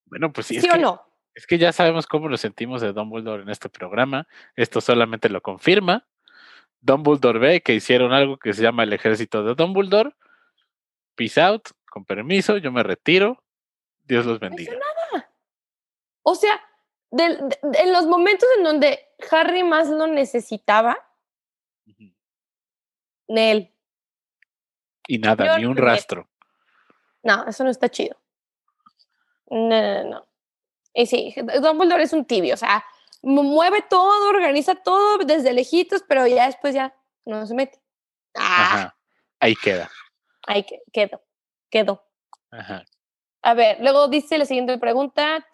Bueno, 0.07 0.33
pues 0.33 0.49
sí. 0.49 0.61
¿Sí 0.61 0.69
o 0.69 0.77
no? 0.77 1.01
Es 1.35 1.47
que 1.47 1.57
ya 1.57 1.73
sabemos 1.73 2.07
cómo 2.07 2.29
nos 2.29 2.43
sentimos 2.43 2.83
de 2.83 2.93
Dumbledore 2.93 3.43
en 3.43 3.49
este 3.49 3.71
programa. 3.71 4.27
Esto 4.55 4.83
solamente 4.83 5.31
lo 5.31 5.41
confirma. 5.41 6.07
Dumbledore 6.81 7.39
ve 7.39 7.63
que 7.63 7.75
hicieron 7.75 8.13
algo 8.13 8.37
que 8.37 8.53
se 8.53 8.63
llama 8.63 8.83
el 8.83 8.93
ejército 8.93 9.43
de 9.43 9.55
Dumbledore. 9.55 10.11
Peace 11.15 11.41
out, 11.41 11.69
con 11.89 12.05
permiso, 12.05 12.59
yo 12.59 12.71
me 12.73 12.83
retiro. 12.83 13.43
Dios 14.03 14.27
los 14.27 14.41
bendiga. 14.41 14.73
O 16.23 16.35
sea, 16.35 16.61
en 17.13 17.93
los 17.93 18.07
momentos 18.07 18.49
en 18.57 18.65
donde 18.65 19.09
Harry 19.31 19.65
más 19.65 19.89
lo 19.89 20.07
necesitaba, 20.07 20.97
Nel. 23.29 23.75
Y 25.07 25.19
nada, 25.19 25.59
ni 25.59 25.65
un 25.65 25.77
rastro. 25.77 26.29
No, 27.23 27.45
eso 27.47 27.65
no 27.65 27.71
está 27.71 27.89
chido. 27.89 28.17
No, 29.51 29.69
no, 29.69 30.05
no. 30.05 30.27
Y 30.95 31.07
sí, 31.07 31.35
Dumbledore 31.37 32.03
es 32.03 32.13
un 32.13 32.25
tibio, 32.25 32.55
o 32.55 32.57
sea, 32.57 32.85
mueve 33.23 33.83
todo, 33.89 34.29
organiza 34.29 34.75
todo 34.75 35.19
desde 35.19 35.53
lejitos, 35.53 36.03
pero 36.07 36.27
ya 36.27 36.47
después 36.47 36.75
ya 36.75 36.95
no 37.25 37.47
se 37.47 37.55
mete. 37.55 37.81
Ajá. 38.35 38.97
Ahí 39.41 39.55
queda. 39.57 39.91
Ahí 40.47 40.67
quedó, 40.93 41.23
quedó. 41.71 42.05
Ajá. 42.51 42.85
A 43.43 43.55
ver, 43.55 43.79
luego 43.81 44.09
dice 44.09 44.39
la 44.39 44.45
siguiente 44.45 44.79
pregunta. 44.79 45.47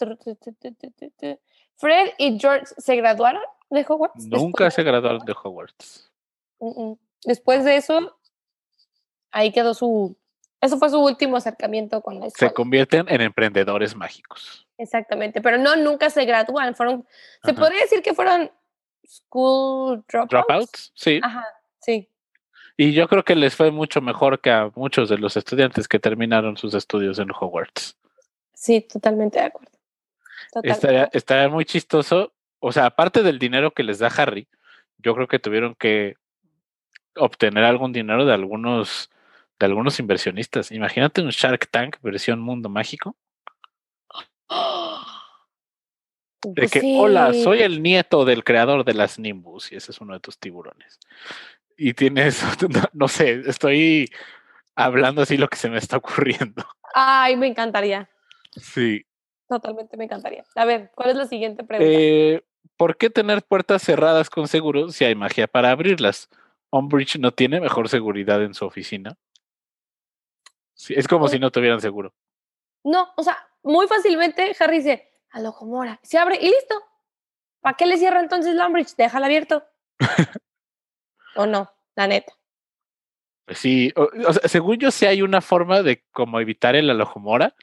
¿Fred 1.77 2.11
y 2.19 2.39
George 2.39 2.67
se 2.77 2.97
graduaron 2.97 3.43
de 3.71 3.85
Hogwarts? 3.89 4.27
Nunca 4.27 4.71
se 4.71 4.83
graduaron 4.83 5.25
de 5.25 5.33
Hogwarts. 5.33 6.11
Después 7.25 7.65
de 7.65 7.77
eso, 7.77 8.19
ahí 9.31 9.53
quedó 9.53 9.75
su... 9.75 10.17
Eso 10.61 10.77
fue 10.77 10.91
su 10.91 10.99
último 10.99 11.37
acercamiento 11.37 12.03
con 12.03 12.19
la 12.19 12.27
escuela. 12.27 12.51
Se 12.51 12.55
convierten 12.55 13.07
en 13.09 13.21
emprendedores 13.21 13.95
mágicos. 13.95 14.67
Exactamente, 14.77 15.41
pero 15.41 15.57
no, 15.57 15.77
nunca 15.77 16.11
se 16.11 16.25
gradúan. 16.25 16.75
Fueron, 16.75 17.07
se 17.45 17.55
podría 17.55 17.81
decir 17.81 18.03
que 18.03 18.13
fueron 18.13 18.51
school 19.07 20.05
dropouts. 20.09 20.31
Dropouts, 20.31 20.93
sí. 20.95 21.21
Ajá, 21.23 21.47
sí. 21.79 22.09
Y 22.81 22.93
yo 22.93 23.09
creo 23.09 23.25
que 23.25 23.35
les 23.35 23.57
fue 23.57 23.73
mucho 23.73 24.01
mejor 24.01 24.41
que 24.41 24.53
a 24.53 24.71
muchos 24.77 25.09
de 25.09 25.19
los 25.19 25.37
estudiantes 25.37 25.89
que 25.89 25.99
terminaron 25.99 26.57
sus 26.57 26.75
estudios 26.75 27.19
en 27.19 27.33
Hogwarts. 27.33 27.99
Sí, 28.55 28.83
totalmente 28.83 29.41
de 29.41 29.47
acuerdo. 29.47 29.73
Estaría, 30.63 31.49
muy 31.49 31.65
chistoso. 31.65 32.33
O 32.61 32.71
sea, 32.71 32.87
aparte 32.87 33.25
del 33.25 33.41
dinero 33.41 33.73
que 33.73 33.83
les 33.83 33.99
da 33.99 34.07
Harry, 34.07 34.47
yo 34.99 35.17
creo 35.17 35.27
que 35.27 35.41
tuvieron 35.41 35.75
que 35.75 36.15
obtener 37.17 37.65
algún 37.65 37.93
dinero 37.93 38.25
de 38.25 38.33
algunos 38.33 39.11
de 39.59 39.67
algunos 39.67 39.99
inversionistas. 39.99 40.71
Imagínate 40.71 41.21
un 41.21 41.31
Shark 41.31 41.69
Tank 41.73 41.97
versión 42.01 42.39
mundo 42.39 42.69
mágico. 42.69 43.17
De 46.41 46.55
pues 46.55 46.71
que, 46.71 46.97
hola, 46.97 47.35
soy 47.35 47.63
el 47.63 47.83
nieto 47.83 48.25
del 48.25 48.45
creador 48.45 48.85
de 48.85 48.95
las 48.95 49.19
Nimbus 49.19 49.73
y 49.73 49.75
ese 49.75 49.91
es 49.91 50.01
uno 50.01 50.15
de 50.15 50.21
tus 50.21 50.39
tiburones. 50.39 51.01
Y 51.81 51.95
tienes, 51.95 52.43
no 52.93 53.07
sé, 53.07 53.43
estoy 53.47 54.11
hablando 54.75 55.23
así 55.23 55.37
lo 55.37 55.49
que 55.49 55.57
se 55.57 55.71
me 55.71 55.79
está 55.79 55.97
ocurriendo. 55.97 56.65
Ay, 56.93 57.37
me 57.37 57.47
encantaría. 57.47 58.11
Sí. 58.57 59.07
Totalmente 59.49 59.97
me 59.97 60.05
encantaría. 60.05 60.45
A 60.57 60.65
ver, 60.65 60.91
¿cuál 60.95 61.11
es 61.11 61.17
la 61.17 61.27
siguiente 61.27 61.63
pregunta? 61.63 61.91
Eh, 61.91 62.45
¿Por 62.77 62.97
qué 62.97 63.11
tener 63.11 63.45
puertas 63.45 63.83
cerradas 63.83 64.29
con 64.29 64.49
seguro 64.49 64.91
si 64.91 65.05
hay 65.05 65.15
magia 65.15 65.47
para 65.47 65.71
abrirlas? 65.71 66.29
Umbridge 66.71 67.19
no 67.19 67.33
tiene 67.33 67.61
mejor 67.61 67.89
seguridad 67.89 68.43
en 68.43 68.55
su 68.55 68.67
oficina. 68.67 69.17
es 70.89 71.07
como 71.07 71.29
si 71.29 71.39
no 71.39 71.53
tuvieran 71.53 71.81
seguro. 71.81 72.13
No, 72.83 73.09
o 73.17 73.23
sea, 73.23 73.39
muy 73.63 73.87
fácilmente 73.87 74.55
Harry 74.59 74.79
dice, 74.79 75.11
al 75.31 75.47
ojo 75.47 75.65
mora, 75.65 76.01
se 76.03 76.19
abre 76.19 76.39
y 76.41 76.47
listo. 76.47 76.75
¿Para 77.61 77.77
qué 77.77 77.87
le 77.87 77.99
cierra 77.99 78.21
entonces 78.21 78.55
la 78.55 78.67
Umbridge? 78.67 78.97
Déjala 78.97 79.27
abierto. 79.27 79.65
¿O 81.35 81.47
no? 81.47 81.71
La 81.95 82.07
neta. 82.07 82.33
Pues 83.45 83.59
sí, 83.59 83.93
según 84.45 84.77
yo 84.77 84.91
sé 84.91 85.09
hay 85.09 85.23
una 85.23 85.41
forma 85.41 85.83
de 85.83 86.05
como 86.13 86.39
evitar 86.39 86.77
el 86.77 86.91
alojomora, 86.91 87.55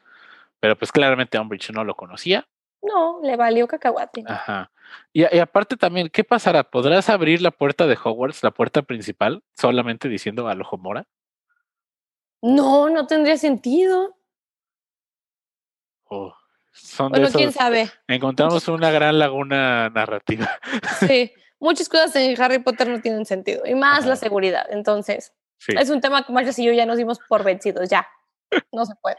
pero 0.60 0.76
pues 0.76 0.92
claramente 0.92 1.38
Umbridge 1.38 1.72
no 1.72 1.84
lo 1.84 1.96
conocía. 1.96 2.48
No, 2.82 3.20
le 3.22 3.36
valió 3.36 3.68
cacahuate. 3.68 4.24
Ajá. 4.28 4.72
Y, 5.14 5.24
aparte 5.40 5.78
también, 5.78 6.10
¿qué 6.10 6.24
pasará? 6.24 6.64
¿Podrás 6.64 7.10
abrir 7.10 7.42
la 7.42 7.52
puerta 7.52 7.88
de 7.88 7.98
Hogwarts, 8.02 8.44
la 8.44 8.52
puerta 8.52 8.82
principal, 8.82 9.44
solamente 9.56 10.10
diciendo 10.10 10.48
alojomora? 10.48 11.08
No, 12.42 12.90
no 12.90 13.08
tendría 13.08 13.38
sentido. 13.38 14.18
Oh, 16.06 16.36
son 16.74 17.12
bueno, 17.12 17.30
quién 17.34 17.52
sabe. 17.52 17.92
Encontramos 18.08 18.68
una 18.68 18.92
gran 18.92 19.18
laguna 19.18 19.90
narrativa. 19.90 20.50
Sí, 21.00 21.32
muchas 21.66 21.90
cosas 21.90 22.16
en 22.16 22.40
Harry 22.42 22.60
Potter 22.60 22.88
no 22.88 23.02
tienen 23.02 23.26
sentido, 23.26 23.66
y 23.66 23.76
más 23.76 24.06
la 24.06 24.16
seguridad. 24.16 24.68
Entonces, 24.70 25.34
es 25.68 25.90
un 25.90 26.00
tema 26.00 26.26
que 26.26 26.32
Marcia 26.32 26.64
y 26.64 26.68
yo 26.68 26.74
ya 26.74 26.86
nos 26.86 26.98
dimos 26.98 27.20
por 27.28 27.44
vencidos, 27.44 27.90
ya. 27.90 28.08
No 28.72 28.86
se 28.86 28.94
puede. 28.96 29.18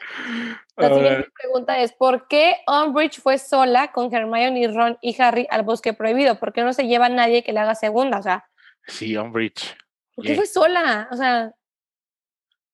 La 0.77 0.89
siguiente 0.89 1.29
pregunta 1.43 1.79
es: 1.81 1.93
¿por 1.93 2.29
qué 2.29 2.59
Umbridge 2.67 3.21
fue 3.21 3.39
sola 3.39 3.91
con 3.93 4.15
Hermione, 4.15 4.69
Ron 4.69 4.97
y 5.03 5.21
Harry 5.21 5.47
al 5.51 5.63
bosque 5.63 5.93
prohibido? 5.93 6.39
¿Por 6.39 6.53
qué 6.53 6.63
no 6.63 6.73
se 6.73 6.87
lleva 6.87 7.07
a 7.07 7.11
nadie 7.11 7.43
que 7.43 7.53
le 7.53 7.61
haga 7.61 7.75
segunda? 7.75 8.19
O 8.19 8.23
sea, 8.23 8.49
sí, 8.87 9.17
Umbridge. 9.17 9.77
¿Por 10.15 10.25
qué 10.25 10.37
fue 10.37 10.47
sola? 10.47 11.09
O 11.11 11.17
sea, 11.17 11.53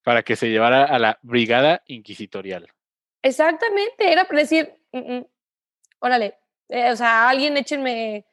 para 0.05 0.23
que 0.23 0.37
se 0.37 0.51
llevara 0.51 0.85
a 0.85 0.99
la 0.99 1.19
brigada 1.23 1.83
inquisitorial. 1.87 2.69
Exactamente, 3.23 4.13
era 4.13 4.25
para 4.25 4.41
decir, 4.41 4.75
mm, 4.93 5.15
mm, 5.15 5.27
órale, 6.01 6.39
eh, 6.69 6.91
o 6.91 6.97
sea, 6.97 7.29
alguien 7.29 7.57
échenme 7.57 8.27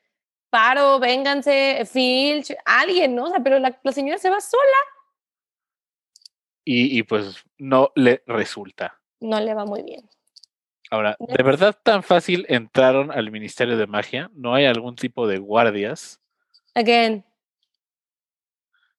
paro, 0.49 0.99
vénganse, 0.99 1.85
Filch, 1.85 2.55
alguien, 2.65 3.15
¿no? 3.15 3.25
O 3.25 3.29
sea, 3.29 3.39
pero 3.39 3.59
la, 3.59 3.79
señora 3.91 4.17
se 4.17 4.29
va 4.29 4.39
sola. 4.41 4.61
Y, 6.65 6.97
y, 6.99 7.03
pues 7.03 7.43
no 7.57 7.91
le 7.95 8.23
resulta. 8.27 8.99
No 9.19 9.39
le 9.39 9.53
va 9.53 9.65
muy 9.65 9.83
bien. 9.83 10.09
Ahora, 10.91 11.15
¿de 11.19 11.43
verdad 11.43 11.75
tan 11.83 12.03
fácil 12.03 12.45
entraron 12.49 13.11
al 13.11 13.31
Ministerio 13.31 13.77
de 13.77 13.87
Magia? 13.87 14.29
¿No 14.33 14.53
hay 14.53 14.65
algún 14.65 14.95
tipo 14.95 15.27
de 15.27 15.37
guardias? 15.37 16.19
Again. 16.73 17.25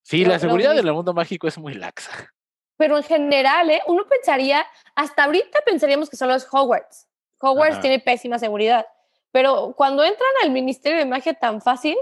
Sí, 0.03 0.25
la 0.25 0.39
seguridad 0.39 0.75
del 0.75 0.93
mundo 0.93 1.15
mágico 1.15 1.47
es 1.47 1.59
muy 1.59 1.75
laxa 1.75 2.33
pero 2.81 2.97
en 2.97 3.03
general, 3.03 3.69
¿eh? 3.69 3.83
uno 3.89 4.07
pensaría, 4.09 4.67
hasta 4.95 5.25
ahorita 5.25 5.59
pensaríamos 5.67 6.09
que 6.09 6.17
solo 6.17 6.35
es 6.35 6.49
Hogwarts. 6.51 7.07
Hogwarts 7.39 7.83
tiene 7.83 7.99
pésima 7.99 8.39
seguridad, 8.39 8.87
pero 9.33 9.75
cuando 9.77 10.03
entran 10.03 10.31
al 10.43 10.51
Ministerio 10.51 10.99
de 10.99 11.07
Magia 11.07 11.35
tan 11.35 11.61
fácil, 11.61 11.97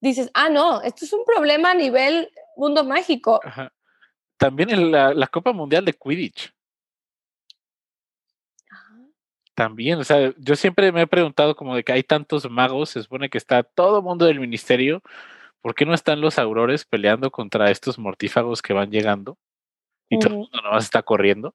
dices, 0.00 0.30
ah, 0.34 0.48
no, 0.48 0.82
esto 0.82 1.04
es 1.04 1.12
un 1.12 1.24
problema 1.24 1.70
a 1.70 1.74
nivel 1.74 2.30
mundo 2.56 2.84
mágico. 2.84 3.40
También 4.36 4.70
en 4.70 4.90
la, 4.90 5.26
Copa 5.28 5.52
Mundial 5.52 5.84
de 5.84 5.92
Quidditch. 5.92 6.52
También, 9.54 10.00
o 10.00 10.04
sea, 10.04 10.34
yo 10.36 10.56
siempre 10.56 10.90
me 10.90 11.02
he 11.02 11.06
preguntado 11.06 11.54
como 11.54 11.76
de 11.76 11.84
que 11.84 11.92
hay 11.92 12.02
tantos 12.02 12.50
magos, 12.50 12.90
se 12.90 13.02
supone 13.02 13.30
que 13.30 13.38
está 13.38 13.62
todo 13.62 13.98
el 13.98 14.02
mundo 14.02 14.24
del 14.24 14.40
ministerio, 14.40 15.00
¿por 15.60 15.76
qué 15.76 15.86
no 15.86 15.94
están 15.94 16.20
los 16.20 16.40
aurores 16.40 16.84
peleando 16.84 17.30
contra 17.30 17.70
estos 17.70 17.96
mortífagos 17.98 18.62
que 18.62 18.72
van 18.72 18.90
llegando? 18.90 19.38
y 20.08 20.18
todo 20.18 20.32
el 20.32 20.38
mundo 20.40 20.60
nomás 20.62 20.84
está 20.84 21.02
corriendo. 21.02 21.54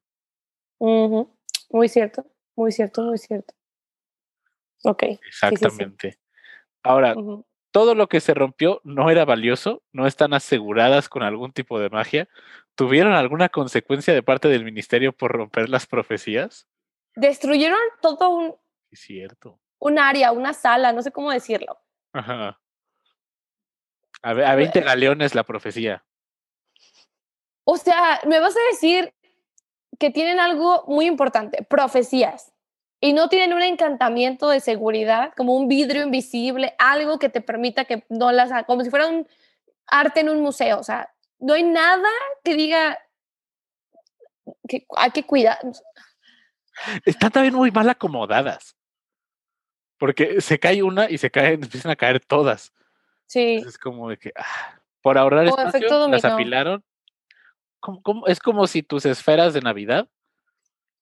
Muy 0.78 1.88
cierto, 1.88 2.24
muy 2.56 2.72
cierto, 2.72 3.02
muy 3.02 3.18
cierto. 3.18 3.54
Ok. 4.84 5.04
Exactamente. 5.26 6.18
Ahora, 6.82 7.14
todo 7.70 7.94
lo 7.94 8.08
que 8.08 8.20
se 8.20 8.34
rompió 8.34 8.80
no 8.84 9.10
era 9.10 9.24
valioso, 9.24 9.82
no 9.92 10.06
están 10.06 10.34
aseguradas 10.34 11.08
con 11.08 11.22
algún 11.22 11.52
tipo 11.52 11.78
de 11.78 11.90
magia. 11.90 12.28
¿Tuvieron 12.74 13.12
alguna 13.12 13.48
consecuencia 13.48 14.14
de 14.14 14.22
parte 14.22 14.48
del 14.48 14.64
ministerio 14.64 15.12
por 15.12 15.32
romper 15.32 15.68
las 15.68 15.86
profecías? 15.86 16.66
Destruyeron 17.14 17.78
todo 18.00 18.30
un. 18.30 18.56
Es 18.90 19.00
cierto. 19.00 19.60
Un 19.78 19.98
área, 19.98 20.32
una 20.32 20.52
sala, 20.52 20.92
no 20.92 21.02
sé 21.02 21.10
cómo 21.12 21.30
decirlo. 21.30 21.78
Ajá. 22.12 22.60
A, 24.22 24.30
a 24.30 24.54
20 24.54 24.80
galeones 24.80 25.34
la 25.34 25.44
profecía. 25.44 26.04
O 27.64 27.76
sea, 27.76 28.20
me 28.26 28.40
vas 28.40 28.56
a 28.56 28.70
decir 28.72 29.14
que 29.98 30.10
tienen 30.10 30.40
algo 30.40 30.84
muy 30.86 31.06
importante, 31.06 31.62
profecías, 31.62 32.52
y 33.00 33.12
no 33.12 33.28
tienen 33.28 33.54
un 33.54 33.62
encantamiento 33.62 34.48
de 34.48 34.60
seguridad, 34.60 35.32
como 35.36 35.54
un 35.56 35.68
vidrio 35.68 36.02
invisible, 36.02 36.74
algo 36.78 37.18
que 37.18 37.28
te 37.28 37.40
permita 37.40 37.84
que 37.84 38.04
no 38.08 38.30
las, 38.30 38.64
como 38.66 38.84
si 38.84 38.90
fuera 38.90 39.06
un 39.06 39.26
arte 39.86 40.20
en 40.20 40.28
un 40.28 40.40
museo, 40.40 40.78
o 40.78 40.84
sea, 40.84 41.10
no 41.38 41.54
hay 41.54 41.62
nada 41.62 42.08
que 42.44 42.54
diga 42.54 42.98
que 44.68 44.86
hay 44.96 45.10
que 45.10 45.24
cuidar. 45.24 45.58
Están 47.04 47.30
también 47.30 47.54
muy 47.54 47.70
mal 47.70 47.88
acomodadas. 47.88 48.76
Porque 49.98 50.40
se 50.40 50.58
cae 50.58 50.82
una 50.82 51.10
y 51.10 51.18
se 51.18 51.30
caen, 51.30 51.62
empiezan 51.62 51.92
a 51.92 51.96
caer 51.96 52.20
todas. 52.20 52.72
Sí. 53.26 53.62
es 53.64 53.78
como 53.78 54.10
de 54.10 54.16
que 54.16 54.32
ah, 54.34 54.80
por 55.02 55.16
ahorrar 55.16 55.46
espacio 55.46 56.08
las 56.08 56.24
apilaron 56.24 56.84
es 58.26 58.40
como 58.40 58.66
si 58.66 58.82
tus 58.82 59.06
esferas 59.06 59.54
de 59.54 59.60
Navidad 59.60 60.08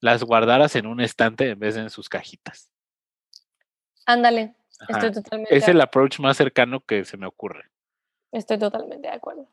las 0.01 0.23
guardaras 0.25 0.77
en 0.77 0.87
un 0.87 1.01
estante 1.01 1.51
en 1.51 1.59
vez 1.59 1.75
de 1.75 1.83
en 1.83 1.91
sus 1.91 2.09
cajitas. 2.09 2.71
Ándale, 4.07 4.55
estoy 4.89 5.13
totalmente. 5.13 5.57
Es 5.57 5.69
el 5.69 5.81
approach 5.81 6.19
más 6.21 6.37
cercano 6.37 6.81
que 6.81 7.05
se 7.05 7.17
me 7.17 7.27
ocurre. 7.27 7.71
Estoy 8.33 8.59
totalmente 8.59 9.09
de 9.09 9.15
acuerdo. 9.15 9.49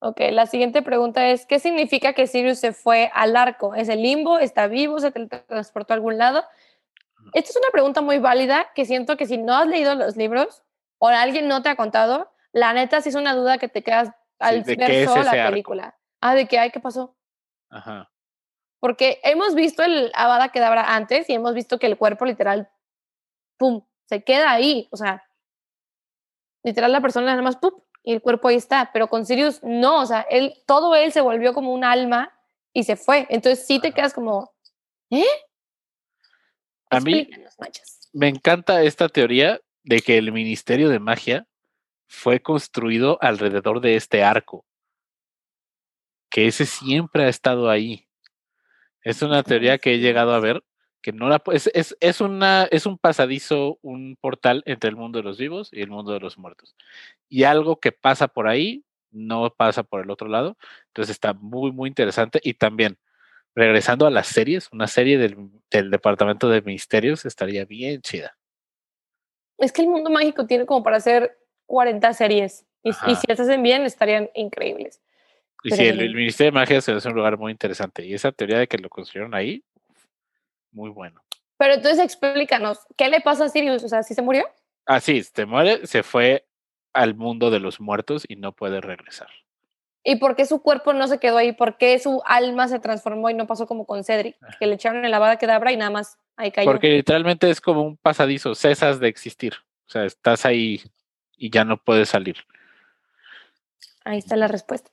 Ok, 0.00 0.20
la 0.32 0.46
siguiente 0.46 0.82
pregunta 0.82 1.28
es, 1.28 1.46
¿qué 1.46 1.58
significa 1.58 2.12
que 2.12 2.26
Sirius 2.26 2.58
se 2.58 2.72
fue 2.72 3.10
al 3.14 3.36
arco? 3.36 3.74
¿Es 3.74 3.88
el 3.88 4.02
limbo? 4.02 4.38
¿Está 4.38 4.66
vivo? 4.66 5.00
¿Se 5.00 5.10
transportó 5.10 5.94
a 5.94 5.96
algún 5.96 6.18
lado? 6.18 6.44
Esta 7.32 7.50
es 7.50 7.56
una 7.56 7.70
pregunta 7.72 8.02
muy 8.02 8.18
válida 8.18 8.70
que 8.74 8.84
siento 8.84 9.16
que 9.16 9.26
si 9.26 9.38
no 9.38 9.54
has 9.54 9.66
leído 9.66 9.94
los 9.94 10.16
libros 10.16 10.62
o 10.98 11.08
alguien 11.08 11.48
no 11.48 11.62
te 11.62 11.70
ha 11.70 11.76
contado, 11.76 12.30
la 12.52 12.72
neta 12.74 13.00
sí 13.00 13.08
es 13.08 13.14
una 13.14 13.34
duda 13.34 13.56
que 13.56 13.68
te 13.68 13.82
quedas 13.82 14.10
al 14.38 14.62
ver 14.62 15.08
solo 15.08 15.22
la 15.22 15.48
película. 15.48 15.96
Ah, 16.20 16.34
de 16.34 16.46
qué 16.46 16.58
hay, 16.58 16.70
¿qué 16.70 16.80
pasó? 16.80 17.16
Ajá. 17.70 18.10
Porque 18.84 19.18
hemos 19.22 19.54
visto 19.54 19.82
el 19.82 20.12
Avada 20.12 20.50
Kedavra 20.50 20.94
antes 20.94 21.30
y 21.30 21.32
hemos 21.32 21.54
visto 21.54 21.78
que 21.78 21.86
el 21.86 21.96
cuerpo 21.96 22.26
literal, 22.26 22.68
pum, 23.56 23.82
se 24.04 24.22
queda 24.22 24.50
ahí. 24.50 24.88
O 24.90 24.98
sea, 24.98 25.24
literal 26.62 26.92
la 26.92 27.00
persona 27.00 27.24
nada 27.24 27.40
más, 27.40 27.56
pum, 27.56 27.72
y 28.02 28.12
el 28.12 28.20
cuerpo 28.20 28.48
ahí 28.48 28.56
está. 28.56 28.90
Pero 28.92 29.08
con 29.08 29.24
Sirius 29.24 29.62
no, 29.62 30.02
o 30.02 30.04
sea, 30.04 30.20
él, 30.28 30.62
todo 30.66 30.94
él 30.96 31.12
se 31.12 31.22
volvió 31.22 31.54
como 31.54 31.72
un 31.72 31.82
alma 31.82 32.38
y 32.74 32.84
se 32.84 32.96
fue. 32.96 33.26
Entonces 33.30 33.66
sí 33.66 33.80
te 33.80 33.92
quedas 33.92 34.12
como, 34.12 34.52
¿eh? 35.08 35.24
A 36.90 37.00
mí 37.00 37.26
me 38.12 38.28
encanta 38.28 38.82
esta 38.82 39.08
teoría 39.08 39.62
de 39.82 40.00
que 40.00 40.18
el 40.18 40.30
Ministerio 40.30 40.90
de 40.90 40.98
Magia 40.98 41.46
fue 42.06 42.42
construido 42.42 43.16
alrededor 43.22 43.80
de 43.80 43.96
este 43.96 44.22
arco. 44.22 44.66
Que 46.28 46.48
ese 46.48 46.66
siempre 46.66 47.24
ha 47.24 47.28
estado 47.28 47.70
ahí. 47.70 48.06
Es 49.04 49.22
una 49.22 49.42
teoría 49.42 49.78
que 49.78 49.94
he 49.94 49.98
llegado 49.98 50.34
a 50.34 50.40
ver, 50.40 50.64
que 51.02 51.12
no 51.12 51.28
la 51.28 51.42
es, 51.52 51.70
es, 51.74 51.96
es, 52.00 52.22
una, 52.22 52.64
es 52.70 52.86
un 52.86 52.96
pasadizo, 52.96 53.78
un 53.82 54.16
portal 54.18 54.62
entre 54.64 54.88
el 54.88 54.96
mundo 54.96 55.18
de 55.18 55.22
los 55.22 55.36
vivos 55.38 55.68
y 55.70 55.82
el 55.82 55.90
mundo 55.90 56.12
de 56.12 56.20
los 56.20 56.38
muertos. 56.38 56.74
Y 57.28 57.44
algo 57.44 57.78
que 57.78 57.92
pasa 57.92 58.28
por 58.28 58.48
ahí 58.48 58.82
no 59.10 59.54
pasa 59.54 59.82
por 59.82 60.02
el 60.02 60.10
otro 60.10 60.28
lado. 60.28 60.56
Entonces 60.88 61.12
está 61.12 61.34
muy, 61.34 61.70
muy 61.70 61.88
interesante. 61.88 62.40
Y 62.42 62.54
también, 62.54 62.98
regresando 63.54 64.06
a 64.06 64.10
las 64.10 64.26
series, 64.26 64.70
una 64.72 64.86
serie 64.86 65.18
del, 65.18 65.36
del 65.70 65.90
Departamento 65.90 66.48
de 66.48 66.62
Misterios 66.62 67.26
estaría 67.26 67.66
bien 67.66 68.00
chida. 68.00 68.36
Es 69.58 69.72
que 69.72 69.82
el 69.82 69.88
mundo 69.88 70.08
mágico 70.08 70.46
tiene 70.46 70.64
como 70.64 70.82
para 70.82 70.96
hacer 70.96 71.38
40 71.66 72.12
series. 72.14 72.66
Y, 72.82 72.90
y 72.90 73.14
si 73.14 73.26
las 73.28 73.38
hacen 73.38 73.62
bien, 73.62 73.82
estarían 73.82 74.30
increíbles. 74.34 75.00
Y 75.64 75.70
sí, 75.70 75.86
el, 75.86 76.14
Ministerio 76.14 76.52
de 76.52 76.54
Magia 76.54 76.76
es 76.76 77.06
un 77.06 77.14
lugar 77.14 77.38
muy 77.38 77.50
interesante. 77.50 78.04
Y 78.04 78.12
esa 78.12 78.30
teoría 78.32 78.58
de 78.58 78.68
que 78.68 78.76
lo 78.76 78.90
construyeron 78.90 79.34
ahí, 79.34 79.64
muy 80.70 80.90
bueno. 80.90 81.22
Pero 81.56 81.74
entonces 81.74 82.04
explícanos, 82.04 82.80
¿qué 82.98 83.08
le 83.08 83.22
pasa 83.22 83.46
a 83.46 83.48
Sirius? 83.48 83.82
O 83.82 83.88
sea, 83.88 84.02
¿sí 84.02 84.14
se 84.14 84.20
murió? 84.20 84.44
Ah, 84.84 85.00
sí, 85.00 85.22
se 85.22 85.46
muere, 85.46 85.86
se 85.86 86.02
fue 86.02 86.44
al 86.92 87.14
mundo 87.14 87.50
de 87.50 87.60
los 87.60 87.80
muertos 87.80 88.26
y 88.28 88.36
no 88.36 88.52
puede 88.52 88.82
regresar. 88.82 89.28
¿Y 90.02 90.16
por 90.16 90.36
qué 90.36 90.44
su 90.44 90.60
cuerpo 90.60 90.92
no 90.92 91.08
se 91.08 91.18
quedó 91.18 91.38
ahí? 91.38 91.52
¿Por 91.52 91.78
qué 91.78 91.98
su 91.98 92.22
alma 92.26 92.68
se 92.68 92.78
transformó 92.78 93.30
y 93.30 93.34
no 93.34 93.46
pasó 93.46 93.66
como 93.66 93.86
con 93.86 94.04
Cedric? 94.04 94.36
Que 94.58 94.66
le 94.66 94.74
echaron 94.74 95.02
en 95.02 95.10
la 95.10 95.18
vada 95.18 95.38
quedabra 95.38 95.72
y 95.72 95.78
nada 95.78 95.90
más 95.90 96.18
ahí 96.36 96.50
cayó. 96.50 96.70
Porque 96.70 96.90
literalmente 96.90 97.48
es 97.48 97.62
como 97.62 97.82
un 97.82 97.96
pasadizo, 97.96 98.54
cesas 98.54 99.00
de 99.00 99.08
existir. 99.08 99.54
O 99.86 99.90
sea, 99.90 100.04
estás 100.04 100.44
ahí 100.44 100.82
y 101.38 101.48
ya 101.48 101.64
no 101.64 101.78
puedes 101.78 102.10
salir. 102.10 102.36
Ahí 104.04 104.18
está 104.18 104.36
la 104.36 104.48
respuesta. 104.48 104.90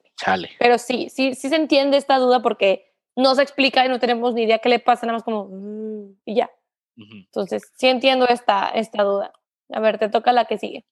Pero 0.59 0.77
sí, 0.77 1.09
sí, 1.09 1.35
sí 1.35 1.49
se 1.49 1.55
entiende 1.55 1.97
esta 1.97 2.17
duda 2.17 2.41
porque 2.41 2.93
no 3.15 3.35
se 3.35 3.41
explica 3.43 3.85
y 3.85 3.89
no 3.89 3.99
tenemos 3.99 4.33
ni 4.33 4.43
idea 4.43 4.59
qué 4.59 4.69
le 4.69 4.79
pasa, 4.79 5.05
nada 5.05 5.17
más 5.17 5.23
como, 5.23 5.47
mm", 5.49 6.21
y 6.25 6.35
ya. 6.35 6.49
Entonces, 6.97 7.71
sí 7.77 7.87
entiendo 7.87 8.27
esta, 8.27 8.69
esta 8.69 9.03
duda. 9.03 9.33
A 9.73 9.79
ver, 9.79 9.97
te 9.97 10.09
toca 10.09 10.33
la 10.33 10.45
que 10.45 10.57
sigue. 10.57 10.85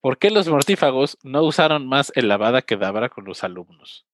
¿Por 0.00 0.18
qué 0.18 0.30
los 0.30 0.48
mortífagos 0.48 1.16
no 1.22 1.42
usaron 1.42 1.86
más 1.86 2.12
el 2.16 2.28
lavada 2.28 2.62
que 2.62 2.76
dabra 2.76 3.08
con 3.08 3.24
los 3.24 3.44
alumnos? 3.44 4.06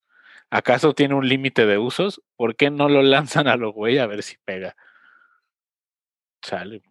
¿Acaso 0.49 0.93
tiene 0.93 1.15
un 1.15 1.27
límite 1.27 1.65
de 1.65 1.77
usos? 1.77 2.21
¿Por 2.35 2.55
qué 2.55 2.69
no 2.69 2.87
lo 2.87 3.01
lanzan 3.01 3.47
a 3.47 3.57
lo 3.57 3.73
güey 3.73 3.97
a 3.97 4.05
ver 4.05 4.23
si 4.23 4.37
pega? 4.45 4.75
Chale. 6.41 6.81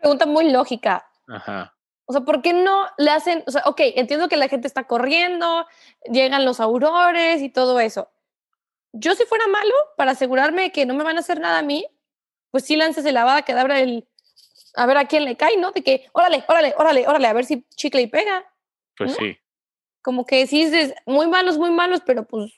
Pregunta 0.00 0.26
muy 0.26 0.50
lógica. 0.50 1.06
Ajá. 1.26 1.75
O 2.06 2.12
sea, 2.12 2.22
¿por 2.22 2.40
qué 2.40 2.52
no 2.52 2.86
le 2.98 3.10
hacen? 3.10 3.42
O 3.46 3.50
sea, 3.50 3.62
ok, 3.66 3.80
entiendo 3.96 4.28
que 4.28 4.36
la 4.36 4.48
gente 4.48 4.68
está 4.68 4.86
corriendo, 4.86 5.66
llegan 6.10 6.44
los 6.44 6.60
aurores 6.60 7.42
y 7.42 7.48
todo 7.48 7.80
eso. 7.80 8.08
Yo 8.92 9.14
si 9.14 9.24
fuera 9.24 9.46
malo, 9.48 9.74
para 9.96 10.12
asegurarme 10.12 10.72
que 10.72 10.86
no 10.86 10.94
me 10.94 11.04
van 11.04 11.16
a 11.16 11.20
hacer 11.20 11.40
nada 11.40 11.58
a 11.58 11.62
mí, 11.62 11.86
pues 12.50 12.64
sí 12.64 12.76
lances 12.76 13.04
el 13.04 13.14
lavada 13.14 13.42
que 13.42 13.52
abra 13.52 13.80
el... 13.80 14.08
A 14.74 14.86
ver 14.86 14.98
a 14.98 15.06
quién 15.06 15.24
le 15.24 15.36
cae, 15.36 15.56
¿no? 15.56 15.72
De 15.72 15.82
que, 15.82 16.08
órale, 16.12 16.44
órale, 16.48 16.74
órale, 16.76 17.08
órale, 17.08 17.26
a 17.26 17.32
ver 17.32 17.44
si 17.46 17.66
chicle 17.74 18.02
y 18.02 18.06
pega. 18.06 18.44
Pues 18.96 19.16
sí. 19.16 19.38
Como 20.02 20.26
que 20.26 20.46
sí 20.46 20.64
dices, 20.64 20.94
muy 21.06 21.26
malos, 21.26 21.58
muy 21.58 21.70
malos, 21.70 22.02
pero 22.04 22.26
pues 22.26 22.52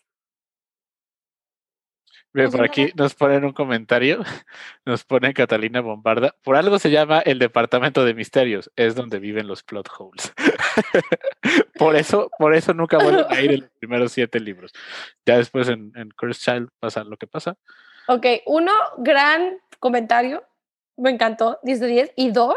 por 2.47 2.65
aquí 2.65 2.93
nos 2.95 3.15
ponen 3.15 3.45
un 3.45 3.53
comentario, 3.53 4.23
nos 4.87 5.05
pone 5.05 5.35
Catalina 5.35 5.81
Bombarda. 5.81 6.37
Por 6.43 6.57
algo 6.57 6.79
se 6.79 6.91
llama 6.91 7.19
el 7.21 7.39
departamento 7.39 8.05
de 8.05 8.15
misterios, 8.15 8.71
es 8.77 8.95
donde 8.95 9.19
viven 9.19 9.49
los 9.49 9.63
plot 9.63 9.89
holes. 9.99 10.33
por 11.79 11.97
eso, 11.97 12.31
por 12.39 12.55
eso 12.55 12.75
nunca 12.75 12.99
vuelven 12.99 13.27
a 13.29 13.41
ir 13.41 13.51
en 13.51 13.61
los 13.63 13.71
primeros 13.79 14.13
siete 14.13 14.39
libros. 14.39 14.73
Ya 15.27 15.39
después 15.39 15.69
en, 15.69 15.93
en 15.97 16.11
Curse 16.11 16.41
Child 16.41 16.69
pasa 16.79 17.03
lo 17.05 17.17
que 17.17 17.27
pasa. 17.27 17.57
Ok, 18.07 18.27
uno, 18.47 18.73
gran 18.99 19.59
comentario, 19.81 20.45
me 20.97 21.11
encantó, 21.11 21.59
10 21.63 21.81
de 21.81 21.87
10. 21.87 22.13
Y 22.17 22.31
dos, 22.31 22.57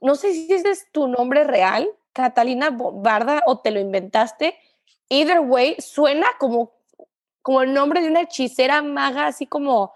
no 0.00 0.14
sé 0.14 0.32
si 0.32 0.52
ese 0.52 0.70
es 0.70 0.90
tu 0.92 1.08
nombre 1.08 1.44
real, 1.44 1.88
Catalina 2.12 2.70
Bombarda, 2.70 3.42
o 3.46 3.60
te 3.60 3.70
lo 3.70 3.80
inventaste. 3.80 4.56
Either 5.08 5.40
way, 5.40 5.76
suena 5.78 6.26
como 6.38 6.77
como 7.42 7.62
el 7.62 7.72
nombre 7.72 8.00
de 8.00 8.08
una 8.08 8.22
hechicera 8.22 8.82
maga, 8.82 9.26
así 9.26 9.46
como 9.46 9.94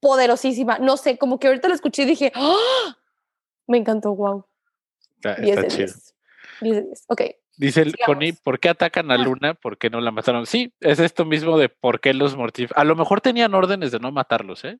poderosísima. 0.00 0.78
No 0.78 0.96
sé, 0.96 1.18
como 1.18 1.38
que 1.38 1.48
ahorita 1.48 1.68
lo 1.68 1.74
escuché 1.74 2.02
y 2.02 2.06
dije, 2.06 2.32
¡Ah! 2.34 2.96
me 3.66 3.78
encantó, 3.78 4.14
wow. 4.14 4.46
Está, 5.16 5.68
chido. 5.68 5.94
Ok. 7.08 7.22
Dice 7.56 7.82
el 7.82 7.94
Connie, 8.04 8.32
¿por 8.32 8.58
qué 8.58 8.68
atacan 8.68 9.10
a 9.10 9.16
Luna? 9.16 9.54
¿Por 9.54 9.78
qué 9.78 9.88
no 9.88 10.00
la 10.00 10.10
mataron? 10.10 10.44
Sí, 10.44 10.74
es 10.80 10.98
esto 10.98 11.24
mismo 11.24 11.56
de 11.56 11.68
por 11.68 12.00
qué 12.00 12.12
los 12.12 12.36
mortífagos. 12.36 12.76
A 12.76 12.84
lo 12.84 12.96
mejor 12.96 13.20
tenían 13.20 13.54
órdenes 13.54 13.92
de 13.92 14.00
no 14.00 14.10
matarlos, 14.10 14.64
¿eh? 14.64 14.78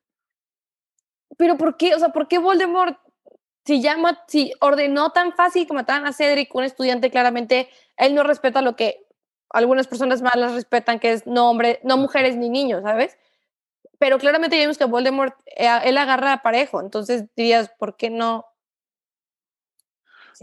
Pero 1.37 1.57
¿por 1.57 1.77
qué? 1.77 1.95
O 1.95 1.99
sea, 1.99 2.09
¿por 2.09 2.27
qué 2.27 2.37
Voldemort, 2.37 2.99
si, 3.65 3.81
si 4.27 4.53
ordenó 4.59 5.11
tan 5.11 5.33
fácil 5.33 5.65
que 5.65 5.73
mataran 5.73 6.05
a 6.05 6.13
Cedric, 6.13 6.53
un 6.53 6.65
estudiante 6.65 7.09
claramente, 7.09 7.69
él 7.97 8.13
no 8.13 8.23
respeta 8.23 8.61
lo 8.61 8.75
que 8.75 9.04
algunas 9.49 9.87
personas 9.87 10.21
malas 10.21 10.53
respetan 10.53 10.99
que 10.99 11.11
es 11.11 11.25
no 11.27 11.49
hombre, 11.49 11.79
no 11.83 11.97
mujeres 11.97 12.35
ni 12.35 12.49
niños, 12.49 12.83
¿sabes? 12.83 13.17
Pero 13.99 14.17
claramente 14.17 14.57
ya 14.57 14.63
vimos 14.63 14.77
que 14.77 14.85
Voldemort, 14.85 15.35
eh, 15.55 15.69
él 15.85 15.97
agarra 15.97 16.33
a 16.33 16.41
parejo, 16.41 16.81
entonces 16.81 17.25
dirías, 17.35 17.69
¿por 17.77 17.95
qué 17.95 18.09
no? 18.09 18.45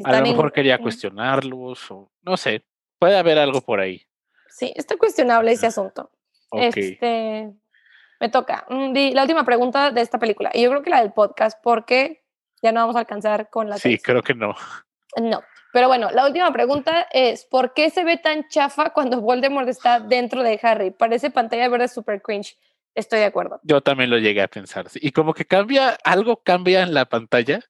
a 0.05 0.21
lo 0.21 0.23
mejor 0.23 0.53
quería 0.53 0.79
cuestionarlos, 0.79 1.91
o 1.91 2.11
no 2.23 2.37
sé, 2.37 2.65
puede 2.99 3.19
haber 3.19 3.39
algo 3.39 3.61
por 3.61 3.81
ahí. 3.81 4.07
Sí, 4.49 4.73
está 4.75 4.97
cuestionable 4.97 5.53
ese 5.53 5.67
asunto. 5.67 6.11
Este, 6.53 7.53
me 8.21 8.29
toca. 8.29 8.67
Mm, 8.69 8.95
la 9.13 9.23
última 9.23 9.45
pregunta 9.45 9.91
de 9.91 10.01
esta 10.01 10.19
película, 10.19 10.51
y 10.55 10.63
yo 10.63 10.71
creo 10.71 10.83
que 10.83 10.91
la 10.91 11.01
del 11.01 11.13
podcast, 11.13 11.59
porque 11.63 12.25
ya 12.63 12.73
no 12.73 12.81
vamos 12.81 12.97
a 12.97 13.01
alcanzar 13.01 13.51
con 13.51 13.69
la. 13.69 13.79
Sí, 13.79 13.99
creo 13.99 14.23
que 14.23 14.35
no. 14.35 14.55
No. 15.21 15.43
Pero 15.73 15.89
bueno, 15.89 16.11
la 16.11 16.27
última 16.27 16.53
pregunta 16.53 17.09
es, 17.13 17.45
¿por 17.47 17.73
qué 17.73 17.89
se 17.89 18.05
ve 18.05 18.19
tan 18.19 18.47
chafa 18.49 18.91
cuando 18.91 19.21
Voldemort 19.21 19.69
está 19.69 20.01
dentro 20.01 20.43
de 20.43 20.61
Harry? 20.63 20.91
Parece 20.91 21.31
pantalla 21.31 21.69
verde 21.69 21.89
super 21.89 22.21
cringe. 22.21 22.59
Estoy 22.95 23.21
de 23.21 23.25
acuerdo. 23.25 23.59
Yo 23.63 23.81
también 23.81 24.11
lo 24.11 24.19
llegué 24.19 24.43
a 24.43 24.49
pensar. 24.49 24.87
Y 24.95 25.13
como 25.13 25.33
que 25.33 25.47
cambia, 25.47 25.97
algo 26.05 26.37
cambia 26.37 26.83
en 26.83 26.93
la 26.93 27.07
pantalla, 27.07 27.61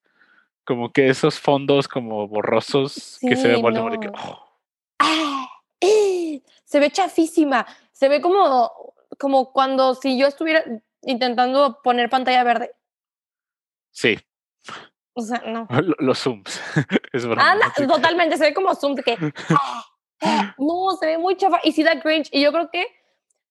como 0.65 0.91
que 0.91 1.07
esos 1.07 1.39
fondos 1.39 1.87
como 1.87 2.27
borrosos 2.27 3.19
que 3.21 3.37
se 3.37 3.47
ve 3.47 3.55
Voldemort. 3.55 4.03
Oh". 4.21 4.49
¡Ah! 4.99 5.47
¡Eh! 5.79 6.41
Se 6.65 6.81
ve 6.81 6.91
chafísima. 6.91 7.65
Se 7.93 8.09
ve 8.09 8.19
como, 8.19 8.69
como 9.17 9.53
cuando 9.53 9.95
si 9.95 10.17
yo 10.17 10.27
estuviera 10.27 10.63
intentando 11.03 11.79
poner 11.81 12.09
pantalla 12.09 12.43
verde. 12.43 12.71
Sí, 13.91 14.17
o 15.13 15.21
sea, 15.21 15.43
no. 15.45 15.67
Los 15.99 16.19
zooms. 16.19 16.61
es 17.13 17.25
verdad. 17.25 17.57
totalmente, 17.87 18.37
se 18.37 18.45
ve 18.45 18.53
como 18.53 18.73
zoom 18.75 18.95
que. 18.95 19.17
Ah, 19.49 19.85
ah, 20.21 20.55
no, 20.57 20.95
se 20.99 21.05
ve 21.05 21.17
muy 21.17 21.37
chafa. 21.37 21.59
Y 21.63 21.71
sí 21.71 21.83
da 21.83 21.99
cringe. 21.99 22.29
Y 22.31 22.41
yo 22.41 22.51
creo 22.51 22.69
que 22.71 22.87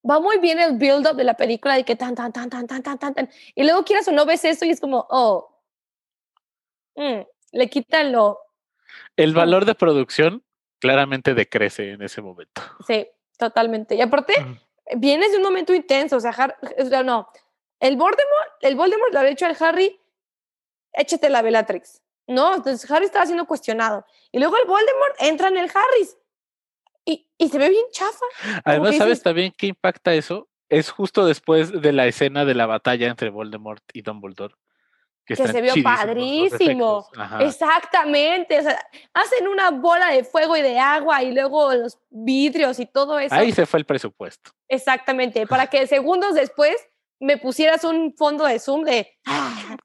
va 0.08 0.20
muy 0.20 0.38
bien 0.38 0.58
el 0.58 0.76
build-up 0.76 1.16
de 1.16 1.24
la 1.24 1.34
película 1.34 1.74
de 1.74 1.84
que 1.84 1.96
tan, 1.96 2.14
tan, 2.14 2.32
tan, 2.32 2.50
tan, 2.50 2.66
tan, 2.66 2.82
tan, 2.82 2.98
tan, 2.98 3.14
tan. 3.14 3.30
Y 3.54 3.62
luego 3.62 3.84
quieras 3.84 4.08
o 4.08 4.12
no 4.12 4.26
ves 4.26 4.44
eso 4.44 4.64
y 4.64 4.70
es 4.70 4.80
como, 4.80 5.06
oh. 5.10 5.48
Mm, 6.96 7.20
le 7.52 7.70
quitan 7.70 8.12
lo. 8.12 8.38
El 9.16 9.32
valor 9.32 9.64
de 9.64 9.74
producción 9.74 10.42
claramente 10.78 11.34
decrece 11.34 11.92
en 11.92 12.02
ese 12.02 12.20
momento. 12.20 12.60
Sí, 12.86 13.06
totalmente. 13.38 13.94
Y 13.94 14.00
aparte, 14.00 14.34
vienes 14.96 15.30
de 15.30 15.38
un 15.38 15.44
momento 15.44 15.72
intenso. 15.72 16.16
O 16.16 16.20
sea, 16.20 16.32
no. 17.04 17.28
El 17.80 17.96
Voldemort, 17.96 18.52
el 18.60 18.76
Voldemort 18.76 19.12
lo 19.12 19.20
había 19.20 19.32
hecho 19.32 19.46
al 19.46 19.56
Harry 19.60 20.01
échate 20.92 21.28
la 21.30 21.42
Bellatrix. 21.42 22.02
No, 22.26 22.54
entonces 22.54 22.88
Harry 22.90 23.06
estaba 23.06 23.26
siendo 23.26 23.46
cuestionado. 23.46 24.04
Y 24.30 24.38
luego 24.38 24.56
el 24.56 24.66
Voldemort 24.66 25.16
entra 25.18 25.48
en 25.48 25.58
el 25.58 25.70
Harris. 25.70 26.16
Y, 27.04 27.28
y 27.36 27.48
se 27.48 27.58
ve 27.58 27.68
bien 27.68 27.84
chafa. 27.90 28.24
Además, 28.64 28.96
¿sabes 28.96 29.22
también 29.22 29.52
qué 29.56 29.66
impacta 29.66 30.14
eso? 30.14 30.48
Es 30.68 30.90
justo 30.90 31.26
después 31.26 31.82
de 31.82 31.92
la 31.92 32.06
escena 32.06 32.44
de 32.44 32.54
la 32.54 32.66
batalla 32.66 33.08
entre 33.08 33.30
Voldemort 33.30 33.82
y 33.92 34.02
Dumbledore. 34.02 34.54
Que, 35.24 35.34
que 35.34 35.46
se 35.48 35.60
vio 35.60 35.74
padrísimo. 35.82 37.08
Exactamente. 37.40 38.58
O 38.58 38.62
sea, 38.62 38.78
hacen 39.14 39.46
una 39.46 39.70
bola 39.70 40.08
de 40.10 40.24
fuego 40.24 40.56
y 40.56 40.62
de 40.62 40.78
agua 40.78 41.22
y 41.22 41.32
luego 41.32 41.72
los 41.74 41.98
vidrios 42.10 42.80
y 42.80 42.86
todo 42.86 43.18
eso. 43.18 43.34
Ahí 43.34 43.52
se 43.52 43.66
fue 43.66 43.80
el 43.80 43.86
presupuesto. 43.86 44.50
Exactamente. 44.68 45.46
Para 45.46 45.66
que 45.68 45.86
segundos 45.86 46.34
después 46.34 46.76
me 47.20 47.36
pusieras 47.36 47.84
un 47.84 48.14
fondo 48.16 48.44
de 48.44 48.58
zoom 48.58 48.84
de. 48.84 49.12
¡ah! 49.26 49.76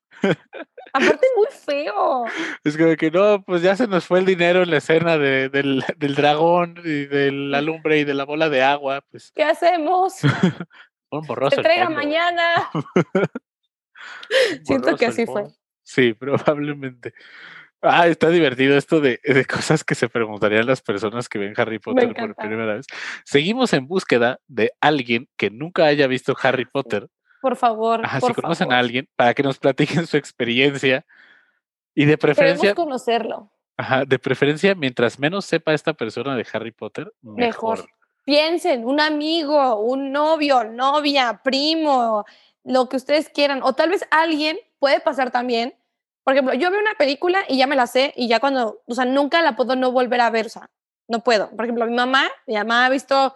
Aparte, 0.94 1.28
muy 1.36 1.48
feo. 1.52 2.26
Es 2.64 2.78
como 2.78 2.96
que 2.96 3.12
no, 3.12 3.44
pues 3.44 3.62
ya 3.62 3.76
se 3.76 3.88
nos 3.88 4.06
fue 4.06 4.20
el 4.20 4.26
dinero 4.26 4.64
en 4.64 4.72
la 4.72 4.78
escena 4.78 5.18
de, 5.18 5.50
del, 5.50 5.84
del, 5.98 6.16
dragón 6.16 6.76
y 6.84 7.06
de 7.06 7.32
la 7.32 7.62
lumbre 7.62 8.00
y 8.00 8.04
de 8.04 8.14
la 8.14 8.26
bola 8.26 8.50
de 8.50 8.64
agua. 8.64 9.04
Pues. 9.12 9.32
¿Qué 9.36 9.44
hacemos? 9.44 10.22
un 11.12 11.26
borroso. 11.26 11.58
Entrega 11.58 11.90
mañana. 11.90 12.70
Siento 14.64 14.96
que 14.96 15.06
así 15.08 15.26
fue. 15.26 15.46
Sí, 15.84 16.14
probablemente. 16.20 17.14
Ah, 17.82 18.08
está 18.08 18.30
divertido 18.30 18.76
esto 18.76 19.00
de, 19.00 19.20
de, 19.24 19.46
cosas 19.46 19.84
que 19.84 19.94
se 19.94 20.10
preguntarían 20.10 20.66
las 20.66 20.82
personas 20.82 21.30
que 21.30 21.38
ven 21.38 21.54
Harry 21.58 21.78
Potter 21.78 22.12
por 22.16 22.36
primera 22.36 22.74
vez. 22.74 22.88
Seguimos 23.24 23.72
en 23.74 23.88
búsqueda 23.88 24.40
de 24.48 24.72
alguien 24.82 25.30
que 25.38 25.52
nunca 25.52 25.86
haya 25.86 26.08
visto 26.08 26.36
Harry 26.42 26.66
Potter 26.66 27.08
por 27.42 27.56
favor. 27.56 28.02
si 28.26 28.34
conocen 28.34 28.72
a 28.72 28.80
alguien, 28.80 29.08
para 29.16 29.34
que 29.34 29.44
nos 29.44 29.60
platiquen 29.60 30.08
su 30.08 30.18
experiencia. 30.18 31.06
Y 31.96 32.06
de 32.06 32.18
preferencia. 32.18 32.74
Queremos 32.74 32.86
conocerlo. 32.86 33.52
Ajá, 33.78 34.06
de 34.06 34.18
preferencia, 34.20 34.74
mientras 34.76 35.20
menos 35.20 35.46
sepa 35.46 35.74
esta 35.74 35.94
persona 35.94 36.36
de 36.36 36.46
Harry 36.52 36.72
Potter, 36.72 37.14
mejor. 37.22 37.88
Piensen, 38.26 38.86
un 38.86 39.00
amigo, 39.00 39.80
un 39.80 40.12
novio, 40.12 40.64
novia, 40.64 41.42
primo, 41.44 42.26
lo 42.64 42.90
que 42.90 42.98
ustedes 42.98 43.30
quieran. 43.30 43.62
O 43.64 43.74
tal 43.74 43.90
vez 43.90 44.06
alguien 44.12 44.58
puede 44.80 45.00
pasar 45.00 45.32
también. 45.32 45.76
Por 46.24 46.34
ejemplo, 46.34 46.54
yo 46.56 46.70
veo 46.72 46.80
una 46.80 46.96
película 46.96 47.46
y 47.48 47.58
ya 47.58 47.68
me 47.68 47.76
la 47.76 47.88
sé 47.88 48.14
y 48.18 48.28
ya 48.28 48.40
cuando, 48.40 48.82
o 48.86 48.94
sea, 48.94 49.06
nunca 49.06 49.42
la 49.42 49.56
puedo 49.56 49.76
no 49.76 49.92
volver 49.92 50.22
a 50.22 50.30
ver, 50.30 50.48
o 50.48 50.50
sea, 50.50 50.70
no 51.08 51.24
puedo. 51.24 51.50
Por 51.52 51.66
ejemplo, 51.66 51.86
mi 51.86 51.96
mamá, 51.96 52.30
mi 52.48 52.56
mamá 52.56 52.86
ha 52.86 52.90
visto, 52.90 53.36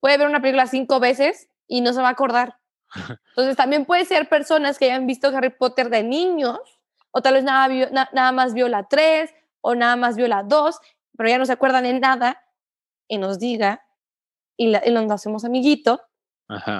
puede 0.00 0.18
ver 0.18 0.26
una 0.26 0.40
película 0.40 0.66
cinco 0.66 0.98
veces 0.98 1.48
y 1.68 1.80
no 1.80 1.92
se 1.92 2.02
va 2.02 2.08
a 2.08 2.12
acordar. 2.12 2.58
Entonces 3.30 3.56
también 3.56 3.84
puede 3.84 4.04
ser 4.04 4.28
personas 4.28 4.78
que 4.78 4.86
hayan 4.86 5.06
visto 5.06 5.28
Harry 5.28 5.50
Potter 5.50 5.90
de 5.90 6.02
niños, 6.02 6.58
o 7.10 7.22
tal 7.22 7.34
vez 7.34 7.44
nada, 7.44 8.08
nada 8.12 8.32
más 8.32 8.54
vio 8.54 8.68
la 8.68 8.88
3 8.88 9.32
o 9.60 9.74
nada 9.74 9.96
más 9.96 10.16
vio 10.16 10.26
la 10.26 10.42
2, 10.42 10.78
pero 11.16 11.28
ya 11.28 11.38
no 11.38 11.46
se 11.46 11.52
acuerdan 11.52 11.84
de 11.84 11.98
nada 11.98 12.42
y 13.08 13.18
nos 13.18 13.38
diga 13.38 13.84
y, 14.56 14.68
la, 14.68 14.82
y 14.84 14.90
nos 14.90 15.10
hacemos 15.10 15.44
amiguito. 15.44 16.02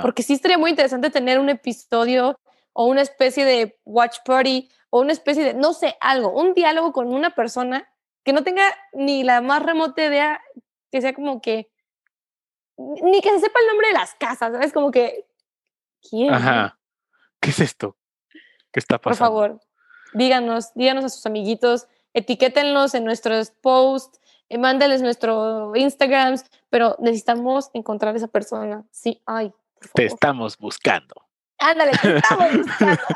Porque 0.03 0.23
sí 0.23 0.35
estaría 0.35 0.59
muy 0.59 0.71
interesante 0.71 1.11
tener 1.11 1.39
un 1.39 1.49
episodio 1.49 2.39
o 2.75 2.87
una 2.87 3.01
especie 3.01 3.45
de 3.45 3.79
watch 3.85 4.19
party 4.25 4.69
o 4.91 5.01
una 5.01 5.13
especie 5.13 5.43
de, 5.43 5.55
no 5.55 5.73
sé, 5.73 5.97
algo, 6.01 6.31
un 6.31 6.53
diálogo 6.55 6.93
con 6.93 7.13
una 7.13 7.35
persona 7.35 7.89
que 8.25 8.33
no 8.33 8.43
tenga 8.43 8.65
ni 8.93 9.23
la 9.23 9.41
más 9.41 9.63
remota 9.63 10.05
idea, 10.05 10.41
que 10.91 11.01
sea 11.01 11.15
como 11.15 11.41
que, 11.41 11.71
ni 12.77 13.21
que 13.21 13.31
se 13.31 13.41
sepa 13.41 13.61
el 13.61 13.67
nombre 13.69 13.89
de 13.89 13.95
las 13.95 14.15
casas, 14.15 14.53
¿sabes? 14.53 14.73
Como 14.73 14.91
que 14.91 15.27
¿Quién? 16.09 16.33
Ajá. 16.33 16.79
¿Qué 17.41 17.51
es 17.51 17.61
esto? 17.61 17.97
¿Qué 18.73 18.81
está 18.81 18.99
pasando? 18.99 19.33
Por 19.33 19.49
favor, 19.49 19.61
díganos, 20.15 20.73
díganos 20.75 21.05
a 21.05 21.09
sus 21.09 21.25
amiguitos, 21.27 21.87
etiquétenlos 22.13 22.95
en 22.95 23.05
nuestros 23.05 23.51
posts, 23.51 24.21
eh, 24.49 24.59
mándenles 24.59 25.03
nuestro 25.03 25.75
Instagram, 25.75 26.37
pero 26.71 26.97
necesitamos 27.01 27.71
encontrar 27.75 28.15
a 28.15 28.17
esa 28.17 28.29
persona. 28.29 28.85
Sí, 28.91 29.23
ay. 29.27 29.53
Te 29.95 30.07
estamos 30.07 30.57
buscando. 30.57 31.15
Ándale, 31.59 31.93
te 32.01 32.17
estamos 32.17 32.57
buscando. 32.57 33.03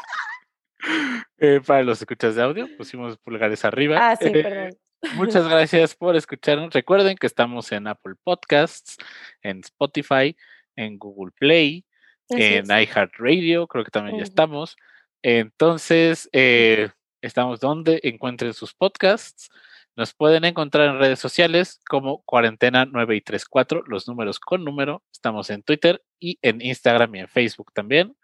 Eh, 1.39 1.61
para 1.67 1.83
los 1.83 2.01
escuchas 2.01 2.37
de 2.37 2.43
audio, 2.43 2.69
pusimos 2.77 3.19
pulgares 3.19 3.65
arriba. 3.65 3.99
Ah, 4.01 4.17
sí, 4.17 4.29
eh, 4.29 4.43
perdón. 4.43 4.79
Muchas 5.15 5.47
gracias 5.49 5.95
por 5.95 6.17
escucharnos. 6.17 6.73
Recuerden 6.73 7.17
que 7.17 7.27
estamos 7.27 7.71
en 7.73 7.89
Apple 7.89 8.15
Podcasts, 8.23 8.97
en 9.43 9.61
Spotify, 9.61 10.37
en 10.77 10.99
Google 10.99 11.33
Play, 11.39 11.85
en 12.31 12.67
iHeartRadio, 12.67 13.67
creo 13.67 13.85
que 13.85 13.91
también 13.91 14.19
ya 14.19 14.25
estamos. 14.25 14.77
Entonces, 15.23 16.29
eh, 16.33 16.91
estamos 17.23 17.61
donde 17.61 18.01
encuentren 18.03 18.55
sus 18.55 18.75
podcasts. 18.75 19.51
Nos 19.97 20.15
pueden 20.15 20.45
encontrar 20.45 20.89
en 20.89 20.99
redes 21.01 21.19
sociales 21.19 21.81
como 21.89 22.23
Cuarentena 22.23 22.87
9 22.87 23.17
y 23.17 23.21
34, 23.21 23.83
los 23.87 24.07
números 24.07 24.39
con 24.39 24.65
número. 24.65 25.03
Estamos 25.13 25.51
en 25.51 25.63
Twitter 25.63 26.03
y 26.21 26.39
en 26.43 26.63
Instagram 26.63 27.15
y 27.17 27.21
en 27.21 27.29
Facebook 27.29 27.73
también. 27.73 28.17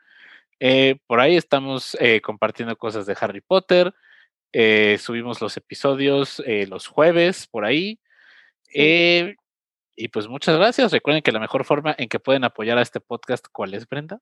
Eh, 0.61 0.97
por 1.07 1.19
ahí 1.19 1.37
estamos 1.37 1.97
eh, 2.01 2.21
compartiendo 2.21 2.77
cosas 2.77 3.07
de 3.07 3.17
Harry 3.21 3.41
Potter. 3.41 3.93
subimos 4.99 5.41
los 5.41 5.57
episodios 5.57 6.41
los 6.69 6.87
jueves 6.87 7.49
por 7.49 7.65
ahí. 7.65 7.99
Y 9.97 10.09
pues 10.09 10.29
muchas 10.29 10.57
gracias. 10.57 10.93
Recuerden 10.93 11.23
que 11.23 11.33
la 11.33 11.41
mejor 11.41 11.65
forma 11.65 11.95
en 11.97 12.09
que 12.09 12.21
pueden 12.21 12.45
apoyar 12.45 12.79
a 12.79 12.83
este 12.83 13.01
podcast, 13.01 13.47
¿cuál 13.53 13.75
es, 13.75 13.89
Brenda? 13.89 14.21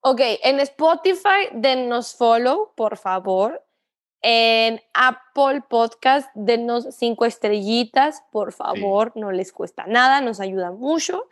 Ok, 0.00 0.20
en 0.42 0.60
Spotify 0.60 1.48
denos 1.52 2.14
follow, 2.14 2.72
por 2.76 2.96
favor. 2.96 3.64
En 4.20 4.80
Apple 4.94 5.62
Podcast 5.68 6.28
denos 6.34 6.88
cinco 6.96 7.24
estrellitas, 7.24 8.24
por 8.32 8.52
favor, 8.52 9.12
no 9.14 9.30
les 9.30 9.52
cuesta 9.52 9.86
nada, 9.86 10.20
nos 10.20 10.40
ayuda 10.40 10.72
mucho. 10.72 11.24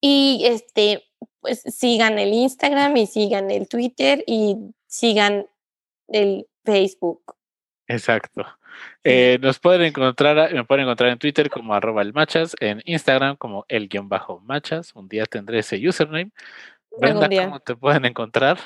Y 0.00 0.42
este, 0.44 1.04
pues 1.40 1.62
sigan 1.62 2.18
el 2.18 2.32
Instagram 2.32 2.96
y 2.98 3.06
sigan 3.06 3.50
el 3.50 3.68
Twitter 3.68 4.22
y 4.26 4.56
sigan 4.86 5.46
el 6.08 6.46
Facebook. 6.64 7.36
Exacto. 7.88 8.44
Eh, 9.04 9.38
nos 9.40 9.58
pueden 9.58 9.82
encontrar, 9.82 10.52
me 10.52 10.64
pueden 10.64 10.84
encontrar 10.84 11.10
en 11.10 11.18
Twitter 11.18 11.48
como 11.50 11.74
arroba 11.74 12.02
el 12.02 12.12
machas, 12.12 12.56
en 12.60 12.82
Instagram 12.84 13.36
como 13.36 13.64
el 13.68 13.88
guion 13.88 14.08
bajo 14.08 14.40
machas. 14.40 14.94
Un 14.94 15.08
día 15.08 15.24
tendré 15.26 15.60
ese 15.60 15.76
username. 15.88 16.30
Brenda, 16.98 17.28
¿cómo 17.28 17.60
te 17.60 17.76
pueden 17.76 18.04
encontrar? 18.04 18.58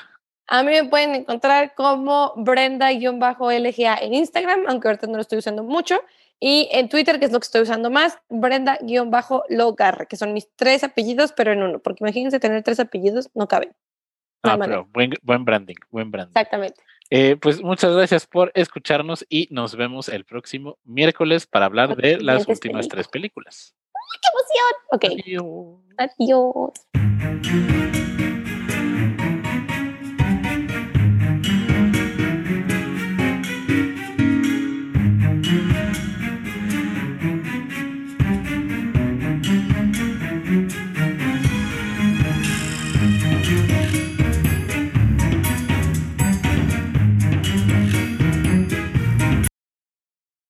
A 0.47 0.63
mí 0.63 0.71
me 0.71 0.83
pueden 0.85 1.15
encontrar 1.15 1.73
como 1.75 2.33
Brenda-LGA 2.35 3.97
en 4.01 4.13
Instagram, 4.13 4.65
aunque 4.67 4.89
ahorita 4.89 5.07
no 5.07 5.13
lo 5.13 5.21
estoy 5.21 5.37
usando 5.37 5.63
mucho. 5.63 6.01
Y 6.41 6.67
en 6.71 6.89
Twitter, 6.89 7.19
que 7.19 7.25
es 7.25 7.31
lo 7.31 7.39
que 7.39 7.45
estoy 7.45 7.61
usando 7.61 7.89
más, 7.91 8.17
Brenda-Logar, 8.27 10.07
que 10.07 10.17
son 10.17 10.33
mis 10.33 10.49
tres 10.55 10.83
apellidos, 10.83 11.31
pero 11.33 11.53
en 11.53 11.61
uno. 11.61 11.79
Porque 11.79 12.03
imagínense 12.03 12.39
tener 12.39 12.63
tres 12.63 12.79
apellidos, 12.79 13.29
no 13.35 13.47
caben. 13.47 13.73
ah, 14.43 14.57
pero 14.59 14.87
buen, 14.91 15.13
buen 15.21 15.45
branding, 15.45 15.75
buen 15.91 16.09
branding. 16.09 16.31
Exactamente. 16.31 16.81
Eh, 17.13 17.35
pues 17.35 17.61
muchas 17.61 17.93
gracias 17.93 18.25
por 18.25 18.53
escucharnos 18.55 19.25
y 19.27 19.49
nos 19.51 19.75
vemos 19.75 20.07
el 20.07 20.23
próximo 20.23 20.77
miércoles 20.85 21.45
para 21.45 21.65
hablar 21.65 21.97
de 21.97 22.21
las 22.21 22.47
últimas 22.47 22.87
tres 22.87 23.09
películas. 23.09 23.75
¡Qué 24.21 24.29
emoción! 24.33 24.73
Ok. 24.93 25.05
Adiós. 25.97 26.71
Adiós. 26.87 27.80